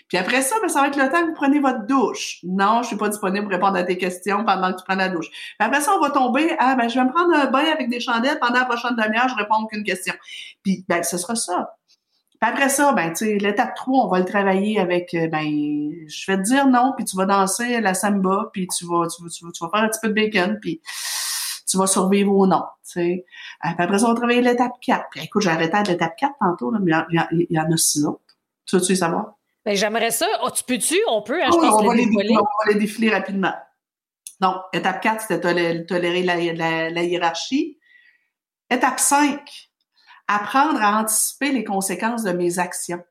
Puis 0.07 0.17
après 0.17 0.41
ça, 0.41 0.55
ben, 0.61 0.69
ça 0.69 0.81
va 0.81 0.87
être 0.87 0.97
le 0.97 1.09
temps 1.09 1.21
que 1.21 1.27
vous 1.27 1.33
prenez 1.33 1.59
votre 1.59 1.85
douche. 1.85 2.39
Non, 2.43 2.81
je 2.81 2.87
suis 2.87 2.95
pas 2.95 3.09
disponible 3.09 3.45
pour 3.45 3.51
répondre 3.51 3.77
à 3.77 3.83
tes 3.83 3.97
questions 3.97 4.45
pendant 4.45 4.71
que 4.71 4.77
tu 4.79 4.83
prends 4.85 4.95
la 4.95 5.09
douche. 5.09 5.29
Puis 5.29 5.57
après 5.59 5.81
ça, 5.81 5.95
on 5.95 5.99
va 5.99 6.11
tomber, 6.11 6.55
ah, 6.59 6.75
ben, 6.75 6.87
je 6.87 6.95
vais 6.95 7.05
me 7.05 7.11
prendre 7.11 7.33
un 7.33 7.47
bain 7.47 7.65
avec 7.71 7.89
des 7.89 7.99
chandelles 7.99 8.39
pendant 8.39 8.59
la 8.59 8.65
prochaine 8.65 8.95
demi-heure, 8.95 9.29
je 9.29 9.35
réponds 9.35 9.63
aucune 9.63 9.83
question. 9.83 10.13
Puis, 10.63 10.85
ben, 10.87 11.03
ce 11.03 11.17
sera 11.17 11.35
ça. 11.35 11.75
Puis 12.43 12.51
après 12.51 12.67
ça, 12.67 12.91
ben, 12.91 13.13
tu 13.13 13.25
sais, 13.25 13.37
l'étape 13.37 13.73
3, 13.73 14.05
on 14.05 14.09
va 14.09 14.19
le 14.19 14.25
travailler 14.25 14.77
avec, 14.77 15.13
euh, 15.13 15.29
ben, 15.29 15.45
je 15.45 16.29
vais 16.29 16.37
te 16.37 16.41
dire 16.41 16.67
non, 16.67 16.91
puis 16.93 17.05
tu 17.05 17.15
vas 17.15 17.25
danser 17.25 17.79
la 17.79 17.93
samba, 17.93 18.49
puis 18.51 18.67
tu 18.67 18.85
vas, 18.85 19.07
tu 19.07 19.23
vas, 19.23 19.29
tu 19.29 19.45
vas, 19.45 19.69
faire 19.69 19.81
un 19.81 19.87
petit 19.87 19.99
peu 20.01 20.09
de 20.09 20.13
bacon, 20.13 20.59
puis 20.61 20.81
tu 21.65 21.77
vas 21.77 21.87
survivre 21.87 22.35
ou 22.35 22.45
non, 22.45 22.63
tu 22.83 22.99
sais. 22.99 23.25
Euh, 23.65 23.69
puis 23.69 23.85
après 23.85 23.97
ça, 23.97 24.07
on 24.07 24.09
va 24.09 24.15
travailler 24.15 24.41
l'étape 24.41 24.73
4. 24.81 25.05
Puis 25.09 25.21
écoute, 25.23 25.41
j'ai 25.41 25.51
arrêté 25.51 25.73
à 25.73 25.83
l'étape 25.83 26.17
4 26.17 26.33
tantôt, 26.37 26.69
là, 26.69 26.79
mais 26.81 26.91
il 27.31 27.47
y, 27.49 27.57
en 27.57 27.71
a 27.71 27.77
six 27.77 28.03
autres. 28.03 28.35
Tu 28.65 28.75
veux-tu 28.75 28.97
savoir? 28.97 29.35
Ben, 29.65 29.77
j'aimerais 29.77 30.11
ça. 30.11 30.27
Oh, 30.43 30.49
tu 30.51 30.65
peux-tu? 30.65 30.99
On 31.07 31.21
peut, 31.21 31.41
hein, 31.41 31.47
je 31.49 31.57
pense 31.57 31.81
on, 31.81 31.87
va 31.87 31.95
les 31.95 32.07
défiler, 32.07 32.35
on 32.37 32.41
va 32.41 32.73
les 32.73 32.79
défiler 32.79 33.09
rapidement. 33.09 33.53
Donc, 34.41 34.55
étape 34.73 34.99
4, 34.99 35.21
c'était 35.21 35.85
tolérer 35.85 36.23
la, 36.23 36.89
la, 36.89 37.03
hiérarchie. 37.03 37.79
Étape 38.69 38.99
5, 38.99 39.39
apprendre 40.27 40.81
à 40.81 40.99
anticiper 40.99 41.51
les 41.51 41.63
conséquences 41.63 42.23
de 42.23 42.31
mes 42.31 42.59
actions. 42.59 43.03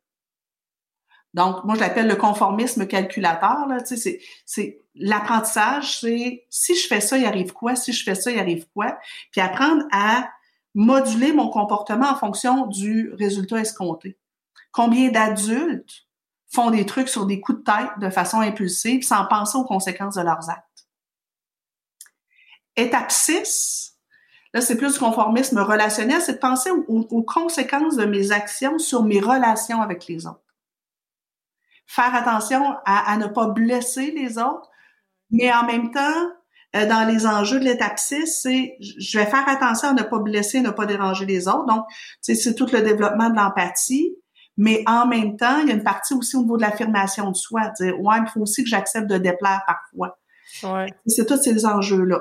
Donc, 1.34 1.64
moi, 1.64 1.74
je 1.74 1.80
l'appelle 1.80 2.08
le 2.08 2.16
conformisme 2.16 2.86
calculateur. 2.86 3.66
Là, 3.66 3.80
tu 3.80 3.96
sais, 3.96 4.20
c'est 4.44 4.82
l'apprentissage, 4.94 6.00
c'est 6.00 6.46
si 6.50 6.76
je 6.76 6.86
fais 6.86 7.00
ça, 7.00 7.16
il 7.16 7.24
arrive 7.24 7.52
quoi? 7.52 7.74
Si 7.74 7.92
je 7.92 8.04
fais 8.04 8.14
ça, 8.14 8.30
il 8.30 8.38
arrive 8.38 8.66
quoi? 8.74 8.98
Puis 9.30 9.40
apprendre 9.40 9.84
à 9.92 10.28
moduler 10.74 11.32
mon 11.32 11.48
comportement 11.48 12.10
en 12.10 12.16
fonction 12.16 12.66
du 12.66 13.12
résultat 13.14 13.60
escompté. 13.60 14.18
Combien 14.72 15.10
d'adultes 15.10 16.06
font 16.50 16.70
des 16.70 16.84
trucs 16.84 17.08
sur 17.08 17.26
des 17.26 17.40
coups 17.40 17.58
de 17.58 17.64
tête 17.64 17.98
de 17.98 18.10
façon 18.10 18.40
impulsive 18.40 19.02
sans 19.02 19.26
penser 19.26 19.56
aux 19.56 19.64
conséquences 19.64 20.16
de 20.16 20.22
leurs 20.22 20.50
actes? 20.50 20.86
Étape 22.76 23.10
6, 23.10 23.91
là 24.52 24.60
c'est 24.60 24.76
plus 24.76 24.94
du 24.94 24.98
conformisme 24.98 25.58
relationnel, 25.58 26.20
c'est 26.20 26.34
de 26.34 26.38
penser 26.38 26.70
aux, 26.70 27.22
conséquences 27.22 27.96
de 27.96 28.04
mes 28.04 28.32
actions 28.32 28.78
sur 28.78 29.02
mes 29.02 29.20
relations 29.20 29.80
avec 29.80 30.06
les 30.06 30.26
autres. 30.26 30.40
Faire 31.86 32.14
attention 32.14 32.76
à, 32.84 33.16
ne 33.16 33.26
pas 33.26 33.48
blesser 33.48 34.12
les 34.12 34.38
autres, 34.38 34.70
mais 35.30 35.52
en 35.52 35.64
même 35.64 35.90
temps, 35.90 36.30
euh, 36.74 36.86
dans 36.86 37.06
les 37.06 37.26
enjeux 37.26 37.60
de 37.60 37.64
l'étape 37.64 37.98
6, 37.98 38.26
c'est 38.26 38.76
je 38.80 39.18
vais 39.18 39.26
faire 39.26 39.46
attention 39.48 39.88
à 39.88 39.92
ne 39.92 40.02
pas 40.02 40.18
blesser, 40.18 40.60
ne 40.60 40.70
pas 40.70 40.86
déranger 40.86 41.26
les 41.26 41.48
autres. 41.48 41.66
Donc, 41.66 41.84
c'est 42.20 42.54
tout 42.54 42.66
le 42.72 42.80
développement 42.80 43.28
de 43.28 43.36
l'empathie, 43.36 44.14
mais 44.56 44.82
en 44.86 45.06
même 45.06 45.36
temps, 45.36 45.58
il 45.60 45.68
y 45.68 45.70
a 45.70 45.74
une 45.74 45.82
partie 45.82 46.14
aussi 46.14 46.36
au 46.36 46.42
niveau 46.42 46.56
de 46.56 46.62
l'affirmation 46.62 47.30
de 47.30 47.36
soi, 47.36 47.68
dire 47.78 47.98
ouais, 48.00 48.16
il 48.20 48.28
faut 48.28 48.40
aussi 48.40 48.62
que 48.62 48.70
j'accepte 48.70 49.06
de 49.06 49.18
déplaire 49.18 49.62
parfois. 49.66 50.18
Ouais. 50.62 50.86
C'est 51.06 51.26
tous 51.26 51.42
ces 51.42 51.64
enjeux-là. 51.64 52.20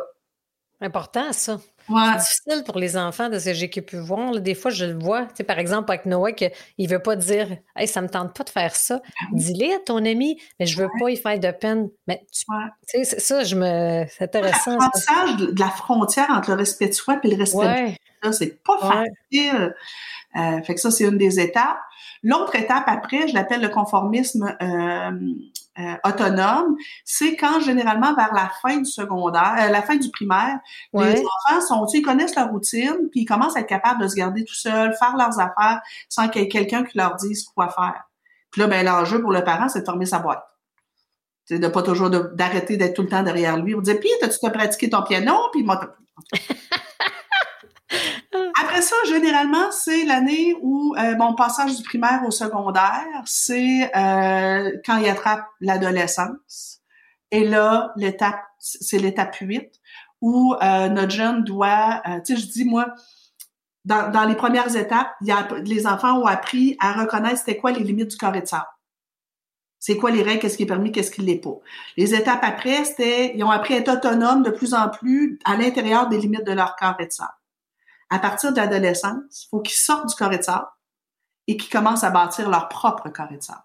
Important, 0.79 1.31
ça. 1.31 1.59
Ouais. 1.91 2.19
C'est 2.19 2.43
difficile 2.45 2.63
pour 2.63 2.77
les 2.77 2.97
enfants 2.97 3.29
de 3.29 3.37
ce 3.39 3.45
que 3.45 3.53
j'ai 3.53 3.67
pu 3.67 3.97
voir. 3.97 4.39
Des 4.39 4.55
fois, 4.55 4.71
je 4.71 4.85
le 4.85 4.97
vois, 4.97 5.25
tu 5.25 5.37
sais, 5.37 5.43
par 5.43 5.59
exemple, 5.59 5.91
avec 5.91 6.05
Noah, 6.05 6.31
qu'il 6.31 6.51
ne 6.79 6.87
veut 6.87 7.01
pas 7.01 7.15
dire 7.15 7.47
Hey, 7.75 7.87
ça 7.87 8.01
ne 8.01 8.07
me 8.07 8.11
tente 8.11 8.35
pas 8.35 8.43
de 8.43 8.49
faire 8.49 8.75
ça. 8.75 9.01
Ah 9.05 9.25
Dis-le 9.33 9.75
à 9.75 9.79
ton 9.79 9.97
ami, 9.97 10.39
mais 10.59 10.65
je 10.65 10.77
ne 10.77 10.83
veux 10.83 10.89
pas 10.99 11.09
y 11.09 11.17
faire 11.17 11.39
de 11.39 11.51
peine. 11.51 11.89
Mais 12.07 12.25
tu 12.31 12.45
sais, 12.87 13.19
ça, 13.19 13.43
je 13.43 13.55
me. 13.55 14.05
C'est 14.09 14.23
intéressant. 14.23 14.71
L'apprentissage 14.71 15.35
de 15.37 15.59
la 15.59 15.69
frontière 15.69 16.27
entre 16.29 16.51
le 16.51 16.57
respect 16.57 16.87
de 16.87 16.93
soi 16.93 17.19
et 17.23 17.27
le 17.27 17.37
respect 17.37 17.95
de 18.23 18.31
c'est 18.31 18.63
pas 18.63 18.77
facile. 18.79 19.73
Euh, 20.37 20.61
fait 20.61 20.75
que 20.75 20.79
ça, 20.79 20.91
c'est 20.91 21.05
une 21.05 21.17
des 21.17 21.39
étapes. 21.39 21.79
L'autre 22.23 22.55
étape 22.55 22.83
après, 22.87 23.27
je 23.27 23.33
l'appelle 23.33 23.61
le 23.61 23.69
conformisme 23.69 24.55
euh, 24.61 25.11
euh, 25.81 26.09
autonome, 26.09 26.75
c'est 27.05 27.35
quand 27.35 27.59
généralement 27.59 28.13
vers 28.13 28.33
la 28.33 28.49
fin 28.61 28.77
du 28.77 28.85
secondaire, 28.85 29.69
la 29.71 29.81
fin 29.81 29.95
du 29.95 30.09
primaire, 30.11 30.59
les 30.93 31.23
enfants 31.23 31.61
sont, 31.61 31.85
ils 31.93 32.01
connaissent 32.01 32.35
leur 32.35 32.49
routine, 32.49 33.09
puis 33.11 33.21
ils 33.21 33.25
commencent 33.25 33.57
à 33.57 33.61
être 33.61 33.67
capables 33.67 34.01
de 34.01 34.07
se 34.07 34.15
garder 34.15 34.43
tout 34.45 34.53
seuls, 34.53 34.95
faire 34.97 35.15
leurs 35.17 35.39
affaires 35.39 35.81
sans 36.09 36.29
qu'il 36.29 36.41
y 36.41 36.45
ait 36.45 36.49
quelqu'un 36.49 36.83
qui 36.83 36.97
leur 36.97 37.15
dise 37.15 37.43
quoi 37.55 37.69
faire. 37.69 38.03
Puis 38.51 38.61
là, 38.61 38.67
ben 38.67 38.85
l'enjeu 38.85 39.21
pour 39.21 39.31
le 39.31 39.43
parent, 39.43 39.69
c'est 39.69 39.79
de 39.81 39.85
fermer 39.85 40.05
sa 40.05 40.19
boîte. 40.19 40.43
C'est 41.45 41.59
de 41.59 41.67
pas 41.67 41.81
toujours 41.81 42.09
d'arrêter 42.09 42.77
d'être 42.77 42.95
tout 42.95 43.01
le 43.01 43.09
temps 43.09 43.23
derrière 43.23 43.57
lui. 43.57 43.73
Vous 43.73 43.81
dire, 43.81 43.99
puis, 43.99 44.09
as-tu 44.21 44.39
pratiqué 44.39 44.89
ton 44.89 45.03
piano? 45.03 45.33
Puis, 45.51 45.63
moi, 45.63 45.81
Après 48.61 48.81
ça, 48.81 48.95
généralement, 49.07 49.71
c'est 49.71 50.05
l'année 50.05 50.55
où 50.61 50.95
euh, 50.97 51.15
mon 51.17 51.35
passage 51.35 51.75
du 51.75 51.83
primaire 51.83 52.21
au 52.25 52.31
secondaire, 52.31 53.05
c'est 53.25 53.91
euh, 53.95 54.71
quand 54.85 54.97
il 54.97 55.09
attrape 55.09 55.45
l'adolescence. 55.59 56.81
Et 57.31 57.45
là, 57.45 57.91
l'étape, 57.95 58.41
c'est 58.59 58.99
l'étape 58.99 59.35
8, 59.35 59.71
où 60.21 60.55
euh, 60.61 60.89
notre 60.89 61.11
jeune 61.11 61.43
doit, 61.43 62.01
euh, 62.07 62.19
tu 62.25 62.35
sais, 62.35 62.41
je 62.41 62.47
dis, 62.47 62.65
moi, 62.65 62.93
dans, 63.85 64.27
les 64.27 64.35
premières 64.35 64.75
étapes, 64.75 65.11
y 65.21 65.31
a, 65.31 65.47
les 65.63 65.87
enfants 65.87 66.19
ont 66.19 66.25
appris 66.25 66.77
à 66.79 66.93
reconnaître 66.93 67.39
c'était 67.39 67.57
quoi 67.57 67.71
les 67.71 67.83
limites 67.83 68.11
du 68.11 68.17
carré 68.17 68.41
de 68.41 68.47
sable. 68.47 68.65
C'est 69.79 69.97
quoi 69.97 70.11
les 70.11 70.21
règles, 70.21 70.39
qu'est-ce 70.39 70.57
qui 70.57 70.63
est 70.63 70.67
permis, 70.67 70.91
qu'est-ce 70.91 71.09
qui 71.09 71.21
l'est 71.21 71.41
pas. 71.41 71.57
Les 71.97 72.13
étapes 72.13 72.43
après, 72.43 72.85
c'était, 72.85 73.35
ils 73.35 73.43
ont 73.43 73.49
appris 73.49 73.73
à 73.73 73.77
être 73.77 73.91
autonomes 73.91 74.43
de 74.43 74.51
plus 74.51 74.75
en 74.75 74.89
plus 74.89 75.39
à 75.43 75.55
l'intérieur 75.57 76.07
des 76.07 76.19
limites 76.19 76.45
de 76.45 76.51
leur 76.51 76.75
carré 76.75 77.07
de 77.07 77.11
sable 77.11 77.31
à 78.11 78.19
partir 78.19 78.51
de 78.51 78.57
l'adolescence, 78.57 79.45
il 79.45 79.47
faut 79.49 79.61
qu'ils 79.61 79.77
sortent 79.77 80.07
du 80.07 80.37
de 80.37 80.41
sable 80.43 80.67
et 81.47 81.57
qu'ils 81.57 81.71
commencent 81.71 82.03
à 82.03 82.11
bâtir 82.11 82.49
leur 82.49 82.67
propre 82.67 83.09
carré 83.09 83.37
de 83.37 83.41
sable. 83.41 83.63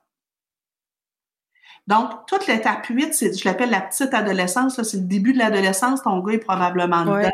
Donc, 1.88 2.26
toute 2.26 2.46
l'étape 2.46 2.86
8, 2.86 3.12
c'est, 3.12 3.38
je 3.38 3.44
l'appelle 3.44 3.70
la 3.70 3.80
petite 3.80 4.14
adolescence, 4.14 4.80
c'est 4.82 4.96
le 4.96 5.04
début 5.04 5.32
de 5.32 5.38
l'adolescence, 5.38 6.02
ton 6.02 6.18
gars 6.20 6.34
est 6.34 6.38
probablement 6.38 7.04
dedans. 7.04 7.30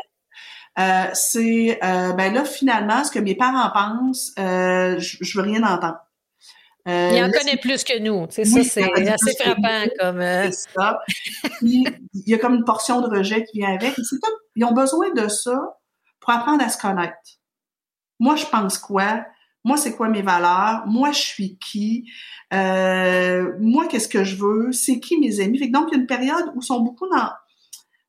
Euh, 0.79 1.05
c'est, 1.13 1.79
euh, 1.83 2.13
ben 2.13 2.33
là, 2.33 2.43
finalement, 2.45 3.03
ce 3.03 3.11
que 3.11 3.19
mes 3.19 3.35
parents 3.35 3.69
pensent, 3.71 4.33
euh, 4.39 4.97
je, 4.97 5.17
je 5.21 5.37
veux 5.37 5.43
rien 5.43 5.61
entendre. 5.63 5.99
Euh, 6.87 7.11
il 7.13 7.23
en 7.23 7.31
connaît 7.31 7.57
plus 7.57 7.83
que 7.83 7.97
nous. 7.99 8.25
C'est 8.29 8.43
ça, 8.43 8.63
c'est 8.63 9.07
assez 9.07 9.35
frappant 9.39 9.85
comme. 9.99 10.19
C'est 10.21 10.51
ça. 10.51 10.99
il 11.61 11.93
y 12.13 12.33
a 12.33 12.37
comme 12.39 12.55
une 12.55 12.65
portion 12.65 13.01
de 13.01 13.07
rejet 13.07 13.45
qui 13.45 13.59
vient 13.59 13.75
avec. 13.75 13.93
Ils 14.55 14.65
ont 14.65 14.73
besoin 14.73 15.11
de 15.11 15.27
ça 15.29 15.77
pour 16.23 16.33
apprendre 16.33 16.63
à 16.63 16.69
se 16.69 16.77
connaître. 16.77 17.17
Moi, 18.19 18.37
je 18.37 18.45
pense 18.45 18.77
quoi? 18.77 19.25
Moi, 19.65 19.75
c'est 19.75 19.95
quoi 19.95 20.07
mes 20.07 20.21
valeurs? 20.21 20.83
Moi, 20.87 21.11
je 21.11 21.19
suis 21.19 21.57
qui? 21.57 22.09
Euh, 22.53 23.53
moi, 23.59 23.87
qu'est-ce 23.87 24.07
que 24.07 24.23
je 24.23 24.37
veux? 24.37 24.71
C'est 24.71 25.01
qui 25.01 25.19
mes 25.19 25.41
amis? 25.41 25.69
donc, 25.69 25.89
il 25.89 25.95
y 25.95 25.97
a 25.97 26.01
une 26.01 26.07
période 26.07 26.51
où 26.55 26.61
ils 26.61 26.65
sont 26.65 26.79
beaucoup 26.79 27.09
dans, 27.09 27.29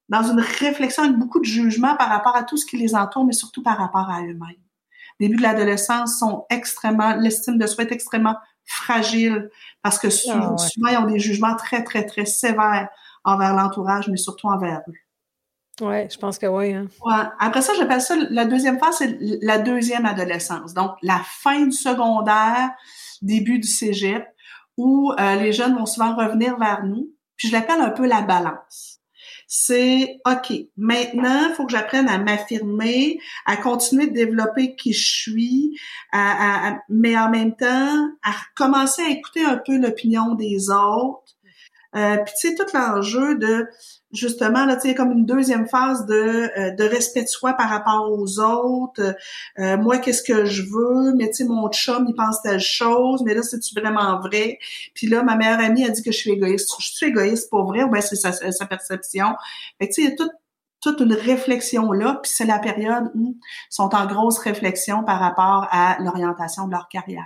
dans 0.09 0.23
une 0.31 0.39
réflexion 0.39 1.03
avec 1.03 1.17
beaucoup 1.17 1.41
de 1.41 1.45
jugement 1.45 1.97
par 1.97 2.09
rapport 2.09 2.37
à 2.37 2.45
tout 2.45 2.57
ce 2.57 2.67
qui 2.67 2.77
les 2.77 2.95
entoure, 2.95 3.25
mais 3.25 3.33
surtout 3.33 3.63
par 3.63 3.79
rapport 3.79 4.09
à 4.09 4.21
eux-mêmes. 4.23 4.63
Début 5.19 5.37
de 5.37 5.43
l'adolescence 5.43 6.19
sont 6.19 6.47
extrêmement, 6.51 7.17
l'estime 7.17 7.59
de 7.59 7.67
soi 7.67 7.85
est 7.85 7.93
extrêmement 7.93 8.37
fragile 8.65 9.51
parce 9.83 9.99
que 9.99 10.07
ah, 10.07 10.57
souvent, 10.57 10.89
ils 10.89 10.99
ont 10.99 11.11
des 11.11 11.19
jugements 11.19 11.57
très, 11.57 11.83
très, 11.83 12.07
très 12.07 12.27
sévères 12.27 12.89
envers 13.25 13.55
l'entourage, 13.55 14.09
mais 14.09 14.17
surtout 14.17 14.49
envers 14.49 14.83
eux. 14.89 15.04
Oui, 15.81 16.09
je 16.09 16.19
pense 16.19 16.39
que 16.39 16.47
oui. 16.47 16.73
Hein. 16.73 16.87
Après 17.41 17.63
ça, 17.63 17.73
j'appelle 17.77 18.01
ça 18.01 18.15
la 18.31 18.45
deuxième 18.45 18.79
phase, 18.79 18.99
c'est 18.99 19.19
la 19.21 19.59
deuxième 19.59 20.07
adolescence. 20.07 20.73
Donc, 20.73 20.93
la 21.03 21.21
fin 21.25 21.63
du 21.63 21.73
secondaire, 21.73 22.71
début 23.23 23.59
du 23.59 23.67
cégep, 23.67 24.25
où 24.77 25.13
euh, 25.19 25.35
les 25.37 25.53
jeunes 25.53 25.77
vont 25.77 25.87
souvent 25.87 26.15
revenir 26.15 26.59
vers 26.59 26.85
nous. 26.85 27.11
Puis 27.37 27.49
je 27.49 27.53
l'appelle 27.53 27.81
un 27.81 27.91
peu 27.91 28.07
la 28.07 28.23
balance. 28.23 29.01
C'est 29.47 30.21
OK, 30.27 30.53
maintenant, 30.77 31.49
il 31.49 31.55
faut 31.55 31.67
que 31.67 31.73
j'apprenne 31.73 32.09
à 32.09 32.19
m'affirmer, 32.19 33.19
à 33.47 33.57
continuer 33.57 34.07
de 34.07 34.15
développer 34.15 34.75
qui 34.75 34.93
je 34.93 35.07
suis, 35.07 35.79
à, 36.13 36.79
mais 36.89 37.17
en 37.17 37.31
même 37.31 37.55
temps, 37.55 38.09
à 38.23 38.33
commencer 38.57 39.03
à 39.03 39.11
écouter 39.11 39.45
un 39.45 39.59
peu 39.59 39.77
l'opinion 39.77 40.35
des 40.35 40.71
autres. 40.71 41.34
Euh, 41.97 42.17
puis 42.19 42.35
tu 42.41 42.49
sais, 42.49 42.55
tout 42.55 42.67
l'enjeu 42.75 43.37
de 43.37 43.69
justement, 44.13 44.65
là, 44.65 44.77
tu 44.77 44.89
sais, 44.89 44.95
comme 44.95 45.13
une 45.13 45.27
deuxième 45.27 45.69
phase 45.69 46.07
de, 46.07 46.15
euh, 46.59 46.71
de 46.73 46.85
respect 46.85 47.23
de 47.23 47.29
soi 47.29 47.55
par 47.55 47.69
rapport 47.69 48.11
aux 48.11 48.41
autres. 48.41 49.15
Euh, 49.59 49.77
moi, 49.77 49.99
qu'est-ce 49.99 50.23
que 50.23 50.45
je 50.45 50.63
veux? 50.63 51.15
Mais 51.15 51.29
tu 51.29 51.37
sais, 51.37 51.45
mon 51.45 51.69
chum, 51.71 52.07
il 52.09 52.15
pense 52.15 52.43
telle 52.43 52.61
chose, 52.61 53.23
mais 53.25 53.35
là, 53.35 53.43
c'est-tu 53.43 53.75
vraiment 53.79 54.21
vrai? 54.21 54.59
Puis 54.95 55.09
là, 55.09 55.23
ma 55.23 55.37
meilleure 55.37 55.61
amie 55.61 55.85
a 55.85 55.91
dit 55.91 56.03
que 56.03 56.13
je 56.13 56.19
suis 56.19 56.31
égoïste. 56.31 56.71
Je 56.79 56.87
suis 56.87 57.07
égoïste 57.07 57.51
pour 57.51 57.65
vrai 57.67 57.83
ou 57.85 57.91
bien 57.91 58.01
c'est 58.01 58.17
sa, 58.17 58.33
sa, 58.33 58.67
perception? 58.67 59.35
Fait 59.79 59.89
que 59.89 59.95
tu 59.95 60.03
sais, 60.03 60.09
il 60.09 60.19
y 60.19 60.23
a 60.23 60.27
toute 60.81 61.01
une 61.01 61.15
réflexion 61.15 61.93
là, 61.93 62.21
puis 62.23 62.31
c'est 62.35 62.45
la 62.45 62.59
période 62.59 63.11
où 63.15 63.37
ils 63.39 63.75
sont 63.75 63.95
en 63.95 64.07
grosse 64.07 64.39
réflexion 64.39 65.03
par 65.05 65.19
rapport 65.19 65.67
à 65.71 65.97
l'orientation 66.01 66.67
de 66.67 66.73
leur 66.73 66.89
carrière. 66.89 67.25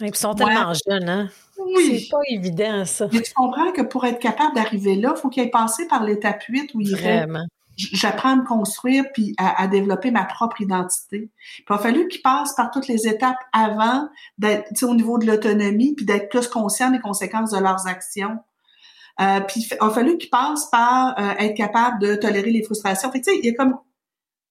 Puis 0.00 0.08
ils 0.08 0.16
sont 0.16 0.34
tellement 0.34 0.72
jeunes, 0.88 1.08
hein? 1.08 1.28
Oui. 1.58 2.00
C'est 2.00 2.10
pas 2.10 2.22
évident, 2.30 2.86
ça. 2.86 3.06
Mais 3.12 3.20
tu 3.20 3.34
comprends 3.34 3.70
que 3.70 3.82
pour 3.82 4.06
être 4.06 4.18
capable 4.18 4.54
d'arriver 4.54 4.94
là, 4.94 5.12
il 5.14 5.20
faut 5.20 5.28
qu'il 5.28 5.42
ait 5.42 5.50
passé 5.50 5.86
par 5.86 6.04
l'étape 6.04 6.42
8 6.48 6.74
où 6.74 6.80
il 6.80 6.96
Vraiment. 6.96 7.44
J'apprends 7.76 8.30
à 8.30 8.36
me 8.36 8.44
construire 8.44 9.04
puis 9.14 9.34
à, 9.38 9.66
développer 9.66 10.10
ma 10.10 10.24
propre 10.24 10.60
identité. 10.60 11.30
il 11.58 11.64
a 11.72 11.78
fallu 11.78 12.08
qu'il 12.08 12.20
passe 12.20 12.54
par 12.54 12.70
toutes 12.70 12.88
les 12.88 13.08
étapes 13.08 13.38
avant 13.52 14.08
d'être 14.36 14.82
au 14.82 14.94
niveau 14.94 15.18
de 15.18 15.26
l'autonomie 15.26 15.94
puis 15.94 16.04
d'être 16.04 16.28
plus 16.28 16.46
conscient 16.46 16.90
des 16.90 16.98
conséquences 16.98 17.52
de 17.52 17.58
leurs 17.58 17.86
actions. 17.86 18.38
Euh, 19.20 19.40
puis 19.40 19.62
il 19.62 19.76
a 19.80 19.90
fallu 19.90 20.18
qu'il 20.18 20.28
passe 20.28 20.68
par 20.70 21.18
euh, 21.18 21.32
être 21.38 21.56
capable 21.56 22.00
de 22.00 22.16
tolérer 22.16 22.50
les 22.50 22.62
frustrations. 22.62 23.10
Fait 23.12 23.20
tu 23.20 23.32
sais, 23.32 23.38
il 23.38 23.46
y 23.46 23.50
a 23.50 23.54
comme 23.54 23.78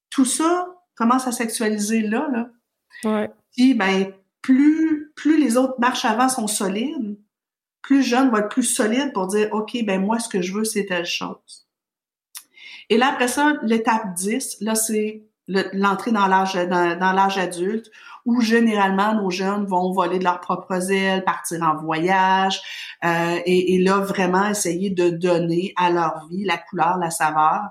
tout 0.09 0.25
ça 0.25 0.67
commence 0.95 1.27
à 1.27 1.31
sexualiser 1.31 2.01
là, 2.01 2.27
là? 2.31 2.49
Ouais. 3.03 3.31
Puis 3.55 3.75
ben 3.75 4.11
plus, 4.41 5.08
plus 5.19 5.37
les 5.37 5.57
autres 5.57 5.75
marches 5.79 6.05
avant 6.05 6.29
sont 6.29 6.47
solides, 6.47 7.19
plus 7.81 8.03
jeune 8.03 8.29
va 8.29 8.39
être 8.39 8.49
plus 8.49 8.63
solide 8.63 9.11
pour 9.13 9.27
dire, 9.27 9.49
OK, 9.51 9.77
ben 9.85 10.01
moi, 10.01 10.17
ce 10.17 10.29
que 10.29 10.41
je 10.41 10.53
veux, 10.53 10.63
c'est 10.63 10.85
telle 10.85 11.05
chose. 11.05 11.67
Et 12.89 12.97
là, 12.97 13.09
après 13.09 13.27
ça, 13.27 13.55
l'étape 13.63 14.13
10, 14.15 14.61
là, 14.61 14.75
c'est 14.75 15.23
l'entrée 15.47 16.11
dans 16.11 16.27
l'âge 16.27 16.53
dans, 16.53 17.13
l'âge 17.13 17.37
adulte 17.37 17.91
où 18.25 18.39
généralement 18.39 19.15
nos 19.15 19.29
jeunes 19.29 19.65
vont 19.65 19.91
voler 19.91 20.19
de 20.19 20.23
leurs 20.23 20.39
propres 20.39 20.89
ailes, 20.91 21.25
partir 21.25 21.63
en 21.63 21.75
voyage 21.75 22.61
euh, 23.03 23.39
et, 23.45 23.73
et, 23.73 23.79
là 23.79 23.97
vraiment 23.97 24.47
essayer 24.47 24.91
de 24.91 25.09
donner 25.09 25.73
à 25.75 25.89
leur 25.89 26.27
vie 26.29 26.45
la 26.45 26.57
couleur, 26.57 26.97
la 26.99 27.09
saveur 27.09 27.61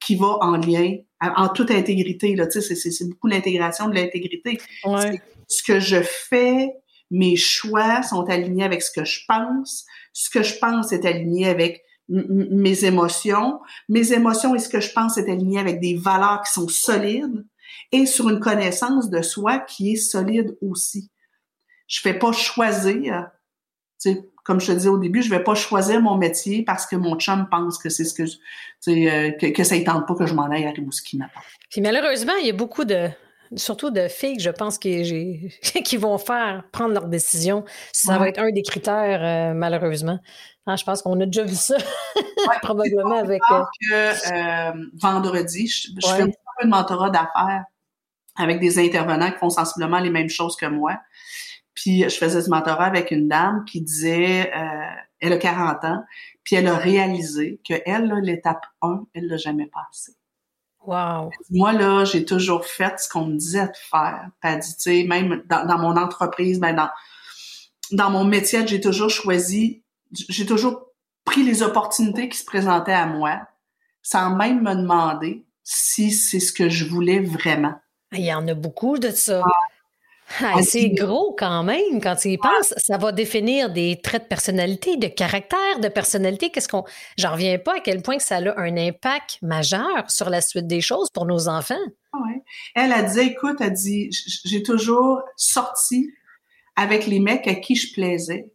qui 0.00 0.16
va 0.16 0.38
en 0.40 0.56
lien 0.56 0.96
en 1.20 1.48
toute 1.48 1.70
intégrité 1.70 2.34
là, 2.34 2.48
tu 2.48 2.60
sais 2.60 2.74
c'est 2.74 3.08
beaucoup 3.08 3.28
l'intégration 3.28 3.88
de 3.88 3.94
l'intégrité. 3.94 4.60
Ouais 4.84 5.22
ce 5.52 5.62
que 5.62 5.80
je 5.80 6.02
fais, 6.02 6.74
mes 7.12 7.36
choix 7.36 8.02
sont 8.02 8.24
alignés 8.24 8.64
avec 8.64 8.82
ce 8.82 8.90
que 8.90 9.04
je 9.04 9.20
pense. 9.28 9.84
Ce 10.14 10.30
que 10.30 10.42
je 10.42 10.58
pense 10.58 10.92
est 10.92 11.04
aligné 11.04 11.46
avec 11.46 11.84
mes 12.08 12.84
émotions. 12.84 13.60
Mes 13.88 14.12
émotions 14.14 14.54
et 14.54 14.58
ce 14.58 14.70
que 14.70 14.80
je 14.80 14.92
pense 14.92 15.18
est 15.18 15.30
aligné 15.30 15.60
avec 15.60 15.78
des 15.78 15.94
valeurs 15.94 16.42
qui 16.42 16.52
sont 16.52 16.68
solides 16.68 17.46
et 17.92 18.06
sur 18.06 18.30
une 18.30 18.40
connaissance 18.40 19.10
de 19.10 19.20
soi 19.20 19.58
qui 19.58 19.92
est 19.92 19.96
solide 19.96 20.56
aussi. 20.62 21.10
Je 21.86 22.00
fais 22.00 22.14
pas 22.14 22.32
choisir, 22.32 23.30
comme 24.42 24.58
je 24.58 24.68
te 24.68 24.72
disais 24.72 24.88
au 24.88 24.98
début, 24.98 25.22
je 25.22 25.28
vais 25.28 25.44
pas 25.44 25.54
choisir 25.54 26.00
mon 26.00 26.16
métier 26.16 26.64
parce 26.64 26.86
que 26.86 26.96
mon 26.96 27.18
chum 27.18 27.46
pense 27.50 27.76
que 27.76 27.90
c'est 27.90 28.04
ce 28.04 28.14
que, 28.14 28.22
euh, 28.88 29.52
que 29.52 29.64
ça 29.64 29.76
ne 29.76 29.84
tente 29.84 30.08
pas 30.08 30.14
que 30.14 30.24
je 30.24 30.32
m'en 30.32 30.50
aille 30.50 30.64
à 30.64 30.70
Rimouski 30.70 31.18
maintenant. 31.18 31.42
Puis 31.70 31.82
malheureusement, 31.82 32.34
il 32.40 32.46
y 32.46 32.50
a 32.50 32.54
beaucoup 32.54 32.86
de, 32.86 33.10
surtout 33.56 33.90
de 33.90 34.08
filles 34.08 34.40
je 34.40 34.50
pense, 34.50 34.78
qui, 34.78 35.50
qui 35.84 35.96
vont 35.96 36.18
faire 36.18 36.64
prendre 36.72 36.94
leur 36.94 37.08
décision. 37.08 37.64
Ça 37.92 38.18
va 38.18 38.28
être 38.28 38.38
un 38.38 38.50
des 38.50 38.62
critères, 38.62 39.22
euh, 39.22 39.54
malheureusement. 39.54 40.18
Ah, 40.66 40.76
je 40.76 40.84
pense 40.84 41.02
qu'on 41.02 41.20
a 41.20 41.26
déjà 41.26 41.42
vu 41.44 41.56
ça, 41.56 41.76
probablement 42.62 43.16
avec. 43.16 43.42
Euh, 43.50 43.62
que 43.80 44.32
euh, 44.32 44.84
vendredi, 44.94 45.66
je, 45.66 45.88
fais 46.06 46.22
un 46.22 46.26
peu 46.26 46.64
de 46.64 46.68
mentorat 46.68 47.10
d'affaires 47.10 47.64
avec 48.36 48.60
des 48.60 48.78
intervenants 48.78 49.30
qui 49.30 49.38
font 49.38 49.50
sensiblement 49.50 49.98
les 49.98 50.10
mêmes 50.10 50.30
choses 50.30 50.56
que 50.56 50.66
moi. 50.66 50.98
Puis 51.74 52.02
je 52.02 52.16
faisais 52.16 52.42
ce 52.42 52.50
mentorat 52.50 52.86
avec 52.86 53.10
une 53.10 53.28
dame 53.28 53.64
qui 53.64 53.80
disait, 53.80 54.52
elle 55.20 55.32
a 55.32 55.36
40 55.38 55.84
ans, 55.84 56.04
puis 56.44 56.56
elle 56.56 56.68
a 56.68 56.76
réalisé 56.76 57.60
que 57.66 57.74
elle, 57.84 58.12
l'étape 58.22 58.64
1, 58.82 59.06
elle 59.14 59.26
l'a 59.26 59.38
jamais 59.38 59.66
passé. 59.66 60.12
Wow. 60.84 61.30
Moi, 61.50 61.72
là, 61.72 62.04
j'ai 62.04 62.24
toujours 62.24 62.66
fait 62.66 62.98
ce 62.98 63.08
qu'on 63.08 63.26
me 63.26 63.36
disait 63.36 63.66
de 63.66 63.76
faire. 63.90 64.28
T'as 64.40 64.56
dit, 64.56 64.74
tu 64.74 64.80
sais, 64.80 65.04
même 65.04 65.42
dans, 65.46 65.78
mon 65.78 65.96
entreprise, 65.96 66.58
ben 66.58 66.74
dans, 66.74 66.90
dans 67.92 68.10
mon 68.10 68.24
métier, 68.24 68.66
j'ai 68.66 68.80
toujours 68.80 69.10
choisi, 69.10 69.84
j'ai 70.10 70.46
toujours 70.46 70.86
pris 71.24 71.44
les 71.44 71.62
opportunités 71.62 72.28
qui 72.28 72.38
se 72.38 72.44
présentaient 72.44 72.92
à 72.92 73.06
moi, 73.06 73.40
sans 74.02 74.34
même 74.34 74.62
me 74.62 74.74
demander 74.74 75.46
si 75.62 76.10
c'est 76.10 76.40
ce 76.40 76.52
que 76.52 76.68
je 76.68 76.84
voulais 76.84 77.20
vraiment. 77.20 77.74
Il 78.10 78.24
y 78.24 78.34
en 78.34 78.46
a 78.48 78.54
beaucoup 78.54 78.98
de 78.98 79.10
ça. 79.10 79.42
Ah, 79.44 79.50
c'est 80.62 80.90
gros 80.90 81.34
quand 81.38 81.62
même 81.62 82.00
quand 82.02 82.16
tu 82.16 82.30
y 82.30 82.38
penses. 82.38 82.74
Ça 82.76 82.98
va 82.98 83.12
définir 83.12 83.70
des 83.72 84.00
traits 84.00 84.24
de 84.24 84.28
personnalité, 84.28 84.96
de 84.96 85.08
caractère, 85.08 85.80
de 85.80 85.88
personnalité. 85.88 86.50
Qu'est-ce 86.50 86.68
qu'on. 86.68 86.84
J'en 87.18 87.32
reviens 87.32 87.58
pas 87.58 87.76
à 87.76 87.80
quel 87.80 88.02
point 88.02 88.16
que 88.16 88.22
ça 88.22 88.36
a 88.36 88.60
un 88.60 88.76
impact 88.76 89.38
majeur 89.42 90.10
sur 90.10 90.30
la 90.30 90.40
suite 90.40 90.66
des 90.66 90.80
choses 90.80 91.08
pour 91.10 91.26
nos 91.26 91.48
enfants. 91.48 91.74
Ouais. 92.14 92.42
Elle 92.74 92.92
a 92.92 93.02
dit, 93.02 93.20
écoute, 93.20 93.56
elle 93.60 93.66
a 93.66 93.70
dit, 93.70 94.10
j'ai 94.44 94.62
toujours 94.62 95.22
sorti 95.36 96.10
avec 96.76 97.06
les 97.06 97.20
mecs 97.20 97.46
à 97.46 97.54
qui 97.54 97.74
je 97.74 97.92
plaisais, 97.92 98.52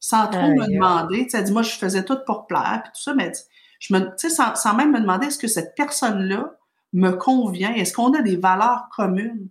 sans 0.00 0.28
trop 0.28 0.48
me 0.48 0.66
demander. 0.72 1.26
Elle 1.32 1.44
dit, 1.44 1.52
moi, 1.52 1.62
je 1.62 1.70
faisais 1.70 2.04
tout 2.04 2.18
pour 2.26 2.46
plaire, 2.46 2.80
puis 2.84 2.92
tout 2.94 3.02
ça, 3.02 3.14
mais 3.14 3.32
je 3.80 3.94
me, 3.94 4.10
sans, 4.16 4.54
sans 4.54 4.74
même 4.74 4.92
me 4.92 5.00
demander 5.00 5.26
est-ce 5.26 5.38
que 5.38 5.48
cette 5.48 5.74
personne-là 5.74 6.54
me 6.92 7.10
convient, 7.12 7.72
est-ce 7.74 7.92
qu'on 7.92 8.12
a 8.12 8.22
des 8.22 8.36
valeurs 8.36 8.84
communes? 8.94 9.48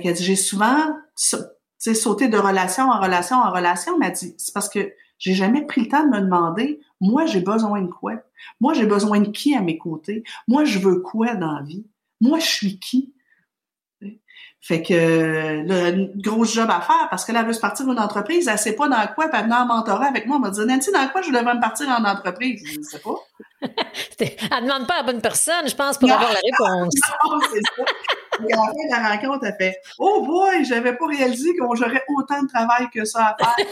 Dit, 0.00 0.24
j'ai 0.24 0.36
souvent 0.36 0.96
sauté 1.16 2.28
de 2.28 2.38
relation 2.38 2.90
en 2.90 3.00
relation 3.00 3.36
en 3.36 3.50
relation, 3.52 3.98
mais 3.98 4.10
dit, 4.12 4.34
c'est 4.38 4.54
parce 4.54 4.68
que 4.68 4.92
j'ai 5.18 5.34
jamais 5.34 5.64
pris 5.64 5.82
le 5.82 5.88
temps 5.88 6.04
de 6.04 6.10
me 6.10 6.20
demander, 6.20 6.80
moi, 7.00 7.26
j'ai 7.26 7.40
besoin 7.40 7.82
de 7.82 7.88
quoi? 7.88 8.14
Moi, 8.60 8.74
j'ai 8.74 8.86
besoin 8.86 9.20
de 9.20 9.30
qui 9.30 9.54
à 9.54 9.60
mes 9.60 9.78
côtés? 9.78 10.24
Moi, 10.48 10.64
je 10.64 10.78
veux 10.78 11.00
quoi 11.00 11.34
dans 11.34 11.52
la 11.52 11.62
vie? 11.62 11.86
Moi, 12.20 12.38
je 12.38 12.46
suis 12.46 12.78
qui? 12.78 13.14
Fait 14.66 14.82
que 14.82 15.62
là, 15.66 15.90
une 15.90 16.10
grosse 16.22 16.54
job 16.54 16.70
à 16.70 16.80
faire 16.80 17.08
parce 17.10 17.26
que 17.26 17.32
là, 17.32 17.40
elle 17.40 17.46
veut 17.48 17.52
se 17.52 17.60
partir 17.60 17.84
d'une 17.84 17.98
entreprise, 17.98 18.48
elle 18.48 18.56
sait 18.56 18.74
pas 18.74 18.88
dans 18.88 19.06
quoi, 19.14 19.28
puis 19.28 19.38
elle 19.38 19.44
venait 19.44 19.56
en 19.56 19.66
mentorat 19.66 20.06
avec 20.06 20.24
moi, 20.24 20.38
elle 20.38 20.42
m'a 20.42 20.48
dit 20.48 20.60
Nancy, 20.64 20.90
dans 20.90 21.06
quoi 21.08 21.20
je 21.20 21.28
devrais 21.28 21.54
me 21.54 21.60
partir 21.60 21.86
en 21.90 22.02
entreprise? 22.02 22.62
Je 22.64 22.78
ne 22.78 22.82
sais 22.82 22.98
pas. 22.98 23.14
elle 24.20 24.62
demande 24.64 24.86
pas 24.86 24.94
à 24.94 25.02
la 25.02 25.02
bonne 25.02 25.20
personne, 25.20 25.68
je 25.68 25.74
pense, 25.74 25.98
pour 25.98 26.10
avoir 26.10 26.32
la 26.32 26.38
réponse. 26.38 26.94
non, 27.30 27.40
c'est 27.52 27.60
ça. 27.76 27.84
Et 28.48 28.52
à 28.54 28.56
la 28.56 28.62
fin 28.62 28.72
de 28.72 29.02
la 29.02 29.08
rencontre, 29.10 29.44
elle 29.44 29.56
fait 29.58 29.76
Oh 29.98 30.24
boy, 30.24 30.64
j'avais 30.64 30.96
pas 30.96 31.08
réalisé 31.08 31.54
que 31.54 31.62
j'aurais 31.74 32.02
autant 32.16 32.42
de 32.42 32.48
travail 32.48 32.88
que 32.88 33.04
ça 33.04 33.36
à 33.38 33.44
faire. 33.44 33.66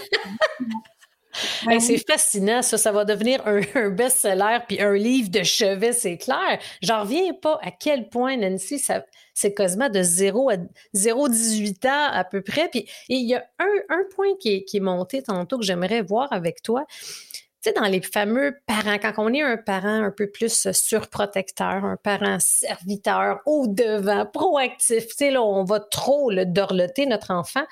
C'est 1.80 2.07
fascinant, 2.07 2.61
ça. 2.61 2.76
Ça 2.76 2.93
va 2.93 3.07
devenir 3.07 3.40
un, 3.47 3.88
best-seller 3.88 4.59
puis 4.68 4.80
un 4.80 4.93
livre 4.93 5.30
de 5.30 5.43
chevet, 5.43 5.95
c'est 5.95 6.18
clair. 6.18 6.59
J'en 6.82 7.01
reviens 7.01 7.32
pas 7.32 7.59
à 7.62 7.70
quel 7.70 8.11
point, 8.11 8.36
Nancy, 8.36 8.78
ça, 8.78 9.03
c'est 9.35 9.55
quasiment 9.55 9.89
de 9.89 10.03
0 10.03 10.51
à 10.51 10.57
0,18 10.95 11.89
ans 11.89 12.11
à 12.12 12.24
peu 12.24 12.43
près. 12.43 12.68
Puis 12.68 12.87
il 13.09 13.26
y 13.26 13.35
a 13.35 13.45
un, 13.59 14.05
point 14.14 14.35
qui 14.39 14.64
est, 14.72 14.80
monté 14.80 15.22
tantôt 15.22 15.59
que 15.59 15.64
j'aimerais 15.64 16.03
voir 16.03 16.33
avec 16.33 16.62
toi. 16.62 16.85
Tu 16.89 17.70
sais, 17.70 17.72
dans 17.72 17.87
les 17.87 18.03
fameux 18.03 18.57
parents, 18.66 18.99
quand 18.99 19.12
on 19.18 19.33
est 19.33 19.43
un 19.43 19.57
parent 19.57 20.03
un 20.03 20.11
peu 20.11 20.28
plus 20.28 20.72
surprotecteur, 20.72 21.85
un 21.85 21.97
parent 21.97 22.39
serviteur, 22.41 23.39
au 23.47 23.68
devant, 23.68 24.26
proactif, 24.26 25.07
tu 25.07 25.14
sais, 25.14 25.30
là, 25.30 25.43
on 25.43 25.62
va 25.62 25.78
trop 25.78 26.30
le 26.30 26.45
dorloter 26.45 27.07
notre 27.07 27.30
enfant 27.30 27.64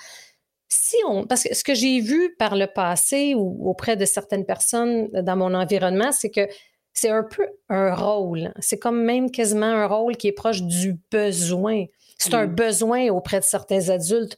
si 0.72 0.96
on, 1.08 1.26
parce 1.26 1.42
que 1.42 1.54
ce 1.54 1.64
que 1.64 1.74
j'ai 1.74 2.00
vu 2.00 2.34
par 2.38 2.54
le 2.54 2.68
passé 2.68 3.34
ou 3.34 3.68
auprès 3.68 3.96
de 3.96 4.04
certaines 4.04 4.46
personnes 4.46 5.08
dans 5.08 5.36
mon 5.36 5.52
environnement, 5.52 6.12
c'est 6.12 6.30
que 6.30 6.48
c'est 7.00 7.08
un 7.08 7.22
peu 7.22 7.46
un 7.70 7.94
rôle. 7.94 8.52
C'est 8.58 8.78
comme 8.78 9.02
même 9.02 9.30
quasiment 9.30 9.64
un 9.64 9.86
rôle 9.86 10.18
qui 10.18 10.28
est 10.28 10.32
proche 10.32 10.60
du 10.60 10.98
besoin. 11.10 11.86
C'est 12.18 12.34
un 12.34 12.46
mm. 12.46 12.54
besoin 12.54 13.08
auprès 13.08 13.40
de 13.40 13.44
certains 13.44 13.88
adultes. 13.88 14.36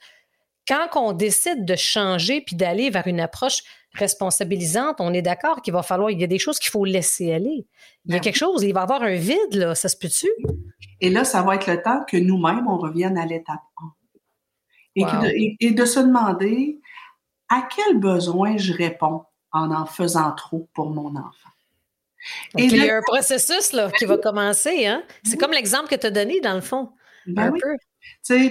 Quand 0.69 0.87
on 0.95 1.13
décide 1.13 1.65
de 1.65 1.75
changer 1.75 2.41
puis 2.41 2.55
d'aller 2.55 2.89
vers 2.89 3.09
une 3.09 3.19
approche 3.19 3.65
responsabilisante, 3.95 5.01
on 5.01 5.13
est 5.13 5.23
d'accord 5.23 5.61
qu'il 5.61 5.73
va 5.73 5.83
falloir, 5.83 6.11
il 6.11 6.21
y 6.21 6.25
a 6.25 6.29
des 6.29 6.39
choses 6.39 6.61
qu'il 6.61 6.71
faut 6.71 6.85
laisser 6.85 7.33
aller. 7.33 7.67
Il 8.05 8.13
y 8.13 8.15
a 8.15 8.19
ben 8.19 8.21
quelque 8.21 8.39
chose, 8.39 8.63
il 8.63 8.73
va 8.73 8.81
y 8.81 8.83
avoir 8.85 9.03
un 9.03 9.17
vide, 9.17 9.55
là, 9.55 9.75
ça 9.75 9.89
se 9.89 9.97
peut-tu? 9.97 10.29
Et 11.01 11.11
là, 11.11 11.25
ça 11.25 11.43
va 11.43 11.57
être 11.57 11.67
le 11.67 11.83
temps 11.83 12.05
que 12.09 12.17
nous-mêmes, 12.17 12.69
on 12.69 12.79
revienne 12.79 13.19
à 13.19 13.27
l'étape 13.27 13.61
1 14.97 15.05
et, 15.59 15.73
de, 15.73 15.85
se 15.85 15.99
demander 15.99 16.81
à 17.49 17.67
quel 17.75 17.99
besoin 17.99 18.57
je 18.57 18.73
réponds 18.73 19.25
en 19.51 19.73
en 19.73 19.85
faisant 19.85 20.33
trop 20.33 20.69
pour 20.75 20.91
mon 20.91 21.17
enfant? 21.17 21.52
Et 22.59 22.64
il 22.64 22.77
y 22.77 22.91
a 22.91 22.97
un 22.97 23.03
processus 23.03 23.73
là, 23.73 23.91
qui 23.91 24.05
va 24.05 24.18
commencer. 24.18 24.87
Hein? 24.87 25.03
C'est 25.25 25.37
comme 25.37 25.53
l'exemple 25.53 25.89
que 25.89 25.97
tu 25.97 26.07
as 26.07 26.11
donné, 26.11 26.41
dans 26.41 26.55
le 26.55 26.61
fond. 26.61 26.91
Ben 27.27 27.49
un 27.49 27.53
peu. 27.53 27.77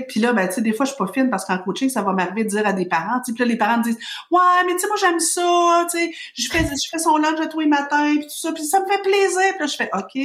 Puis 0.07 0.19
là, 0.19 0.33
ben, 0.33 0.49
des 0.57 0.73
fois, 0.73 0.85
je 0.85 0.91
suis 0.91 0.97
pas 0.97 1.11
fine 1.11 1.29
parce 1.29 1.45
qu'en 1.45 1.57
coaching, 1.59 1.89
ça 1.89 2.01
va 2.01 2.13
m'arriver 2.13 2.43
de 2.43 2.49
dire 2.49 2.65
à 2.65 2.73
des 2.73 2.85
parents. 2.85 3.21
Puis 3.25 3.35
là, 3.37 3.45
les 3.45 3.57
parents 3.57 3.77
me 3.79 3.83
disent 3.83 3.99
Ouais, 4.29 4.63
mais 4.65 4.73
tu 4.73 4.79
sais, 4.79 4.87
moi, 4.87 4.97
j'aime 4.97 5.19
ça. 5.19 5.87
Je 5.93 6.47
fais, 6.49 6.63
je 6.63 6.89
fais 6.89 6.99
son 6.99 7.17
lunch 7.17 7.49
tous 7.49 7.59
les 7.59 7.67
matins, 7.67 8.15
puis 8.15 8.27
tout 8.27 8.29
ça, 8.29 8.51
puis 8.53 8.65
ça 8.65 8.79
me 8.79 8.85
fait 8.85 9.01
plaisir. 9.01 9.51
Puis 9.51 9.59
là, 9.59 9.65
je 9.65 9.75
fais 9.75 9.89
OK. 9.93 10.15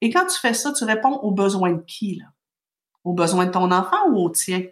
Et 0.00 0.10
quand 0.10 0.26
tu 0.26 0.38
fais 0.38 0.54
ça, 0.54 0.72
tu 0.72 0.84
réponds 0.84 1.18
aux 1.22 1.32
besoins 1.32 1.72
de 1.72 1.82
qui, 1.82 2.16
là? 2.16 2.26
Aux 3.04 3.14
besoins 3.14 3.46
de 3.46 3.50
ton 3.50 3.70
enfant 3.70 4.08
ou 4.10 4.24
aux 4.24 4.30
tiens? 4.30 4.62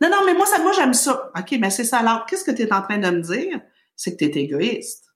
Non, 0.00 0.08
non, 0.08 0.24
mais 0.24 0.34
moi, 0.34 0.46
ça, 0.46 0.58
moi, 0.60 0.72
j'aime 0.72 0.94
ça. 0.94 1.30
OK, 1.36 1.56
mais 1.60 1.70
c'est 1.70 1.84
ça. 1.84 1.98
Alors, 1.98 2.24
qu'est-ce 2.26 2.44
que 2.44 2.50
tu 2.50 2.62
es 2.62 2.72
en 2.72 2.82
train 2.82 2.98
de 2.98 3.10
me 3.10 3.20
dire? 3.20 3.60
C'est 3.96 4.16
que 4.16 4.24
tu 4.24 4.38
es 4.38 4.42
égoïste. 4.42 5.09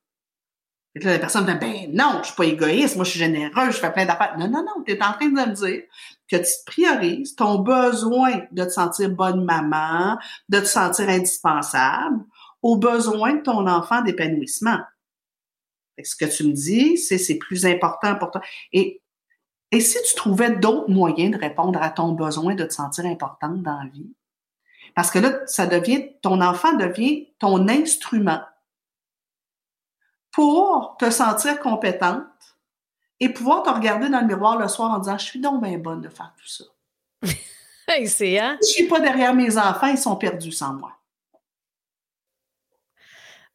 Et 0.95 1.01
là, 1.01 1.13
la 1.15 1.19
personne 1.19 1.45
me 1.45 1.53
dit, 1.53 1.59
ben 1.59 1.91
non, 1.93 2.21
je 2.23 2.29
suis 2.29 2.37
pas 2.37 2.45
égoïste, 2.45 2.95
moi, 2.97 3.05
je 3.05 3.11
suis 3.11 3.19
généreux, 3.19 3.67
je 3.67 3.79
fais 3.79 3.93
plein 3.93 4.07
d'affaires. 4.07 4.37
Non, 4.39 4.49
non, 4.49 4.63
non, 4.63 4.83
tu 4.87 4.93
es 4.93 5.03
en 5.03 5.13
train 5.13 5.27
de 5.27 5.33
me 5.33 5.53
dire 5.53 5.83
que 6.31 6.37
tu 6.37 6.53
priorises 6.67 7.35
ton 7.35 7.59
besoin 7.59 8.43
de 8.53 8.65
te 8.65 8.71
sentir 8.71 9.11
bonne 9.11 9.45
maman, 9.45 10.19
de 10.49 10.61
te 10.61 10.67
sentir 10.67 11.09
indispensable, 11.09 12.25
au 12.63 12.77
besoin 12.77 13.35
de 13.35 13.43
ton 13.43 13.67
enfant 13.67 14.03
d'épanouissement. 14.03 14.79
Ce 16.03 16.17
que 16.17 16.25
tu 16.25 16.45
me 16.45 16.53
dis, 16.53 16.97
c'est 16.97 17.19
c'est 17.19 17.39
plus 17.39 17.67
important 17.67 18.17
pour 18.17 18.31
toi. 18.31 18.41
Et, 18.73 19.03
et 19.71 19.81
si 19.81 19.99
tu 20.09 20.15
trouvais 20.15 20.51
d'autres 20.51 20.91
moyens 20.91 21.37
de 21.37 21.41
répondre 21.41 21.81
à 21.83 21.91
ton 21.91 22.13
besoin 22.13 22.55
de 22.55 22.65
te 22.65 22.73
sentir 22.73 23.05
importante 23.05 23.63
dans 23.63 23.79
la 23.83 23.89
vie, 23.91 24.15
parce 24.95 25.11
que 25.11 25.19
là, 25.19 25.41
ça 25.47 25.67
devient, 25.67 26.13
ton 26.23 26.41
enfant 26.41 26.73
devient 26.75 27.29
ton 27.39 27.69
instrument 27.69 28.41
pour 30.35 30.97
te 30.99 31.11
sentir 31.11 31.61
compétente 31.61 32.27
et 33.21 33.29
pouvoir 33.29 33.63
te 33.63 33.71
regarder 33.71 34.09
dans 34.09 34.21
le 34.21 34.27
miroir 34.27 34.59
le 34.59 34.67
soir 34.67 34.91
en 34.91 34.99
disant, 34.99 35.17
je 35.17 35.25
suis 35.25 35.41
donc 35.41 35.63
bien 35.63 35.79
bonne 35.79 36.01
de 36.01 36.09
faire 36.09 36.35
tout 36.37 36.49
ça. 36.49 36.65
c'est, 38.07 38.39
hein? 38.39 38.59
Je 38.61 38.67
suis 38.67 38.89
pas 38.89 38.99
derrière 38.99 39.33
mes 39.33 39.57
enfants, 39.57 39.87
ils 39.87 39.99
sont 39.99 40.17
perdus 40.17 40.53
sans 40.53 40.75
moi. 40.75 40.93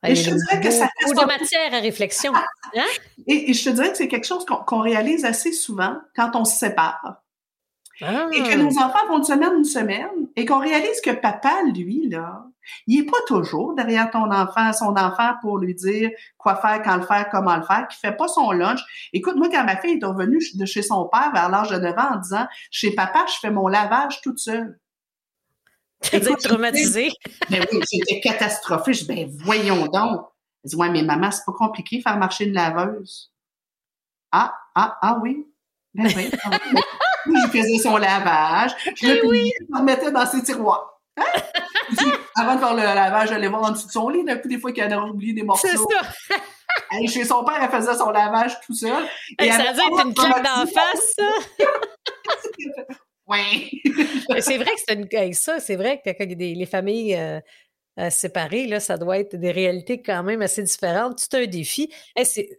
Et 0.07 0.15
je 0.15 0.29
te 0.29 0.35
dirais 0.35 0.61
que 0.61 0.71
ça 0.71 0.87
beaucoup 1.01 1.19
de 1.19 1.25
matière 1.25 1.73
à 1.73 1.79
réflexion. 1.79 2.33
Hein? 2.75 2.85
Et, 3.25 3.51
je 3.51 3.63
te 3.63 3.69
dirais 3.71 3.89
que 3.89 3.97
c'est 3.97 4.07
quelque 4.07 4.27
chose 4.27 4.45
qu'on 4.45 4.79
réalise 4.79 5.25
assez 5.25 5.51
souvent 5.51 5.97
quand 6.15 6.35
on 6.35 6.45
se 6.45 6.55
sépare. 6.55 7.23
Et 8.01 8.43
que 8.43 8.57
nos 8.57 8.79
ah. 8.79 8.85
enfants 8.85 9.07
vont 9.07 9.19
de 9.19 9.25
semaine 9.25 9.59
en 9.59 9.63
semaine 9.63 10.27
et 10.35 10.45
qu'on 10.45 10.59
réalise 10.59 11.01
que 11.01 11.11
papa, 11.11 11.63
lui, 11.73 12.07
là, 12.07 12.45
il 12.87 13.01
est 13.01 13.05
pas 13.05 13.17
toujours 13.27 13.73
derrière 13.75 14.09
ton 14.09 14.31
enfant, 14.31 14.71
son 14.73 14.95
enfant 14.95 15.33
pour 15.41 15.57
lui 15.57 15.73
dire 15.73 16.11
quoi 16.37 16.55
faire, 16.55 16.81
quand 16.81 16.95
le 16.95 17.03
faire, 17.03 17.29
comment 17.29 17.57
le 17.57 17.63
faire, 17.63 17.87
qui 17.89 17.97
fait 17.97 18.15
pas 18.15 18.27
son 18.27 18.51
lunch. 18.51 18.79
Écoute, 19.11 19.35
moi, 19.35 19.49
quand 19.51 19.65
ma 19.65 19.77
fille 19.77 19.99
est 20.01 20.05
revenue 20.05 20.39
de 20.53 20.65
chez 20.65 20.81
son 20.81 21.05
père 21.05 21.31
vers 21.33 21.49
l'âge 21.49 21.69
de 21.69 21.77
9 21.77 21.97
ans 21.97 22.13
en 22.13 22.17
disant, 22.17 22.47
chez 22.71 22.91
papa, 22.91 23.25
je 23.27 23.39
fais 23.39 23.51
mon 23.51 23.67
lavage 23.67 24.21
toute 24.21 24.39
seule. 24.39 24.79
T'es 26.01 26.19
traumatisée? 26.21 27.09
Ben 27.49 27.65
oui, 27.71 27.79
j'étais 27.91 28.19
catastrophée. 28.21 28.93
Je 28.93 29.01
dis, 29.01 29.07
ben 29.07 29.27
voyons 29.43 29.87
donc. 29.87 30.21
Elle 30.63 30.69
dit, 30.69 30.75
ouais, 30.75 30.89
mais 30.89 31.01
maman, 31.01 31.31
c'est 31.31 31.43
pas 31.45 31.51
compliqué 31.51 31.99
faire 31.99 32.17
marcher 32.17 32.45
une 32.45 32.53
laveuse. 32.53 33.31
Ah, 34.31 34.53
ah, 34.75 34.97
ah 35.01 35.19
oui. 35.21 35.47
Ben 35.95 36.07
oui. 36.15 36.29
Faisait 37.51 37.77
son 37.77 37.97
lavage. 37.97 38.71
Je 38.95 39.07
le, 39.07 39.27
oui. 39.27 39.51
remettais 39.73 40.11
dans 40.11 40.25
ses 40.25 40.43
tiroirs. 40.43 40.99
Hein? 41.17 41.23
avant 42.35 42.55
de 42.55 42.59
faire 42.59 42.73
le 42.73 42.81
lavage, 42.81 43.29
j'allais 43.29 43.47
voir 43.47 43.63
en 43.63 43.71
dessous 43.71 43.87
de 43.87 43.91
son 43.91 44.09
lit. 44.09 44.23
D'un 44.23 44.37
coup, 44.37 44.47
des 44.47 44.59
fois, 44.59 44.71
qu'il 44.71 44.83
avait 44.83 44.95
oublié 44.95 45.33
des 45.33 45.43
morceaux. 45.43 45.67
C'est 45.67 45.77
ça. 45.77 46.37
Et 47.01 47.07
chez 47.07 47.25
son 47.25 47.43
père, 47.43 47.59
elle 47.61 47.69
faisait 47.69 47.95
son 47.95 48.09
lavage 48.09 48.59
tout 48.61 48.73
seul. 48.73 49.03
Et 49.39 49.51
ça 49.51 49.57
veut 49.57 49.73
dire 49.73 49.89
que 49.91 50.07
une 50.07 50.13
claque 50.13 50.43
d'en 50.43 50.65
face, 50.65 51.15
ça? 51.17 51.65
oui. 53.27 53.81
c'est 54.39 54.57
vrai 54.57 54.71
que 54.71 54.81
c'est 54.87 54.93
une. 54.93 55.33
Ça, 55.33 55.59
c'est 55.59 55.75
vrai 55.75 56.01
que 56.03 56.23
les 56.23 56.65
familles. 56.65 57.41
Euh, 57.99 58.67
là, 58.67 58.79
ça 58.79 58.97
doit 58.97 59.19
être 59.19 59.35
des 59.35 59.51
réalités 59.51 60.01
quand 60.01 60.23
même 60.23 60.41
assez 60.41 60.63
différentes. 60.63 61.17
Tout 61.17 61.37
un 61.37 61.45
défi. 61.45 61.91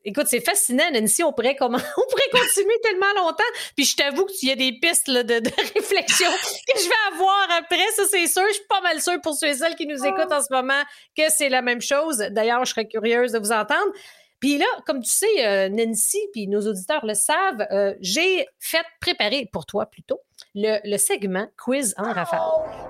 écoute, 0.05 0.27
c'est 0.27 0.41
fascinant, 0.41 0.85
Nancy. 0.93 1.23
On 1.23 1.33
pourrait, 1.33 1.57
comment, 1.57 1.79
on 1.97 2.11
pourrait 2.11 2.31
continuer 2.31 2.79
tellement 2.83 3.13
longtemps. 3.17 3.43
Puis 3.77 3.87
je 3.87 3.97
t'avoue 3.97 4.27
qu'il 4.27 4.49
y 4.49 4.53
a 4.53 4.57
des 4.57 4.73
pistes 4.73 5.11
de, 5.11 5.23
de, 5.23 5.51
réflexion 5.75 6.31
que 6.31 6.79
je 6.79 6.89
vais 6.89 7.15
avoir 7.15 7.49
après. 7.59 7.87
Ça, 7.97 8.03
c'est 8.11 8.27
sûr. 8.27 8.43
Je 8.49 8.55
suis 8.55 8.67
pas 8.69 8.81
mal 8.83 9.01
sûre 9.01 9.21
pour 9.23 9.35
ceux 9.35 9.49
et 9.49 9.55
celles 9.55 9.77
qui 9.77 9.87
nous 9.87 10.05
écoutent 10.05 10.33
en 10.33 10.43
ce 10.43 10.53
moment 10.53 10.83
que 11.17 11.31
c'est 11.31 11.49
la 11.49 11.63
même 11.63 11.81
chose. 11.81 12.19
D'ailleurs, 12.31 12.65
je 12.65 12.71
serais 12.71 12.87
curieuse 12.87 13.33
de 13.33 13.39
vous 13.39 13.53
entendre. 13.53 13.93
Puis 14.41 14.57
là, 14.57 14.67
comme 14.87 15.03
tu 15.03 15.11
sais, 15.11 15.47
euh, 15.47 15.69
Nancy, 15.69 16.19
puis 16.33 16.49
nos 16.49 16.67
auditeurs 16.67 17.05
le 17.05 17.15
savent, 17.15 17.67
euh, 17.71 17.95
j'ai 18.01 18.47
fait 18.59 18.85
préparer 19.01 19.47
pour 19.53 19.67
toi 19.67 19.87
plutôt 19.87 20.21
le, 20.55 20.97
segment 20.97 21.47
quiz 21.57 21.95
en 21.97 22.13
rafale. 22.13 22.41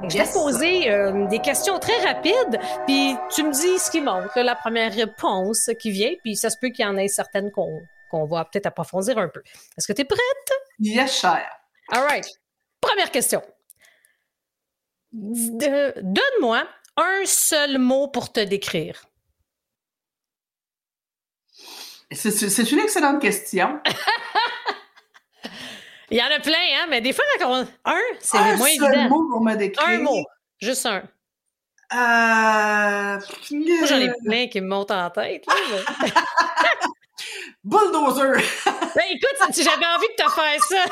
je 0.09 0.19
vais 0.19 0.25
te 0.25 0.33
poser 0.33 0.91
euh, 0.91 1.27
des 1.27 1.41
questions 1.41 1.79
très 1.79 1.99
rapides, 2.05 2.59
puis 2.87 3.17
tu 3.35 3.43
me 3.43 3.53
dis 3.53 3.79
ce 3.79 3.91
qui 3.91 4.01
monte, 4.01 4.35
la 4.37 4.55
première 4.55 4.93
réponse 4.93 5.71
qui 5.81 5.91
vient, 5.91 6.13
puis 6.23 6.37
ça 6.37 6.51
se 6.51 6.57
peut 6.61 6.69
qu'il 6.69 6.85
y 6.85 6.89
en 6.89 6.97
ait 6.97 7.09
certaines 7.09 7.51
qu'on 7.51 7.81
qu'on 8.11 8.27
va 8.27 8.45
peut-être 8.45 8.67
approfondir 8.67 9.19
un 9.19 9.29
peu. 9.29 9.41
Est-ce 9.79 9.87
que 9.87 9.93
tu 9.93 10.03
es 10.03 10.05
prête? 10.05 10.21
Yes, 10.81 11.21
cher. 11.21 11.49
All 11.93 12.03
right. 12.03 12.27
Première 12.81 13.11
question. 13.11 13.41
Donne-moi 15.13 16.67
un 16.97 17.23
seul 17.25 17.79
mot 17.79 18.09
pour 18.09 18.33
te 18.33 18.41
décrire. 18.41 19.05
C'est 22.13 22.73
une 22.73 22.81
excellente 22.81 23.21
question. 23.21 23.81
Il 26.11 26.19
y 26.19 26.23
en 26.23 26.27
a 26.27 26.41
plein, 26.41 26.53
hein, 26.53 26.87
mais 26.89 27.01
des 27.01 27.13
fois, 27.13 27.25
quand 27.39 27.61
on... 27.61 27.67
un, 27.85 28.01
c'est 28.19 28.39
le 28.39 28.57
moins 28.57 28.69
évident. 28.69 29.09
Mot 29.09 29.29
pour 29.31 29.41
me 29.41 29.55
décrire. 29.55 29.89
Un 29.89 29.99
mot, 30.01 30.25
juste 30.61 30.87
un. 30.87 31.03
Euh... 31.93 33.21
Moi, 33.51 33.87
j'en 33.87 33.99
ai 33.99 34.13
plein 34.25 34.47
qui 34.49 34.61
me 34.61 34.69
montent 34.69 34.91
en 34.91 35.11
tête. 35.11 35.45
Là, 35.47 35.55
Bulldozer! 37.65 38.37
ben, 38.95 39.05
écoute, 39.11 39.55
j'avais 39.55 39.87
envie 39.87 40.07
de 40.09 40.17
te 40.17 40.31
faire 40.31 40.65
ça. 40.69 40.85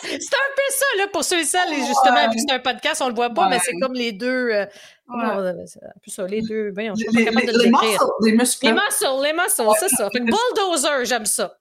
c'est 0.02 0.14
un 0.14 0.52
peu 0.56 0.70
ça, 0.70 0.86
là, 0.98 1.08
pour 1.12 1.22
ceux 1.22 1.40
et 1.40 1.44
celles, 1.44 1.74
justement, 1.74 2.28
vu 2.30 2.36
que 2.36 2.42
c'est 2.48 2.54
un 2.54 2.60
podcast, 2.60 3.02
on 3.02 3.08
le 3.08 3.14
voit 3.14 3.30
pas, 3.30 3.48
mais 3.48 3.58
c'est 3.58 3.74
comme 3.80 3.92
les 3.92 4.12
deux. 4.12 4.50
Euh, 4.50 4.66
ouais. 5.08 5.24
un 5.24 5.54
peu 6.02 6.10
ça, 6.10 6.26
les 6.26 6.40
deux. 6.40 6.70
Ben, 6.70 6.92
on 6.92 6.96
suis 6.96 7.06
pas 7.06 7.24
capable 7.24 7.46
de 7.46 7.52
le 7.52 7.64
décrire. 7.64 8.04
les 8.22 8.32
muscles. 8.32 8.66
Les 8.66 8.72
muscles, 8.72 9.22
les 9.22 9.32
muscles, 9.32 9.72
c'est 9.80 9.88
ça. 9.88 10.08
Fait 10.10 10.20
que 10.20 10.24
bulldozer, 10.24 11.04
j'aime 11.04 11.26
ça. 11.26 11.58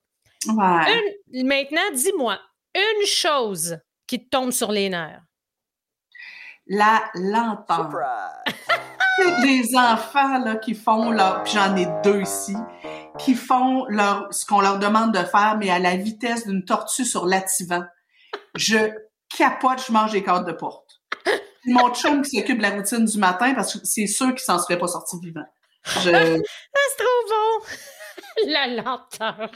Ouais. 0.47 1.13
Une, 1.33 1.47
maintenant, 1.47 1.81
dis-moi, 1.93 2.39
une 2.75 3.05
chose 3.05 3.77
qui 4.07 4.23
te 4.23 4.29
tombe 4.29 4.51
sur 4.51 4.71
les 4.71 4.89
nerfs. 4.89 5.23
La 6.67 7.03
lenteur. 7.15 8.43
des 9.41 9.75
enfants 9.75 10.39
là, 10.39 10.55
qui 10.55 10.73
font 10.73 11.11
leur, 11.11 11.43
puis 11.43 11.53
j'en 11.53 11.75
ai 11.75 11.87
deux 12.03 12.21
ici, 12.21 12.55
qui 13.19 13.35
font 13.35 13.85
leur, 13.87 14.33
ce 14.33 14.45
qu'on 14.45 14.61
leur 14.61 14.79
demande 14.79 15.13
de 15.13 15.23
faire, 15.23 15.57
mais 15.59 15.69
à 15.69 15.79
la 15.79 15.95
vitesse 15.95 16.47
d'une 16.47 16.65
tortue 16.65 17.05
sur 17.05 17.25
l'attivant. 17.25 17.83
Je 18.55 18.77
capote, 19.35 19.83
je 19.85 19.91
mange 19.91 20.13
les 20.13 20.23
cadres 20.23 20.45
de 20.45 20.53
porte. 20.53 21.01
mon 21.65 21.93
chum 21.93 22.21
qui 22.21 22.37
s'occupe 22.37 22.57
de 22.57 22.63
la 22.63 22.71
routine 22.71 23.05
du 23.05 23.17
matin, 23.17 23.53
parce 23.53 23.73
que 23.73 23.79
c'est 23.85 24.07
sûr 24.07 24.29
qu'il 24.29 24.39
s'en 24.39 24.59
serait 24.59 24.79
pas 24.79 24.87
sorti 24.87 25.17
vivant. 25.21 25.45
Je... 26.01 26.09
Ah, 26.09 26.79
c'est 26.89 27.03
trop 27.03 27.27
bon! 27.29 27.65
La 28.47 28.67
lenteur. 28.67 29.51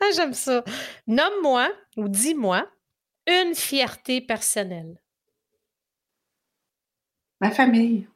Ah, 0.00 0.10
j'aime 0.14 0.34
ça. 0.34 0.64
Nomme-moi 1.06 1.68
ou 1.96 2.08
dis-moi 2.08 2.66
une 3.26 3.54
fierté 3.54 4.20
personnelle. 4.20 5.00
Ma 7.40 7.50
famille. 7.50 8.06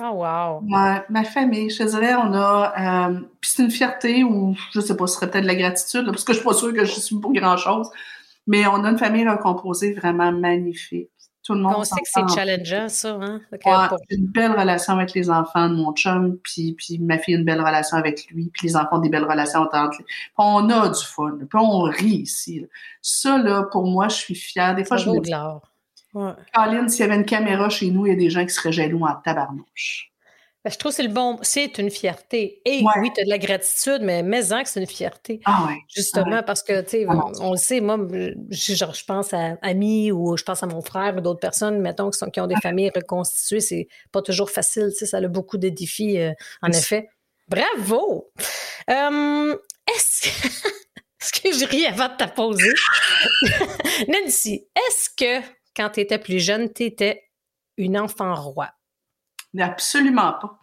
Oh, 0.00 0.10
wow. 0.10 0.62
Ouais, 0.62 1.04
ma 1.08 1.24
famille, 1.24 1.70
je 1.70 1.78
te 1.78 1.82
dirais, 1.88 2.14
on 2.14 2.32
a. 2.32 3.08
Euh, 3.10 3.20
puis 3.40 3.50
c'est 3.50 3.64
une 3.64 3.70
fierté 3.70 4.22
ou 4.22 4.56
je 4.72 4.80
sais 4.80 4.96
pas, 4.96 5.08
ce 5.08 5.16
serait 5.16 5.28
peut-être 5.28 5.42
de 5.42 5.48
la 5.48 5.56
gratitude, 5.56 6.02
là, 6.02 6.12
parce 6.12 6.22
que 6.22 6.32
je 6.32 6.38
suis 6.38 6.46
pas 6.46 6.54
sûre 6.54 6.72
que 6.72 6.84
je 6.84 7.00
suis 7.00 7.18
pour 7.18 7.32
grand-chose. 7.32 7.90
Mais 8.46 8.66
on 8.66 8.84
a 8.84 8.90
une 8.90 8.98
famille 8.98 9.28
recomposée 9.28 9.92
vraiment 9.94 10.30
magnifique. 10.32 11.10
Tout 11.48 11.54
le 11.54 11.60
monde. 11.60 11.76
On 11.78 11.84
sait 11.84 11.96
que 11.96 12.02
c'est 12.04 12.28
challengeant, 12.28 12.90
ça. 12.90 13.18
Hein? 13.22 13.40
Ouais, 13.50 13.98
J'ai 14.10 14.18
une 14.18 14.26
belle 14.26 14.52
relation 14.52 14.92
avec 14.92 15.14
les 15.14 15.30
enfants 15.30 15.70
de 15.70 15.76
mon 15.76 15.94
chum, 15.94 16.36
puis, 16.42 16.74
puis 16.74 16.98
ma 16.98 17.16
fille 17.16 17.36
a 17.36 17.38
une 17.38 17.46
belle 17.46 17.62
relation 17.62 17.96
avec 17.96 18.26
lui, 18.30 18.50
puis 18.52 18.66
les 18.66 18.76
enfants 18.76 18.96
ont 18.96 18.98
des 18.98 19.08
belles 19.08 19.24
relations 19.24 19.60
entre 19.60 19.96
Puis 19.96 20.04
on 20.36 20.68
a 20.68 20.90
du 20.90 21.02
fun, 21.02 21.38
puis 21.38 21.58
on 21.58 21.80
rit 21.84 22.16
ici. 22.16 22.60
Là. 22.60 22.66
Ça, 23.00 23.38
là, 23.38 23.62
pour 23.62 23.86
moi, 23.86 24.08
je 24.08 24.16
suis 24.16 24.34
fière. 24.34 24.74
Des 24.74 24.84
fois, 24.84 24.98
je 24.98 25.08
me 25.08 25.20
dis, 25.20 25.32
Ouais. 26.12 26.32
Colin, 26.54 26.86
s'il 26.88 27.00
y 27.00 27.08
avait 27.08 27.16
une 27.16 27.24
caméra 27.24 27.70
chez 27.70 27.90
nous, 27.90 28.04
il 28.04 28.10
y 28.10 28.12
a 28.12 28.18
des 28.18 28.28
gens 28.28 28.44
qui 28.44 28.52
seraient 28.52 28.72
jaloux 28.72 29.06
en 29.06 29.14
tabarnouche. 29.14 30.10
Ben, 30.64 30.72
je 30.72 30.76
trouve 30.76 30.90
que 30.90 30.96
c'est 30.96 31.04
le 31.04 31.12
bon, 31.12 31.38
c'est 31.42 31.78
une 31.78 31.90
fierté. 31.90 32.60
Et 32.64 32.82
oui, 33.00 33.12
tu 33.14 33.20
as 33.20 33.24
de 33.24 33.28
la 33.28 33.38
gratitude, 33.38 34.00
mais 34.02 34.24
mais-en 34.24 34.64
que 34.64 34.68
c'est 34.68 34.80
une 34.80 34.88
fierté. 34.88 35.40
Ah 35.44 35.66
ouais. 35.68 35.76
Justement, 35.88 36.42
parce 36.42 36.64
que, 36.64 36.80
tu 36.80 36.90
sais, 36.90 37.06
Ah 37.08 37.26
on, 37.40 37.52
le 37.52 37.56
sait, 37.56 37.80
moi, 37.80 37.96
je, 38.50 38.74
genre, 38.74 38.92
je 38.92 39.04
pense 39.04 39.32
à 39.32 39.56
amis 39.62 40.10
ou 40.10 40.36
je 40.36 40.42
pense 40.42 40.64
à 40.64 40.66
mon 40.66 40.82
frère 40.82 41.16
ou 41.16 41.20
d'autres 41.20 41.38
personnes, 41.38 41.80
mettons, 41.80 42.10
qui, 42.10 42.18
sont, 42.18 42.28
qui 42.28 42.40
ont 42.40 42.48
des 42.48 42.56
familles 42.56 42.90
reconstituées. 42.94 43.60
C'est 43.60 43.88
pas 44.10 44.20
toujours 44.20 44.50
facile, 44.50 44.88
tu 44.90 44.96
sais, 44.98 45.06
ça 45.06 45.18
a 45.18 45.28
beaucoup 45.28 45.58
de 45.58 45.68
défis, 45.68 46.18
euh, 46.18 46.32
en 46.60 46.70
effet. 46.72 47.08
Bravo! 47.46 48.32
Euh, 48.90 49.56
est-ce 49.94 50.28
est-ce 51.20 51.40
que 51.40 51.52
je 51.52 51.66
ris 51.66 51.86
avant 51.86 52.08
de 52.08 52.16
t'apposer? 52.16 52.72
Nancy, 54.08 54.66
est-ce 54.74 55.08
que 55.10 55.46
quand 55.76 55.90
tu 55.90 56.00
étais 56.00 56.18
plus 56.18 56.40
jeune, 56.40 56.72
tu 56.72 56.82
étais 56.82 57.22
une 57.76 57.98
enfant 57.98 58.34
roi? 58.34 58.70
Absolument 59.58 60.34
pas. 60.40 60.60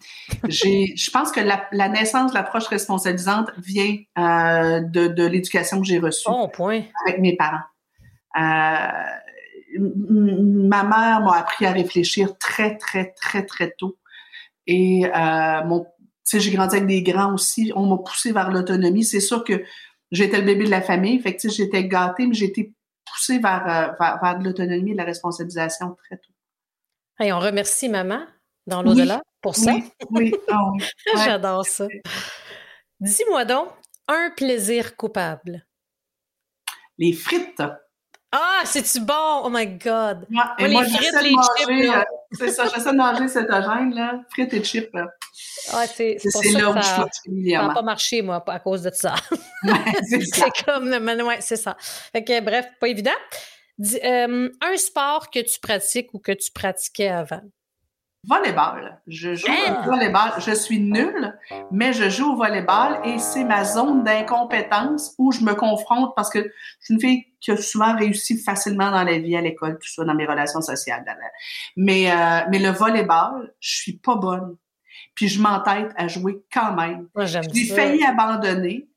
Je 0.48 1.12
pense 1.12 1.32
que 1.32 1.40
la, 1.40 1.68
la 1.72 1.90
naissance 1.90 2.32
de 2.32 2.36
l'approche 2.38 2.68
responsabilisante 2.68 3.50
vient 3.58 3.98
euh, 4.18 4.82
de, 4.82 5.08
de 5.08 5.26
l'éducation 5.26 5.82
que 5.82 5.88
j'ai 5.88 5.98
reçue 5.98 6.30
Bon 6.30 6.50
point. 6.50 6.84
avec 7.06 7.20
mes 7.20 7.36
parents. 7.36 7.64
Euh, 8.38 8.88
ma 9.80 10.84
mère 10.84 11.22
m'a 11.22 11.38
appris 11.38 11.66
à 11.66 11.72
réfléchir 11.72 12.38
très, 12.38 12.78
très, 12.78 13.14
très, 13.14 13.46
très 13.46 13.72
tôt. 13.72 13.98
Et 14.68 15.06
euh, 15.06 15.64
mon, 15.66 15.82
tu 15.84 15.88
sais, 16.24 16.40
j'ai 16.40 16.52
grandi 16.52 16.76
avec 16.76 16.88
des 16.88 17.02
grands 17.02 17.34
aussi. 17.34 17.72
On 17.76 17.88
m'a 17.88 17.98
poussé 17.98 18.32
vers 18.32 18.52
l'autonomie. 18.52 19.04
C'est 19.04 19.20
sûr 19.20 19.44
que 19.44 19.64
j'étais 20.12 20.38
le 20.38 20.46
bébé 20.46 20.66
de 20.66 20.72
la 20.72 20.82
famille. 20.82 21.20
Fait 21.20 21.36
que, 21.36 21.42
tu 21.42 21.50
sais, 21.50 21.56
j'étais 21.56 21.88
gâtée, 21.88 22.28
mais 22.28 22.34
j'ai 22.36 22.46
été 22.46 22.74
poussée 23.12 23.40
vers, 23.40 23.64
euh, 23.68 23.94
vers, 24.00 24.20
vers 24.22 24.40
de 24.40 24.44
l'autonomie 24.44 24.92
et 24.92 24.94
de 24.94 25.00
la 25.00 25.06
responsabilisation 25.06 25.96
très 26.06 26.18
tôt. 26.18 26.34
Hey, 27.20 27.32
on 27.34 27.40
remercie 27.40 27.90
maman 27.90 28.22
dans 28.68 28.82
l'au-delà? 28.82 29.22
pour 29.42 29.56
ça? 29.56 29.72
Oui, 29.74 29.84
oui, 30.10 30.36
ah 30.50 30.72
oui. 30.74 30.84
Ouais. 31.14 31.26
J'adore 31.26 31.66
ça. 31.66 31.88
Dis-moi 33.00 33.46
donc, 33.46 33.70
un 34.08 34.32
plaisir 34.36 34.96
coupable. 34.96 35.66
Les 36.98 37.14
frites. 37.14 37.62
Ah, 38.32 38.62
c'est-tu 38.66 39.02
bon? 39.02 39.42
Oh 39.44 39.50
my 39.50 39.68
God! 39.68 40.26
Ouais, 40.32 40.38
et 40.60 40.68
les 40.68 40.74
moi, 40.74 40.84
frites, 40.84 41.00
j'essaie 41.02 41.18
de 41.20 41.24
les 41.24 41.30
chips, 41.30 41.68
manger, 41.70 41.88
là. 41.88 42.00
euh, 42.00 42.04
c'est 42.32 42.50
ça, 42.50 42.68
j'essaie 42.74 42.92
de 42.92 42.98
manger 42.98 43.28
cétogène, 43.28 43.94
là. 43.94 44.22
Frites 44.32 44.54
et 44.54 44.64
chips. 44.64 44.90
Ah, 45.72 45.86
c'est 45.88 46.18
c'est 46.20 46.32
pour 46.32 46.42
C'est 46.44 46.52
ça 46.52 46.60
là 46.60 46.72
où 46.72 46.76
je 46.78 46.82
ça 46.82 46.96
flotte 46.96 47.12
n'a 47.28 47.70
pas 47.70 47.82
marché, 47.82 48.22
moi, 48.22 48.44
à 48.48 48.60
cause 48.60 48.82
de 48.84 48.92
ça. 48.92 49.14
Ouais, 49.64 49.74
c'est 50.10 50.22
ça. 50.26 50.46
c'est 50.46 50.64
comme, 50.66 50.98
mais 51.00 51.22
ouais, 51.22 51.40
c'est 51.42 51.56
ça. 51.56 51.78
Fait 51.80 52.24
que, 52.24 52.40
bref, 52.42 52.66
pas 52.80 52.88
évident. 52.88 53.12
Dis- 53.78 54.00
euh, 54.04 54.50
un 54.62 54.78
sport 54.78 55.30
que 55.30 55.40
tu 55.40 55.60
pratiques 55.60 56.14
ou 56.14 56.20
que 56.20 56.32
tu 56.32 56.52
pratiquais 56.52 57.10
avant? 57.10 57.42
Volleyball. 58.28 59.00
Je 59.08 59.36
joue 59.36 59.48
Hein? 59.50 59.82
au 59.86 59.90
volleyball. 59.92 60.32
Je 60.40 60.52
suis 60.52 60.80
nulle, 60.80 61.38
mais 61.72 61.94
je 61.94 62.10
joue 62.10 62.34
au 62.34 62.36
volleyball 62.36 63.00
et 63.04 63.20
c'est 63.20 63.44
ma 63.44 63.64
zone 63.64 64.04
d'incompétence 64.04 65.14
où 65.18 65.32
je 65.32 65.42
me 65.44 65.54
confronte 65.54 66.14
parce 66.16 66.30
que 66.30 66.40
je 66.40 66.86
suis 66.86 66.94
une 66.96 67.00
fille 67.00 67.26
qui 67.40 67.52
a 67.52 67.58
souvent 67.58 67.96
réussi 67.96 68.38
facilement 68.38 68.90
dans 68.92 69.04
la 69.04 69.20
vie, 69.20 69.36
à 69.36 69.42
l'école, 69.42 69.78
tout 69.80 69.88
ça, 69.88 70.04
dans 70.04 70.16
mes 70.16 70.26
relations 70.26 70.62
sociales. 70.62 71.06
Mais, 71.78 72.12
euh, 72.12 72.42
mais 72.50 72.60
le 72.60 72.70
volleyball, 72.70 73.54
je 73.60 73.76
suis 73.76 73.98
pas 73.98 74.16
bonne. 74.16 74.56
Puis 75.14 75.28
je 75.28 75.42
m'entête 75.42 75.92
à 75.96 76.08
jouer 76.08 76.44
quand 76.52 76.74
même. 76.74 77.08
Moi, 77.16 77.26
J'ai 77.26 77.42
failli 77.66 78.04
abandonner 78.04 78.88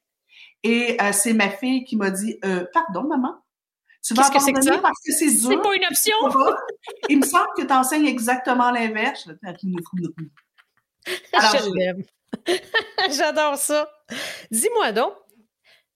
et 0.65 0.97
euh, 1.01 1.13
c'est 1.13 1.33
ma 1.35 1.49
fille 1.49 1.85
qui 1.85 1.97
m'a 1.97 2.11
dit 2.11 2.39
euh, 2.45 2.65
Pardon, 2.73 3.05
maman, 3.07 3.35
tu 4.03 4.15
vas 4.15 4.31
que 4.31 4.39
c'est 4.41 4.53
que 4.53 4.81
parce 4.81 4.99
que 5.05 5.13
c'est 5.13 5.29
C'est 5.29 5.49
dur. 5.49 5.63
pas 5.63 5.75
une 5.75 5.85
option! 5.85 6.17
Il 7.09 7.19
me 7.21 7.27
semble 7.27 7.49
que 7.57 7.63
tu 7.63 7.73
enseignes 7.73 8.07
exactement 8.07 8.71
l'inverse. 8.71 9.29
Alors, 11.33 11.57
je 11.57 11.71
l'aime. 11.75 12.05
J'adore 13.11 13.57
ça. 13.57 13.91
Dis-moi 14.51 14.93
donc, 14.93 15.13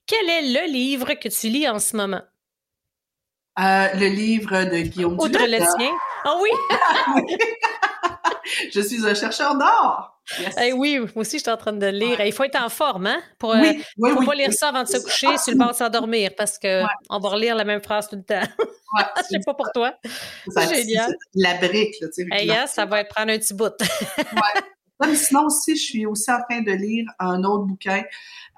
quel 0.07 0.29
est 0.29 0.43
le 0.53 0.71
livre 0.73 1.15
que 1.15 1.29
tu 1.29 1.49
lis 1.49 1.69
en 1.69 1.79
ce 1.79 1.97
moment? 1.97 2.23
Euh, 3.59 3.89
le 3.95 4.07
livre 4.07 4.65
de 4.65 4.79
Guillaume 4.81 5.19
Outre 5.19 5.47
le 5.47 5.59
tien? 5.59 5.93
Ah 6.25 6.37
oui! 6.41 6.51
Je 8.73 8.81
suis 8.81 9.07
un 9.07 9.15
chercheur 9.15 9.57
d'or. 9.57 10.12
Yes. 10.39 10.55
Oui, 10.77 10.99
moi 10.99 11.09
aussi, 11.17 11.39
je 11.39 11.43
suis 11.43 11.51
en 11.51 11.57
train 11.57 11.73
de 11.73 11.87
lire. 11.87 12.19
Ouais. 12.19 12.29
Il 12.29 12.33
faut 12.33 12.45
être 12.45 12.63
en 12.63 12.69
forme, 12.69 13.07
hein? 13.09 13.21
Pour, 13.39 13.53
euh, 13.55 13.59
oui, 13.61 13.83
faut 14.13 14.19
oui. 14.21 14.27
pas 14.27 14.35
lire 14.35 14.53
ça 14.53 14.69
avant 14.69 14.83
de 14.85 14.89
se 14.89 14.99
C'est 14.99 15.03
coucher 15.03 15.37
ça. 15.37 15.39
sur 15.39 15.53
le 15.53 15.59
bord 15.59 15.71
de 15.71 15.77
s'endormir 15.77 16.31
parce 16.37 16.59
que 16.59 16.83
Ouais. 16.83 16.89
on 17.11 17.19
va 17.19 17.29
relire 17.31 17.55
la 17.57 17.65
même 17.65 17.83
phrase 17.83 18.09
tout 18.09 18.17
le 18.17 18.23
temps. 18.23 18.41
Ouais, 18.61 19.05
Je 19.17 19.23
sais 19.31 19.41
pas 19.45 19.55
pour 19.55 19.71
toi. 19.75 19.95
ça- 20.49 20.73
génial. 20.73 21.09
c'est 21.11 21.17
La 21.43 21.55
brique, 21.55 21.95
là, 22.01 22.07
tu 22.09 22.23
sais. 22.23 22.27
Hey, 22.31 22.47
yes, 22.47 22.71
ça 22.73 22.85
va 22.87 23.01
être 23.01 23.09
prendre 23.15 23.33
un 23.33 23.39
petit 23.39 23.53
bout. 23.55 23.73
Ouais, 25.01 25.09
mais 25.09 25.17
sinon 25.17 25.47
aussi, 25.47 25.75
je 25.77 25.83
suis 25.83 26.07
aussi 26.07 26.31
en 26.31 26.39
train 26.49 26.61
de 26.61 26.71
lire 26.73 27.07
un 27.19 27.43
autre 27.43 27.65
bouquin 27.65 28.05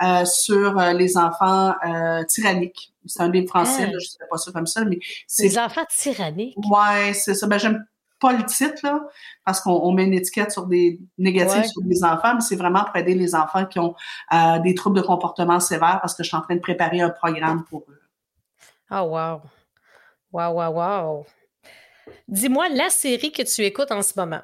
euh, 0.03 0.25
sur 0.27 0.79
euh, 0.79 0.93
les 0.93 1.17
enfants 1.17 1.75
euh, 1.87 2.23
tyranniques. 2.25 2.93
C'est 3.07 3.23
un 3.23 3.31
livre 3.31 3.49
français, 3.49 3.85
Ah. 3.85 3.87
là, 3.87 3.93
je 3.93 3.95
ne 3.97 4.01
sais 4.01 4.19
pas 4.31 4.37
ça 4.37 4.53
comme 4.53 4.67
ça, 4.67 4.85
mais 4.85 4.99
c'est 5.27 5.45
Les 5.45 5.59
enfants 5.59 5.85
tyranniques? 5.91 6.57
Ouais, 6.71 7.15
c'est 7.15 7.35
ça. 7.35 7.47
Ben, 7.47 7.57
j'aime 7.59 7.85
pas 8.25 8.33
le 8.33 8.45
titre, 8.47 8.81
là, 8.83 9.01
parce 9.45 9.61
qu'on 9.61 9.73
on 9.73 9.93
met 9.93 10.05
une 10.05 10.15
étiquette 10.15 10.51
sur 10.51 10.67
des 10.67 10.99
négatifs 11.19 11.59
Ouais. 11.59 11.69
sur 11.69 11.83
des 11.83 12.03
enfants, 12.05 12.35
mais 12.35 12.41
c'est 12.41 12.57
vraiment 12.57 12.85
pour 12.85 12.97
aider 12.97 13.15
les 13.15 13.35
enfants 13.35 13.67
qui 13.67 13.79
ont 13.79 13.95
euh, 14.33 14.59
des 14.61 14.75
troubles 14.75 14.97
de 14.97 15.03
comportement 15.03 15.61
sévères 15.61 15.99
parce 16.01 16.15
que 16.15 16.23
je 16.23 16.29
suis 16.29 16.37
en 16.37 16.41
train 16.41 16.55
de 16.55 16.61
préparer 16.61 17.03
un 17.03 17.11
programme 17.11 17.65
pour 17.65 17.85
eux. 17.89 18.01
Ah, 18.89 19.05
wow. 19.05 19.43
Wow, 20.33 20.53
wow, 20.55 20.73
wow. 20.73 21.27
Dis-moi 22.27 22.71
la 22.71 22.89
série 22.89 23.31
que 23.31 23.43
tu 23.43 23.63
écoutes 23.63 23.93
en 23.93 24.01
ce 24.01 24.15
moment. 24.17 24.43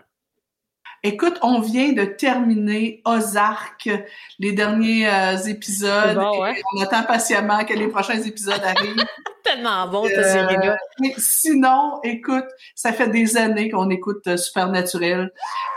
Écoute, 1.03 1.39
on 1.41 1.61
vient 1.61 1.93
de 1.93 2.05
terminer 2.05 3.01
Ozark, 3.07 3.89
les 4.39 4.53
derniers 4.53 5.09
euh, 5.09 5.37
épisodes. 5.39 6.09
C'est 6.09 6.14
bon, 6.14 6.43
ouais. 6.43 6.59
et 6.59 6.62
on 6.76 6.83
attend 6.83 7.03
patiemment 7.05 7.64
que 7.64 7.72
les 7.72 7.89
prochains 7.89 8.20
épisodes 8.20 8.61
arrivent. 8.62 9.07
Tellement 9.55 9.89
bon, 9.89 10.07
cette 10.07 10.19
Euh, 10.19 10.33
série-là. 10.33 10.77
sinon, 11.19 12.01
écoute, 12.05 12.45
ça 12.75 12.93
fait 12.93 13.09
des 13.09 13.37
années 13.37 13.71
qu'on 13.71 13.91
écoute 13.91 14.27
euh, 14.27 14.37
Supernatural 14.37 15.31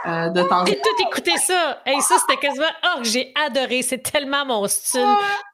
euh, 0.05 0.29
de 0.29 0.43
temps 0.43 0.61
en 0.61 0.65
J'ai 0.65 0.75
temps. 0.75 0.81
tout 0.97 1.07
écouté 1.07 1.31
ça. 1.37 1.81
Hey, 1.85 2.01
ça, 2.01 2.15
c'était 2.19 2.39
quasiment. 2.39 2.65
Oh, 2.85 2.99
que 3.01 3.07
j'ai 3.07 3.33
adoré. 3.45 3.81
C'est 3.81 3.99
tellement 4.03 4.45
mon 4.45 4.67
style. 4.67 5.01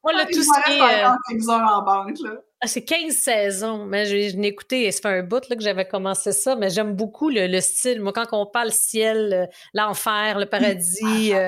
Moi, 0.04 0.14
là, 0.14 0.26
tout 0.26 0.42
ce 0.44 0.64
qui 0.66 0.78
est. 0.78 1.04
euh, 1.06 1.54
en 1.54 1.82
banque, 1.84 2.18
là. 2.24 2.32
Ah, 2.62 2.68
c'est 2.68 2.84
15 2.84 3.14
saisons. 3.16 3.86
Mais 3.86 4.06
je, 4.06 4.32
je 4.34 4.38
l'ai 4.38 4.50
écouté, 4.50 4.92
ça 4.92 5.02
fait 5.02 5.20
un 5.20 5.24
bout 5.24 5.48
là, 5.50 5.56
que 5.56 5.62
j'avais 5.64 5.88
commencé 5.88 6.34
ça, 6.34 6.56
mais 6.58 6.70
j'aime 6.70 6.94
beaucoup 6.94 7.30
le, 7.30 7.48
le 7.48 7.62
style. 7.62 8.02
Moi, 8.02 8.12
quand 8.12 8.26
on 8.34 8.46
parle 8.46 8.72
ciel, 8.72 9.50
l'enfer, 9.74 10.40
le 10.40 10.46
paradis, 10.46 11.34
euh, 11.34 11.48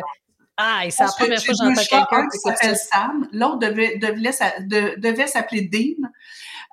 ah, 0.57 0.85
et 0.85 0.91
c'est 0.91 1.03
la 1.03 1.09
première 1.17 1.39
j'ai 1.39 1.45
fois 1.53 1.55
que 1.55 1.75
j'entends 1.75 1.81
quelqu'un 2.07 2.23
un 2.23 2.29
qui 2.29 2.37
s'appelle 2.37 2.75
Sam, 2.77 3.27
l'autre 3.33 3.57
devait 3.57 5.27
s'appeler 5.27 5.61
Dean, 5.63 6.07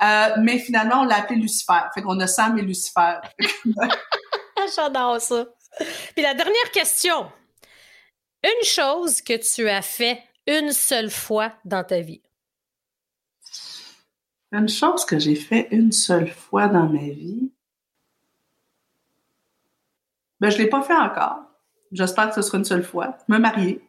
euh, 0.02 0.36
mais 0.40 0.58
finalement, 0.58 1.00
on 1.00 1.04
l'a 1.04 1.18
appelé 1.18 1.40
Lucifer. 1.40 1.80
Fait 1.94 2.02
qu'on 2.02 2.18
a 2.20 2.26
Sam 2.26 2.58
et 2.58 2.62
Lucifer. 2.62 3.14
J'adore 4.76 5.20
ça. 5.20 5.46
Puis 6.14 6.22
la 6.22 6.34
dernière 6.34 6.70
question. 6.72 7.30
Une 8.44 8.64
chose 8.64 9.20
que 9.20 9.36
tu 9.36 9.68
as 9.68 9.82
fait 9.82 10.22
une 10.46 10.72
seule 10.72 11.10
fois 11.10 11.52
dans 11.64 11.82
ta 11.82 12.00
vie. 12.00 12.22
Une 14.52 14.68
chose 14.68 15.04
que 15.04 15.18
j'ai 15.18 15.34
fait 15.34 15.68
une 15.72 15.92
seule 15.92 16.30
fois 16.30 16.68
dans 16.68 16.88
ma 16.88 17.00
vie, 17.00 17.52
ben, 20.40 20.50
je 20.50 20.58
l'ai 20.58 20.68
pas 20.68 20.82
fait 20.82 20.94
encore. 20.94 21.40
J'espère 21.92 22.28
que 22.28 22.36
ce 22.36 22.42
sera 22.42 22.58
une 22.58 22.64
seule 22.64 22.84
fois. 22.84 23.18
Me 23.28 23.38
marier. 23.38 23.82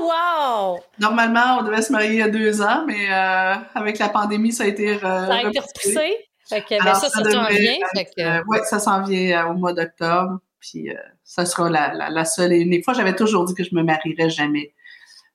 Wow! 0.00 0.80
Normalement, 0.98 1.58
on 1.60 1.62
devait 1.62 1.82
se 1.82 1.92
marier 1.92 2.10
il 2.10 2.18
y 2.18 2.22
a 2.22 2.28
deux 2.28 2.62
ans, 2.62 2.84
mais 2.86 3.10
euh, 3.10 3.54
avec 3.74 3.98
la 3.98 4.08
pandémie, 4.08 4.52
ça 4.52 4.64
a 4.64 4.66
été, 4.66 4.94
euh, 4.94 4.98
Ça 4.98 5.34
a 5.34 5.40
été 5.42 5.58
repoussé. 5.58 5.88
repoussé. 5.88 6.28
Fait 6.46 6.60
que, 6.62 6.70
ben, 6.70 6.80
Alors, 6.82 6.96
ça, 6.96 7.08
ça, 7.08 7.24
s'en 7.24 7.46
vient. 7.46 7.78
euh, 8.18 8.42
ouais, 8.46 8.62
ça 8.64 8.78
s'en 8.78 9.02
vient 9.02 9.46
euh, 9.46 9.50
au 9.50 9.54
mois 9.54 9.72
d'octobre. 9.72 10.40
Puis 10.60 10.90
euh, 10.90 10.94
ça 11.24 11.44
sera 11.44 11.68
la, 11.68 12.24
seule 12.24 12.52
et 12.52 12.58
unique 12.58 12.84
fois. 12.84 12.94
J'avais 12.94 13.14
toujours 13.14 13.44
dit 13.44 13.54
que 13.54 13.64
je 13.64 13.74
me 13.74 13.82
marierais 13.82 14.30
jamais 14.30 14.72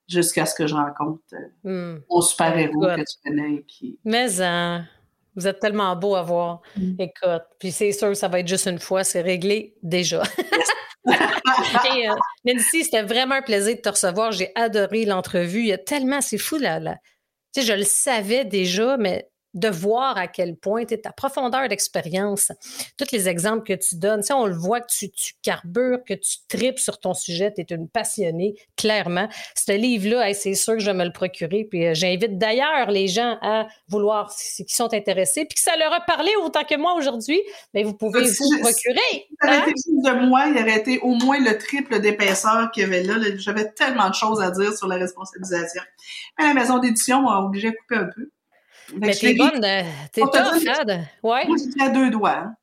jusqu'à 0.08 0.46
ce 0.46 0.56
que 0.56 0.66
je 0.66 0.74
rencontre 0.74 1.22
euh, 1.34 1.96
hmm. 1.96 2.02
mon 2.10 2.22
super-héros 2.22 2.82
que 2.82 3.02
tu 3.02 3.16
connais. 3.24 3.64
Qui... 3.68 4.00
Mais 4.06 4.42
hein, 4.42 4.86
vous 5.36 5.48
êtes 5.48 5.60
tellement 5.60 5.96
beau 5.96 6.16
à 6.16 6.24
voir. 6.24 6.62
Hmm. 6.76 6.96
Écoute, 6.98 7.44
puis 7.60 7.72
c'est 7.72 7.92
sûr, 7.92 8.16
ça 8.16 8.28
va 8.28 8.40
être 8.40 8.48
juste 8.48 8.66
une 8.68 8.80
fois, 8.80 9.04
c'est 9.04 9.22
réglé 9.22 9.76
déjà. 9.84 10.24
Euh, 11.86 12.16
Nancy, 12.46 12.84
c'était 12.84 13.02
vraiment 13.04 13.36
un 13.36 13.42
plaisir 13.42 13.76
de 13.76 13.82
te 13.82 13.90
recevoir. 13.90 14.32
J'ai 14.32 14.52
adoré 14.56 15.06
l'entrevue. 15.06 15.62
Il 15.62 15.68
y 15.68 15.74
a 15.74 15.78
tellement, 15.78 16.22
c'est 16.22 16.38
fou, 16.38 16.58
là. 16.58 16.80
Je 17.56 17.74
le 17.74 17.84
savais 17.84 18.46
déjà, 18.46 18.98
mais 18.98 19.28
de 19.54 19.70
voir 19.70 20.18
à 20.18 20.28
quel 20.28 20.56
point 20.56 20.86
ta 20.86 21.12
profondeur 21.12 21.68
d'expérience, 21.68 22.52
tous 22.98 23.12
les 23.12 23.28
exemples 23.28 23.64
que 23.64 23.74
tu 23.74 23.96
donnes, 23.96 24.22
on 24.32 24.46
le 24.46 24.56
voit 24.56 24.82
que 24.82 24.92
tu, 24.92 25.10
tu 25.10 25.34
carbures, 25.42 26.04
que 26.06 26.14
tu 26.14 26.38
tripes 26.48 26.80
sur 26.80 27.00
ton 27.00 27.14
sujet, 27.14 27.54
tu 27.54 27.62
es 27.62 27.76
une 27.76 27.88
passionnée, 27.88 28.56
clairement. 28.76 29.28
Ce 29.56 29.72
livre-là, 29.72 30.34
c'est 30.34 30.54
sûr 30.56 30.74
que 30.74 30.80
je 30.80 30.86
vais 30.86 30.94
me 30.94 31.06
le 31.06 31.12
procurer. 31.12 31.66
Puis 31.70 31.86
euh, 31.86 31.94
j'invite 31.94 32.38
d'ailleurs 32.38 32.92
les 32.92 33.08
gens 33.08 33.38
à 33.42 33.68
vouloir, 33.88 34.32
qui 34.32 34.76
sont 34.76 34.94
intéressés, 34.94 35.46
puis 35.46 35.56
que 35.56 35.62
ça 35.62 35.76
leur 35.78 35.94
a 35.94 36.02
parlé 36.02 36.32
autant 36.44 36.64
que 36.64 36.76
moi 36.76 36.94
aujourd'hui, 36.96 37.42
mais 37.74 37.84
vous 37.84 37.94
pouvez 37.94 38.22
vous 38.22 38.60
procurer. 38.60 39.00
Si 39.12 39.36
ça 39.42 39.48
avait 39.48 39.58
hein? 39.58 39.64
été 39.68 39.74
de 39.74 40.28
moi, 40.28 40.46
il 40.48 40.62
aurait 40.62 40.78
été 40.78 41.00
au 41.00 41.16
moins 41.16 41.40
le 41.40 41.58
triple 41.58 42.00
d'épaisseur 42.00 42.72
qu'il 42.72 42.84
y 42.84 42.86
avait 42.86 43.04
là. 43.04 43.16
J'avais 43.38 43.72
tellement 43.72 44.10
de 44.10 44.16
choses 44.16 44.42
à 44.42 44.52
dire 44.52 44.74
sur 44.74 44.88
la 44.88 44.96
responsabilisation. 44.96 45.82
Mais 46.38 46.46
la 46.46 46.54
maison 46.54 46.80
d'édition 46.80 47.22
m'a 47.22 47.40
obligé 47.40 47.70
à 47.70 47.72
couper 47.72 47.96
un 47.96 48.10
peu. 48.16 48.30
Mais 48.96 49.14
t'es 49.14 49.34
bonne, 49.34 49.64
euh, 49.64 49.84
t'es 50.12 50.22
tough, 50.22 50.64
Ouais. 51.24 51.48
Moi, 51.48 51.58
j'écris 51.58 51.82
à 51.82 51.90
deux 51.90 52.10
doigts. 52.10 52.38
Hein. 52.38 52.56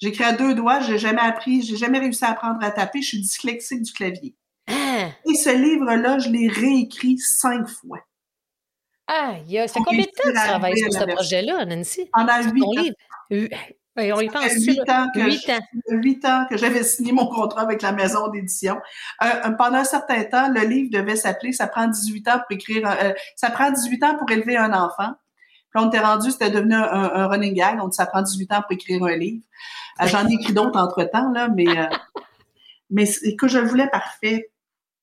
J'écris 0.00 0.24
à 0.24 0.32
deux 0.32 0.54
doigts, 0.54 0.80
j'ai 0.80 0.98
jamais 0.98 1.20
appris, 1.20 1.62
j'ai 1.62 1.76
jamais 1.76 1.98
réussi 1.98 2.24
à 2.24 2.30
apprendre 2.30 2.58
à 2.62 2.70
taper, 2.70 3.02
je 3.02 3.08
suis 3.08 3.20
dyslexique 3.20 3.82
du 3.82 3.92
clavier. 3.92 4.34
Ah. 4.66 5.08
Et 5.28 5.34
ce 5.34 5.50
livre-là, 5.50 6.18
je 6.18 6.30
l'ai 6.30 6.48
réécrit 6.48 7.18
cinq 7.18 7.68
fois. 7.68 7.98
Ah, 9.06 9.34
ça 9.44 9.66
fait 9.66 9.80
combien 9.84 10.00
de 10.00 10.06
temps 10.06 10.22
que 10.24 10.28
tu 10.28 10.34
travailles 10.34 10.78
sur 10.78 10.92
ce 10.92 11.04
projet-là, 11.04 11.64
Nancy? 11.66 12.08
Pendant 12.12 12.42
huit 12.42 12.62
ans. 12.62 12.84
on 13.96 14.20
y 14.20 14.28
pense 14.28 14.52
huit 14.54 14.88
ans, 14.88 15.06
que 15.12 15.20
huit 15.90 16.24
ans 16.24 16.46
que 16.48 16.56
j'avais 16.56 16.84
signé 16.84 17.12
mon 17.12 17.26
contrat 17.26 17.62
avec 17.62 17.82
la 17.82 17.92
maison 17.92 18.28
d'édition. 18.28 18.76
Euh, 19.22 19.26
euh, 19.26 19.50
pendant 19.50 19.78
un 19.78 19.84
certain 19.84 20.22
temps, 20.24 20.48
le 20.48 20.60
livre 20.60 20.90
devait 20.92 21.16
s'appeler 21.16 21.52
Ça 21.52 21.66
prend 21.66 21.88
18 21.88 22.28
ans 22.28 22.38
pour 22.38 22.56
écrire, 22.56 22.88
ça 23.34 23.50
prend 23.50 23.70
18 23.70 24.04
ans 24.04 24.16
pour 24.16 24.30
élever 24.30 24.56
un 24.56 24.72
enfant. 24.72 25.12
Puis 25.70 25.84
on 25.84 25.88
était 25.88 26.00
rendu, 26.00 26.30
c'était 26.30 26.50
devenu 26.50 26.74
un, 26.74 27.26
running 27.28 27.54
gag. 27.54 27.78
Donc, 27.78 27.94
ça 27.94 28.06
prend 28.06 28.22
18 28.22 28.52
ans 28.52 28.62
pour 28.62 28.72
écrire 28.72 29.02
un 29.04 29.16
livre. 29.16 29.42
Euh, 30.00 30.06
j'en 30.06 30.26
ai 30.28 30.34
écrit 30.34 30.52
d'autres 30.52 30.78
entre-temps, 30.78 31.30
là, 31.30 31.48
mais, 31.48 31.68
euh, 31.68 31.86
mais 32.90 33.06
que 33.38 33.46
je 33.46 33.58
le 33.58 33.68
voulais 33.68 33.88
parfait. 33.88 34.50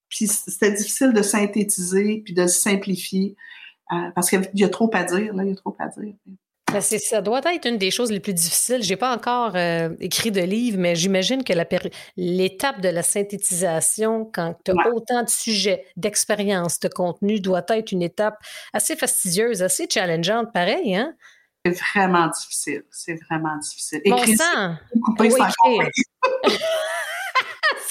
Puis 0.10 0.28
c'était 0.28 0.72
difficile 0.72 1.14
de 1.14 1.22
synthétiser 1.22 2.22
puis 2.24 2.34
de 2.34 2.48
simplifier 2.48 3.36
euh, 3.92 4.12
parce 4.16 4.30
qu'il 4.30 4.50
y 4.54 4.64
a 4.64 4.70
trop 4.70 4.90
à 4.94 5.04
dire, 5.04 5.34
là, 5.34 5.44
il 5.44 5.50
y 5.50 5.54
a 5.54 5.56
trop 5.56 5.76
à 5.80 5.88
dire. 5.88 6.14
Ben, 6.74 6.82
ça 6.82 7.22
doit 7.22 7.42
être 7.54 7.66
une 7.66 7.78
des 7.78 7.92
choses 7.92 8.12
les 8.12 8.20
plus 8.20 8.34
difficiles. 8.34 8.84
J'ai 8.84 8.98
pas 8.98 9.16
encore 9.16 9.56
euh, 9.56 9.90
écrit 10.02 10.32
de 10.32 10.42
livre, 10.42 10.78
mais 10.78 10.96
j'imagine 10.96 11.44
que 11.44 11.54
l'étape 12.18 12.82
de 12.82 12.90
la 12.90 13.04
synthétisation, 13.04 14.30
quand 14.34 14.54
tu 14.66 14.72
as 14.72 14.90
autant 14.94 15.24
de 15.24 15.30
sujets, 15.30 15.86
d'expérience, 15.96 16.80
de 16.82 16.90
contenu, 16.90 17.40
doit 17.40 17.66
être 17.70 17.94
une 17.94 18.02
étape 18.02 18.38
assez 18.74 18.98
fastidieuse, 18.98 19.64
assez 19.64 19.88
challengeante, 19.90 20.52
pareil, 20.52 20.96
hein? 20.96 21.14
C'est 21.66 21.80
vraiment 21.94 22.28
difficile. 22.28 22.84
C'est 22.92 23.20
vraiment 23.30 23.58
difficile. 23.58 24.02
Bon 24.06 24.26
sang! 24.36 24.76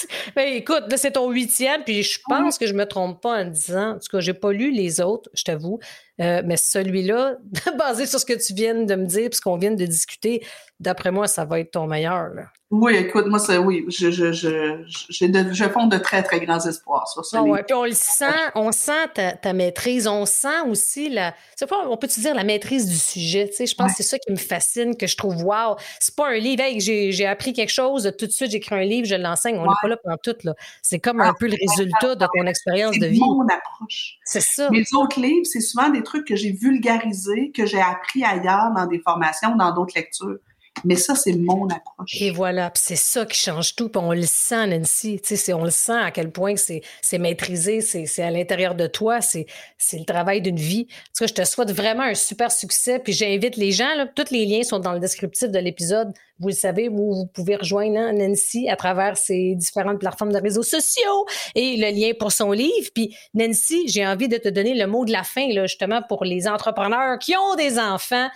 Ben, 0.35 0.53
écoute, 0.53 0.83
là, 0.89 0.97
c'est 0.97 1.11
ton 1.11 1.29
huitième, 1.31 1.83
puis 1.83 2.03
je 2.03 2.19
pense 2.27 2.57
que 2.57 2.67
je 2.67 2.73
me 2.73 2.85
trompe 2.85 3.21
pas 3.21 3.41
en 3.41 3.45
disant, 3.45 3.91
en 3.91 3.99
tout 3.99 4.07
cas, 4.11 4.19
j'ai 4.19 4.33
pas 4.33 4.51
lu 4.51 4.71
les 4.71 5.01
autres, 5.01 5.29
je 5.33 5.43
t'avoue, 5.43 5.79
euh, 6.19 6.41
mais 6.45 6.57
celui-là, 6.57 7.37
basé 7.77 8.05
sur 8.05 8.19
ce 8.19 8.25
que 8.25 8.33
tu 8.33 8.53
viens 8.53 8.75
de 8.75 8.95
me 8.95 9.05
dire, 9.05 9.29
puis 9.29 9.37
ce 9.37 9.41
qu'on 9.41 9.57
vient 9.57 9.71
de 9.71 9.85
discuter, 9.85 10.45
d'après 10.79 11.11
moi, 11.11 11.27
ça 11.27 11.45
va 11.45 11.59
être 11.59 11.71
ton 11.71 11.87
meilleur. 11.87 12.29
Oui, 12.69 12.97
écoute, 12.97 13.27
moi, 13.27 13.39
c'est 13.39 13.57
oui, 13.57 13.85
je, 13.87 14.11
je, 14.11 14.33
je, 14.33 14.83
je, 15.09 15.69
fonde 15.69 15.89
de 15.89 15.97
très, 15.97 16.21
très 16.21 16.41
grands 16.41 16.59
espoirs 16.59 17.07
sur 17.07 17.23
ça. 17.23 17.39
Ah 17.39 17.43
ouais, 17.43 17.63
puis 17.63 17.73
on 17.73 17.85
le 17.85 17.93
sent, 17.93 18.25
on 18.55 18.73
sent 18.73 19.07
ta, 19.41 19.53
maîtrise, 19.53 20.05
on 20.05 20.25
sent 20.25 20.61
aussi 20.67 21.09
la, 21.09 21.33
pas, 21.69 21.87
on 21.87 21.95
peut-tu 21.95 22.19
dire 22.19 22.35
la 22.35 22.43
maîtrise 22.43 22.85
du 22.85 22.97
sujet, 22.97 23.47
tu 23.47 23.55
sais, 23.55 23.65
je 23.67 23.75
pense 23.75 23.91
que 23.91 23.97
c'est 23.97 24.09
ça 24.09 24.19
qui 24.19 24.31
me 24.31 24.37
fascine, 24.37 24.97
que 24.97 25.07
je 25.07 25.15
trouve, 25.15 25.45
wow, 25.45 25.77
c'est 26.01 26.13
pas 26.13 26.27
un 26.27 26.37
livre, 26.39 26.61
hey, 26.61 26.81
j'ai 26.81 27.25
appris 27.25 27.53
quelque 27.53 27.71
chose, 27.71 28.11
tout 28.17 28.27
de 28.27 28.31
suite, 28.31 28.51
j'écris 28.51 28.75
un 28.75 28.83
livre, 28.83 29.07
je 29.07 29.15
l'enseigne, 29.15 29.57
on 29.57 29.63
n'est 29.63 29.86
pas 29.87 29.89
là 29.89 29.97
pendant 29.97 30.17
tout, 30.17 30.35
là. 30.43 30.53
C'est 30.81 30.99
comme 30.99 31.21
un 31.21 31.29
ah, 31.29 31.33
peu 31.37 31.47
le 31.47 31.57
résultat 31.59 32.15
de 32.15 32.25
ton 32.25 32.45
expérience 32.45 32.97
de 32.97 33.07
vie. 33.07 33.19
C'est 33.19 33.25
mon 33.25 33.47
approche. 33.47 34.17
C'est 34.23 34.41
ça. 34.41 34.69
Mes 34.71 34.85
autres 34.93 35.19
livres, 35.19 35.45
c'est 35.45 35.61
souvent 35.61 35.89
des 35.89 36.03
trucs 36.03 36.27
que 36.27 36.35
j'ai 36.35 36.51
vulgarisés, 36.51 37.51
que 37.51 37.65
j'ai 37.65 37.81
appris 37.81 38.23
ailleurs 38.23 38.71
dans 38.75 38.85
des 38.85 38.99
formations, 38.99 39.55
dans 39.55 39.73
d'autres 39.73 39.93
lectures. 39.95 40.37
Mais 40.83 40.95
ça, 40.95 41.15
c'est 41.15 41.33
mon 41.33 41.67
approche. 41.67 42.15
Et 42.19 42.31
voilà, 42.31 42.71
c'est 42.75 42.95
ça 42.95 43.25
qui 43.25 43.37
change 43.37 43.75
tout. 43.75 43.89
Puis 43.89 44.01
on 44.03 44.13
le 44.13 44.25
sent, 44.25 44.67
Nancy. 44.67 45.21
On 45.53 45.63
le 45.63 45.71
sent 45.71 45.97
à 45.99 46.11
quel 46.11 46.31
point 46.31 46.55
c'est 46.55 47.17
maîtrisé, 47.17 47.81
c'est 47.81 48.21
à 48.21 48.31
l'intérieur 48.31 48.75
de 48.75 48.87
toi, 48.87 49.21
c'est 49.21 49.47
le 49.93 50.05
travail 50.05 50.41
d'une 50.41 50.57
vie. 50.57 50.87
En 51.21 51.27
je 51.27 51.33
te 51.33 51.43
souhaite 51.43 51.71
vraiment 51.71 52.03
un 52.03 52.15
super 52.15 52.51
succès. 52.51 52.99
Puis 52.99 53.13
j'invite 53.13 53.57
les 53.57 53.71
gens, 53.71 53.93
là, 53.95 54.07
tous 54.07 54.31
les 54.31 54.45
liens 54.45 54.63
sont 54.63 54.79
dans 54.79 54.93
le 54.93 54.99
descriptif 54.99 55.49
de 55.49 55.59
l'épisode. 55.59 56.13
Vous 56.39 56.49
le 56.49 56.53
savez, 56.53 56.87
vous, 56.87 57.13
vous 57.13 57.25
pouvez 57.25 57.55
rejoindre 57.55 57.97
hein, 57.97 58.13
Nancy 58.13 58.69
à 58.69 58.75
travers 58.75 59.17
ses 59.17 59.55
différentes 59.55 59.99
plateformes 59.99 60.31
de 60.31 60.39
réseaux 60.39 60.63
sociaux 60.63 61.25
et 61.55 61.77
le 61.77 61.89
lien 61.89 62.11
pour 62.17 62.31
son 62.31 62.51
livre. 62.51 62.89
Puis 62.93 63.15
Nancy, 63.33 63.87
j'ai 63.87 64.05
envie 64.05 64.27
de 64.27 64.37
te 64.37 64.49
donner 64.49 64.75
le 64.75 64.85
mot 64.85 65.03
de 65.05 65.11
la 65.11 65.23
fin, 65.23 65.47
là, 65.51 65.65
justement, 65.65 66.01
pour 66.07 66.23
les 66.23 66.47
entrepreneurs 66.47 67.17
qui 67.19 67.35
ont 67.35 67.55
des 67.55 67.79
enfants 67.79 68.29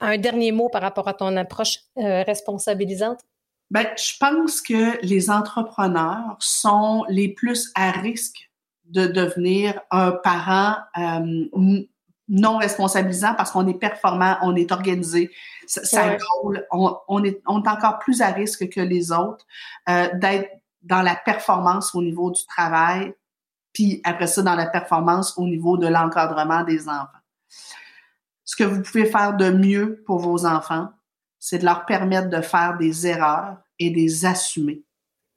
un 0.00 0.18
dernier 0.18 0.52
mot 0.52 0.68
par 0.68 0.82
rapport 0.82 1.08
à 1.08 1.14
ton 1.14 1.36
approche 1.36 1.78
euh, 1.98 2.22
responsabilisante? 2.22 3.20
Ben, 3.70 3.86
je 3.96 4.16
pense 4.18 4.60
que 4.60 5.04
les 5.04 5.30
entrepreneurs 5.30 6.36
sont 6.38 7.04
les 7.08 7.28
plus 7.28 7.72
à 7.74 7.90
risque 7.90 8.50
de 8.84 9.06
devenir 9.06 9.80
un 9.90 10.12
parent 10.12 10.76
euh, 10.96 11.44
non 12.28 12.58
responsabilisant 12.58 13.34
parce 13.34 13.50
qu'on 13.50 13.66
est 13.66 13.78
performant, 13.78 14.36
on 14.42 14.54
est 14.54 14.70
organisé, 14.70 15.32
ça, 15.66 15.84
ça 15.84 16.16
on, 17.08 17.24
est, 17.24 17.42
on 17.46 17.62
est 17.62 17.68
encore 17.68 17.98
plus 17.98 18.20
à 18.22 18.28
risque 18.28 18.68
que 18.68 18.80
les 18.80 19.10
autres 19.10 19.44
euh, 19.88 20.08
d'être 20.14 20.50
dans 20.82 21.02
la 21.02 21.16
performance 21.16 21.94
au 21.96 22.02
niveau 22.02 22.30
du 22.30 22.44
travail, 22.46 23.12
puis 23.72 24.00
après 24.04 24.28
ça, 24.28 24.42
dans 24.42 24.54
la 24.54 24.66
performance 24.66 25.36
au 25.36 25.46
niveau 25.46 25.76
de 25.76 25.88
l'encadrement 25.88 26.62
des 26.62 26.88
enfants 26.88 27.08
ce 28.46 28.56
que 28.56 28.64
vous 28.64 28.80
pouvez 28.80 29.04
faire 29.04 29.36
de 29.36 29.50
mieux 29.50 30.02
pour 30.06 30.20
vos 30.20 30.46
enfants, 30.46 30.88
c'est 31.38 31.58
de 31.58 31.64
leur 31.64 31.84
permettre 31.84 32.30
de 32.30 32.40
faire 32.40 32.78
des 32.78 33.06
erreurs 33.06 33.58
et 33.78 33.90
des 33.90 34.24
assumer. 34.24 34.82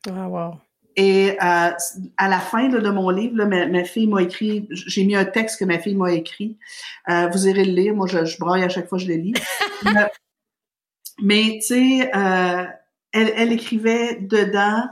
Ah, 0.07 0.30
wow. 0.30 0.53
Et 0.95 1.32
euh, 1.32 1.72
à 2.18 2.28
la 2.28 2.39
fin 2.39 2.68
de 2.68 2.89
mon 2.89 3.10
livre, 3.10 3.45
ma, 3.45 3.84
fille 3.84 4.07
m'a 4.07 4.22
écrit, 4.22 4.68
j'ai 4.70 5.05
mis 5.05 5.16
un 5.16 5.26
texte 5.26 5.60
que 5.60 5.66
ma 5.66 5.80
fille 5.80 5.95
m'a 5.95 6.12
écrit. 6.12 6.57
Euh, 7.10 7.28
vous 7.28 7.47
irez 7.47 7.66
le 7.66 7.72
lire. 7.72 7.95
Moi, 7.95 8.07
je, 8.07 8.26
je 8.26 8.38
broille 8.38 8.64
à 8.64 8.70
chaque 8.70 8.88
fois 8.88 8.97
que 8.97 9.03
je 9.03 9.10
le 9.10 9.16
lis. 9.16 9.34
Euh, 9.86 10.07
mais, 11.22 11.60
tu 11.62 11.68
sais, 11.68 12.12
elle, 12.14 12.74
elle 13.14 13.53
écrivait 13.53 14.18
dedans 14.20 14.84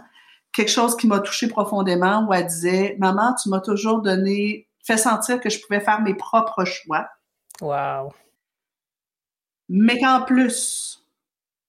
quelque 0.54 0.72
chose 0.72 0.96
qui 0.96 1.08
m'a 1.08 1.20
touchée 1.20 1.50
profondément 1.50 2.26
où 2.26 2.34
elle 2.34 2.48
disait, 2.48 2.96
maman, 3.00 3.36
tu 3.36 3.50
m'as 3.50 3.60
toujours 3.60 4.02
donné, 4.02 4.70
fait 4.86 4.96
sentir 4.96 5.42
que 5.42 5.50
je 5.50 5.60
pouvais 5.60 5.82
faire 5.82 6.02
mes 6.02 6.14
propres 6.14 6.64
choix 6.64 7.10
Wow. 7.62 8.14
Mais 9.70 10.00
qu'en 10.00 10.22
plus, 10.22 11.04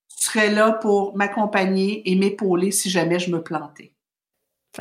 tu 0.09 0.25
serais 0.27 0.51
là 0.51 0.73
pour 0.73 1.17
m'accompagner 1.17 2.09
et 2.11 2.15
m'épauler 2.15 2.71
si 2.71 2.91
jamais 2.91 3.19
je 3.19 3.31
me 3.31 3.43
plantais. 3.43 3.93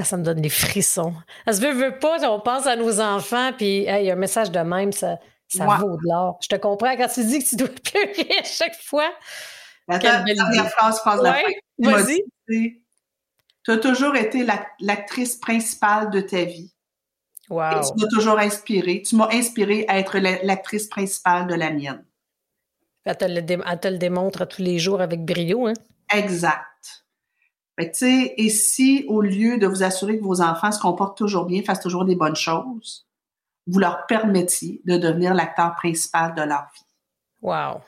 Ça 0.04 0.18
me 0.18 0.24
donne 0.24 0.42
des 0.42 0.50
frissons. 0.50 1.14
Ça 1.46 1.54
se 1.54 1.62
veut, 1.62 1.72
veut 1.72 1.98
pas, 1.98 2.30
on 2.30 2.40
pense 2.40 2.68
à 2.68 2.76
nos 2.76 3.00
enfants, 3.00 3.52
puis 3.58 3.80
il 3.80 4.04
y 4.04 4.12
a 4.12 4.14
un 4.14 4.18
message 4.18 4.52
de 4.52 4.60
même, 4.60 4.92
ça, 4.92 5.18
ça 5.48 5.66
vaut 5.66 5.98
de 5.98 6.04
l'or. 6.04 6.38
Je 6.42 6.50
te 6.50 6.56
comprends 6.56 6.96
quand 6.96 7.08
tu 7.08 7.26
dis 7.26 7.40
que 7.40 7.50
tu 7.50 7.56
dois 7.56 7.68
pleurer 7.84 8.38
à 8.40 8.44
chaque 8.44 8.76
fois. 8.76 9.12
La 9.88 9.98
dernière 9.98 10.70
phrase, 10.72 11.00
phrase 11.00 11.22
la 11.24 11.34
fin. 11.34 11.52
Vas-y. 11.80 12.22
Tu 13.64 13.72
as 13.72 13.78
toujours 13.78 14.16
été 14.16 14.46
l'actrice 14.80 15.38
principale 15.38 16.10
de 16.10 16.22
ta 16.22 16.44
vie. 16.44 16.72
Wow. 17.50 17.82
tu 17.82 18.04
m'as 18.04 18.10
toujours 18.10 18.40
inspiré. 18.40 19.02
Tu 19.02 19.16
m'as 19.16 19.30
inspiré 19.32 19.86
à 19.88 20.00
être 20.00 20.18
l'actrice 20.18 20.88
principale 20.88 21.48
de 21.48 21.56
la 21.56 21.72
mienne. 21.72 22.04
Elle 23.06 23.18
te, 23.18 23.88
le 23.88 23.98
démontre 23.98 24.46
tous 24.46 24.62
les 24.62 24.80
jours 24.80 25.02
avec 25.02 25.24
brio, 25.24 25.68
hein? 25.68 25.74
Exact. 26.14 27.06
et 27.78 28.50
si, 28.50 29.06
au 29.08 29.22
lieu 29.22 29.58
de 29.58 29.68
vous 29.68 29.84
assurer 29.84 30.18
que 30.18 30.24
vos 30.24 30.42
enfants 30.42 30.72
se 30.72 30.80
comportent 30.80 31.18
toujours 31.18 31.46
bien, 31.46 31.64
fassent 31.64 31.80
toujours 31.80 32.04
des 32.04 32.16
bonnes 32.16 32.36
choses, 32.36 33.08
vous 33.66 33.80
leur 33.80 34.06
permettiez 34.08 34.82
de 34.86 34.98
devenir 34.98 35.34
l'acteur 35.34 35.74
principal 35.76 36.36
de 36.36 36.42
leur 36.42 36.68
vie. 36.74 36.86
Wow. 37.42 37.82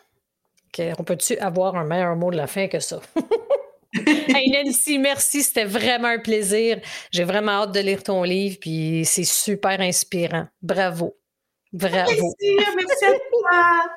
On 0.97 1.03
peut-tu 1.03 1.37
avoir 1.37 1.75
un 1.75 1.83
meilleur 1.83 2.15
mot 2.15 2.31
de 2.31 2.37
la 2.37 2.47
fin 2.47 2.67
que 2.67 2.79
ça? 2.79 2.99
hey 4.05 4.51
Nancy, 4.51 4.99
merci, 4.99 5.43
c'était 5.43 5.65
vraiment 5.65 6.09
un 6.09 6.19
plaisir. 6.19 6.79
J'ai 7.11 7.23
vraiment 7.23 7.63
hâte 7.63 7.73
de 7.73 7.79
lire 7.79 8.03
ton 8.03 8.23
livre, 8.23 8.57
puis 8.59 9.03
c'est 9.05 9.23
super 9.23 9.79
inspirant. 9.81 10.47
Bravo. 10.61 11.17
Bravo. 11.71 12.09
Merci, 12.09 12.75
merci 12.75 13.05
à 13.05 13.11
toi. 13.11 13.89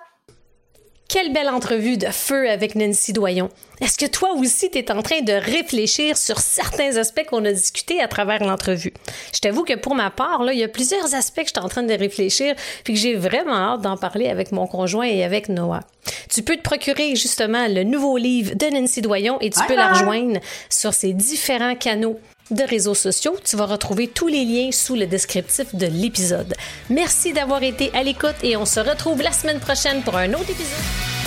Quelle 1.13 1.31
belle 1.31 1.51
entrevue 1.51 1.99
de 1.99 2.07
feu 2.07 2.49
avec 2.49 2.75
Nancy 2.75 3.13
Doyon. 3.13 3.51
Est-ce 3.83 3.99
que 3.99 4.07
toi 4.07 4.33
aussi, 4.33 4.71
tu 4.71 4.79
es 4.79 4.91
en 4.91 5.03
train 5.03 5.21
de 5.21 5.35
réfléchir 5.35 6.17
sur 6.17 6.39
certains 6.39 6.97
aspects 6.97 7.27
qu'on 7.27 7.45
a 7.45 7.53
discutés 7.53 8.01
à 8.01 8.09
travers 8.09 8.43
l'entrevue? 8.43 8.95
Je 9.35 9.41
t'avoue 9.41 9.63
que 9.63 9.75
pour 9.75 9.95
ma 9.95 10.09
part, 10.09 10.43
là, 10.43 10.55
il 10.55 10.59
y 10.59 10.63
a 10.63 10.69
plusieurs 10.69 11.15
aspects 11.15 11.43
que 11.43 11.49
je 11.49 11.53
suis 11.55 11.63
en 11.63 11.69
train 11.69 11.83
de 11.83 11.93
réfléchir 11.93 12.55
puis 12.83 12.95
que 12.95 12.99
j'ai 12.99 13.15
vraiment 13.15 13.75
hâte 13.75 13.83
d'en 13.83 13.99
parler 13.99 14.31
avec 14.31 14.53
mon 14.53 14.67
conjoint 14.67 15.05
et 15.05 15.23
avec 15.23 15.51
Noah. 15.51 15.81
Tu 16.31 16.43
peux 16.43 16.57
te 16.57 16.63
procurer 16.63 17.15
justement 17.15 17.69
le 17.69 17.85
nouveau 17.85 18.17
livre 18.17 18.55
de 18.55 18.75
Nancy 18.75 19.03
Doyon 19.03 19.37
et 19.43 19.51
tu 19.51 19.61
peux 19.69 19.77
la 19.77 19.93
rejoindre 19.93 20.41
sur 20.71 20.95
ses 20.95 21.13
différents 21.13 21.75
canaux 21.75 22.19
de 22.53 22.63
réseaux 22.63 22.95
sociaux. 22.95 23.37
Tu 23.45 23.57
vas 23.57 23.67
retrouver 23.67 24.09
tous 24.09 24.29
les 24.29 24.45
liens 24.45 24.71
sous 24.73 24.95
le 24.95 25.07
descriptif 25.07 25.75
de 25.75 25.87
l'épisode. 25.87 26.55
Merci 26.91 27.33
d'avoir 27.33 27.63
été 27.63 27.91
à 27.95 28.03
l'écoute 28.03 28.37
et 28.43 28.57
on 28.57 28.67
se 28.67 28.81
retrouve 28.81 29.23
la 29.23 29.33
semaine 29.33 29.61
prochaine 29.61 30.03
pour 30.03 30.17
un 30.17 30.33
autre 30.33 30.51
épisode. 30.51 31.22